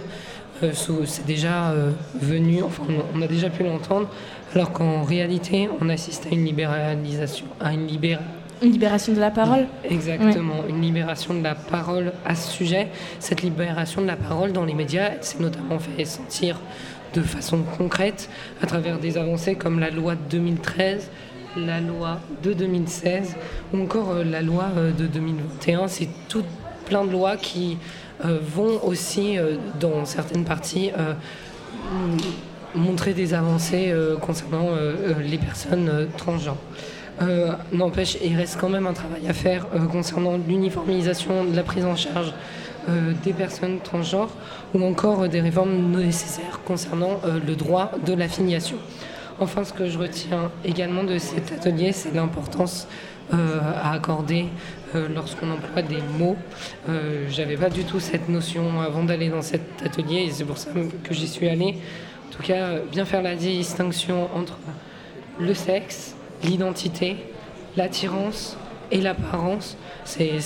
Euh, 0.62 0.72
c'est 1.04 1.26
déjà 1.26 1.70
euh, 1.70 1.90
venu, 2.14 2.62
enfin 2.62 2.84
on 3.14 3.20
a 3.20 3.26
déjà 3.26 3.50
pu 3.50 3.62
l'entendre, 3.62 4.08
alors 4.54 4.72
qu'en 4.72 5.02
réalité 5.02 5.68
on 5.80 5.88
assiste 5.90 6.26
à 6.26 6.34
une 6.34 6.44
libéralisation, 6.46 7.46
à 7.60 7.74
une 7.74 7.86
une 8.62 8.72
libération 8.72 9.12
de 9.12 9.20
la 9.20 9.30
parole 9.30 9.66
Exactement, 9.84 10.64
une 10.68 10.80
libération 10.80 11.34
de 11.34 11.42
la 11.42 11.54
parole 11.54 12.12
à 12.24 12.34
ce 12.34 12.50
sujet. 12.50 12.88
Cette 13.18 13.42
libération 13.42 14.02
de 14.02 14.06
la 14.06 14.16
parole 14.16 14.52
dans 14.52 14.64
les 14.64 14.74
médias 14.74 15.10
s'est 15.20 15.40
notamment 15.40 15.78
fait 15.78 16.04
sentir 16.04 16.60
de 17.14 17.22
façon 17.22 17.62
concrète 17.78 18.28
à 18.62 18.66
travers 18.66 18.98
des 18.98 19.18
avancées 19.18 19.54
comme 19.54 19.78
la 19.78 19.90
loi 19.90 20.14
de 20.14 20.20
2013, 20.30 21.10
la 21.56 21.80
loi 21.80 22.20
de 22.42 22.52
2016 22.52 23.36
ou 23.72 23.82
encore 23.82 24.10
euh, 24.10 24.24
la 24.24 24.42
loi 24.42 24.66
de 24.98 25.06
2021. 25.06 25.88
C'est 25.88 26.08
tout 26.28 26.44
plein 26.86 27.04
de 27.04 27.10
lois 27.10 27.36
qui 27.36 27.76
euh, 28.24 28.38
vont 28.40 28.82
aussi, 28.82 29.36
euh, 29.36 29.56
dans 29.78 30.06
certaines 30.06 30.44
parties, 30.44 30.90
euh, 30.96 31.12
montrer 32.74 33.12
des 33.12 33.34
avancées 33.34 33.94
concernant 34.20 34.68
les 35.20 35.38
personnes 35.38 36.08
transgenres. 36.18 36.58
N'empêche, 37.72 38.18
il 38.22 38.36
reste 38.36 38.58
quand 38.60 38.68
même 38.68 38.86
un 38.86 38.92
travail 38.92 39.26
à 39.26 39.32
faire 39.32 39.66
concernant 39.90 40.36
l'uniformisation 40.36 41.44
de 41.44 41.56
la 41.56 41.62
prise 41.62 41.86
en 41.86 41.96
charge 41.96 42.34
des 43.24 43.32
personnes 43.32 43.80
transgenres 43.80 44.28
ou 44.74 44.84
encore 44.84 45.26
des 45.28 45.40
réformes 45.40 45.92
nécessaires 45.96 46.60
concernant 46.66 47.20
le 47.24 47.54
droit 47.54 47.92
de 48.04 48.12
la 48.12 48.28
filiation. 48.28 48.76
Enfin, 49.40 49.64
ce 49.64 49.72
que 49.72 49.88
je 49.88 49.98
retiens 49.98 50.50
également 50.64 51.04
de 51.04 51.16
cet 51.16 51.52
atelier, 51.52 51.92
c'est 51.92 52.14
l'importance 52.14 52.86
à 53.32 53.92
accorder 53.92 54.46
euh, 54.94 55.08
lorsqu'on 55.12 55.50
emploie 55.50 55.82
des 55.82 56.00
mots. 56.18 56.36
Euh, 56.88 57.26
J'avais 57.28 57.56
pas 57.56 57.68
du 57.68 57.82
tout 57.82 57.98
cette 57.98 58.28
notion 58.28 58.80
avant 58.80 59.02
d'aller 59.02 59.28
dans 59.28 59.42
cet 59.42 59.82
atelier 59.84 60.26
et 60.28 60.30
c'est 60.30 60.44
pour 60.44 60.58
ça 60.58 60.70
que 61.02 61.12
j'y 61.12 61.26
suis 61.26 61.48
allée. 61.48 61.76
En 62.28 62.32
tout 62.36 62.42
cas, 62.42 62.78
bien 62.90 63.04
faire 63.04 63.22
la 63.22 63.34
distinction 63.34 64.28
entre 64.34 64.58
le 65.40 65.54
sexe, 65.54 66.14
l'identité, 66.44 67.16
l'attirance 67.76 68.56
et 68.90 69.00
l'apparence, 69.00 69.76
c'est 70.04 70.40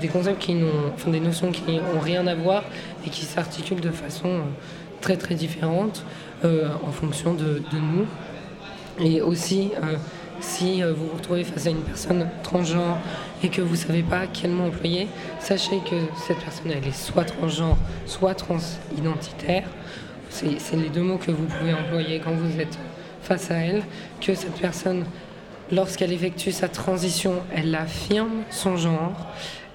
des 0.00 0.08
concepts 0.08 0.40
qui 0.40 0.54
n'ont, 0.54 0.92
enfin 0.94 1.10
des 1.10 1.20
notions 1.20 1.50
qui 1.50 1.62
n'ont 1.72 2.00
rien 2.00 2.26
à 2.26 2.34
voir 2.34 2.64
et 3.06 3.10
qui 3.10 3.24
s'articulent 3.24 3.80
de 3.80 3.90
façon 3.90 4.28
euh, 4.28 4.40
très 5.00 5.16
très 5.16 5.34
différente 5.34 6.04
euh, 6.44 6.68
en 6.86 6.92
fonction 6.92 7.34
de, 7.34 7.62
nous. 7.72 8.06
Et 9.00 9.20
aussi, 9.20 9.70
euh, 9.82 9.96
si 10.40 10.82
vous 10.82 11.06
vous 11.06 11.16
retrouvez 11.16 11.44
face 11.44 11.66
à 11.66 11.70
une 11.70 11.82
personne 11.82 12.28
transgenre 12.42 12.98
et 13.42 13.48
que 13.48 13.60
vous 13.60 13.72
ne 13.72 13.76
savez 13.76 14.02
pas 14.02 14.26
quel 14.32 14.52
mot 14.52 14.66
employer, 14.66 15.08
sachez 15.40 15.78
que 15.78 15.96
cette 16.26 16.38
personne, 16.38 16.70
elle 16.70 16.86
est 16.86 16.96
soit 16.96 17.24
transgenre, 17.24 17.76
soit 18.06 18.34
transidentitaire. 18.34 19.64
C'est 20.30 20.76
les 20.76 20.90
deux 20.90 21.02
mots 21.02 21.16
que 21.16 21.30
vous 21.30 21.44
pouvez 21.44 21.72
employer 21.72 22.20
quand 22.22 22.32
vous 22.32 22.60
êtes 22.60 22.78
face 23.28 23.50
à 23.50 23.56
elle. 23.56 23.82
Que 24.20 24.34
cette 24.34 24.58
personne, 24.58 25.04
lorsqu'elle 25.70 26.12
effectue 26.12 26.50
sa 26.50 26.68
transition, 26.68 27.34
elle 27.54 27.74
affirme 27.74 28.42
son 28.50 28.76
genre. 28.76 29.26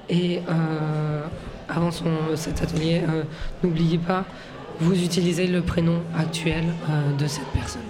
Et 0.09 0.39
euh, 0.49 1.21
avant 1.69 1.91
son, 1.91 2.11
cet 2.35 2.61
atelier, 2.61 3.01
euh, 3.07 3.23
n'oubliez 3.63 3.99
pas, 3.99 4.25
vous 4.79 5.01
utilisez 5.03 5.47
le 5.47 5.61
prénom 5.61 6.01
actuel 6.17 6.65
de 7.17 7.27
cette 7.27 7.47
personne. 7.53 7.83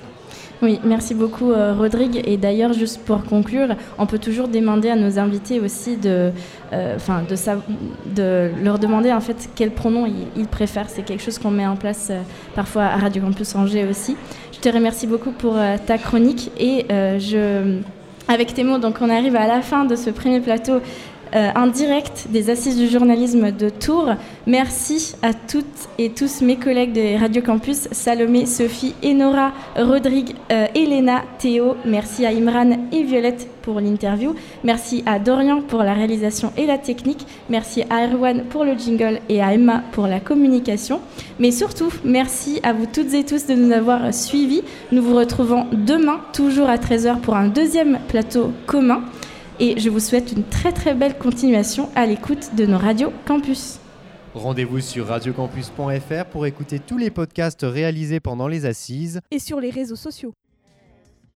Oui, 0.63 0.79
merci 0.85 1.13
beaucoup 1.13 1.51
euh, 1.51 1.73
Rodrigue. 1.77 2.21
Et 2.23 2.37
d'ailleurs, 2.37 2.71
juste 2.71 3.01
pour 3.03 3.21
conclure, 3.25 3.75
on 3.97 4.05
peut 4.05 4.17
toujours 4.17 4.47
demander 4.47 4.89
à 4.89 4.95
nos 4.95 5.19
invités 5.19 5.59
aussi 5.59 5.97
de, 5.97 6.31
euh, 6.71 6.97
de, 8.15 8.63
leur 8.63 8.79
demander 8.79 9.11
en 9.11 9.19
fait 9.19 9.49
quel 9.55 9.71
pronom 9.71 10.05
ils, 10.37 10.47
préfèrent. 10.47 10.89
C'est 10.89 11.03
quelque 11.03 11.21
chose 11.21 11.37
qu'on 11.37 11.51
met 11.51 11.67
en 11.67 11.75
place 11.75 12.07
euh, 12.11 12.21
parfois 12.55 12.83
à 12.83 12.95
Radio 12.95 13.21
Campus 13.23 13.53
Angers 13.55 13.85
aussi. 13.89 14.15
Je 14.63 14.69
te 14.69 14.75
remercie 14.75 15.07
beaucoup 15.07 15.31
pour 15.31 15.57
ta 15.85 15.97
chronique 15.97 16.49
et 16.57 16.85
je, 16.89 17.79
avec 18.29 18.53
tes 18.53 18.63
mots, 18.63 18.77
donc 18.77 18.99
on 19.01 19.09
arrive 19.09 19.35
à 19.35 19.45
la 19.45 19.61
fin 19.61 19.83
de 19.83 19.97
ce 19.97 20.09
premier 20.09 20.39
plateau 20.39 20.79
euh, 21.35 21.49
en 21.55 21.67
direct 21.67 22.27
des 22.29 22.49
Assises 22.49 22.77
du 22.77 22.87
journalisme 22.87 23.51
de 23.51 23.69
Tours. 23.69 24.11
Merci 24.45 25.15
à 25.21 25.33
toutes 25.33 25.65
et 25.97 26.09
tous 26.09 26.41
mes 26.41 26.57
collègues 26.57 26.93
de 26.93 27.19
Radio 27.19 27.41
Campus, 27.41 27.87
Salomé, 27.91 28.45
Sophie, 28.45 28.93
Enora, 29.03 29.51
Rodrigue, 29.75 30.35
euh, 30.51 30.67
Elena, 30.75 31.23
Théo. 31.39 31.75
Merci 31.85 32.25
à 32.25 32.29
Imran 32.29 32.87
et 32.91 33.03
Violette 33.03 33.47
pour 33.63 33.79
l'interview. 33.79 34.35
Merci 34.63 35.03
à 35.07 35.17
Dorian 35.17 35.61
pour 35.61 35.81
la 35.81 35.93
réalisation 35.93 36.53
et 36.55 36.67
la 36.67 36.77
technique. 36.77 37.25
Merci 37.49 37.83
à 37.89 38.05
Erwan 38.07 38.43
pour 38.43 38.63
le 38.63 38.77
jingle 38.77 39.19
et 39.27 39.41
à 39.41 39.53
Emma 39.53 39.81
pour 39.93 40.05
la 40.05 40.19
communication. 40.19 40.99
Mais 41.39 41.51
surtout, 41.51 41.89
merci 42.03 42.59
à 42.61 42.73
vous 42.73 42.85
toutes 42.85 43.13
et 43.13 43.23
tous 43.23 43.47
de 43.47 43.55
nous 43.55 43.71
avoir 43.71 44.13
suivis. 44.13 44.61
Nous 44.91 45.01
vous 45.01 45.15
retrouvons 45.15 45.65
demain, 45.71 46.19
toujours 46.33 46.69
à 46.69 46.77
13h, 46.77 47.21
pour 47.21 47.35
un 47.35 47.47
deuxième 47.47 47.97
plateau 48.07 48.51
commun 48.67 49.01
et 49.59 49.79
je 49.79 49.89
vous 49.89 49.99
souhaite 49.99 50.31
une 50.31 50.43
très 50.43 50.71
très 50.71 50.93
belle 50.93 51.17
continuation 51.17 51.89
à 51.95 52.05
l'écoute 52.05 52.55
de 52.55 52.65
nos 52.65 52.77
radios 52.77 53.11
campus. 53.25 53.79
Rendez-vous 54.33 54.81
sur 54.81 55.07
radiocampus.fr 55.07 56.25
pour 56.31 56.45
écouter 56.45 56.79
tous 56.79 56.97
les 56.97 57.11
podcasts 57.11 57.61
réalisés 57.63 58.19
pendant 58.19 58.47
les 58.47 58.65
assises 58.65 59.21
et 59.29 59.39
sur 59.39 59.59
les 59.59 59.69
réseaux 59.69 59.95
sociaux. 59.95 60.33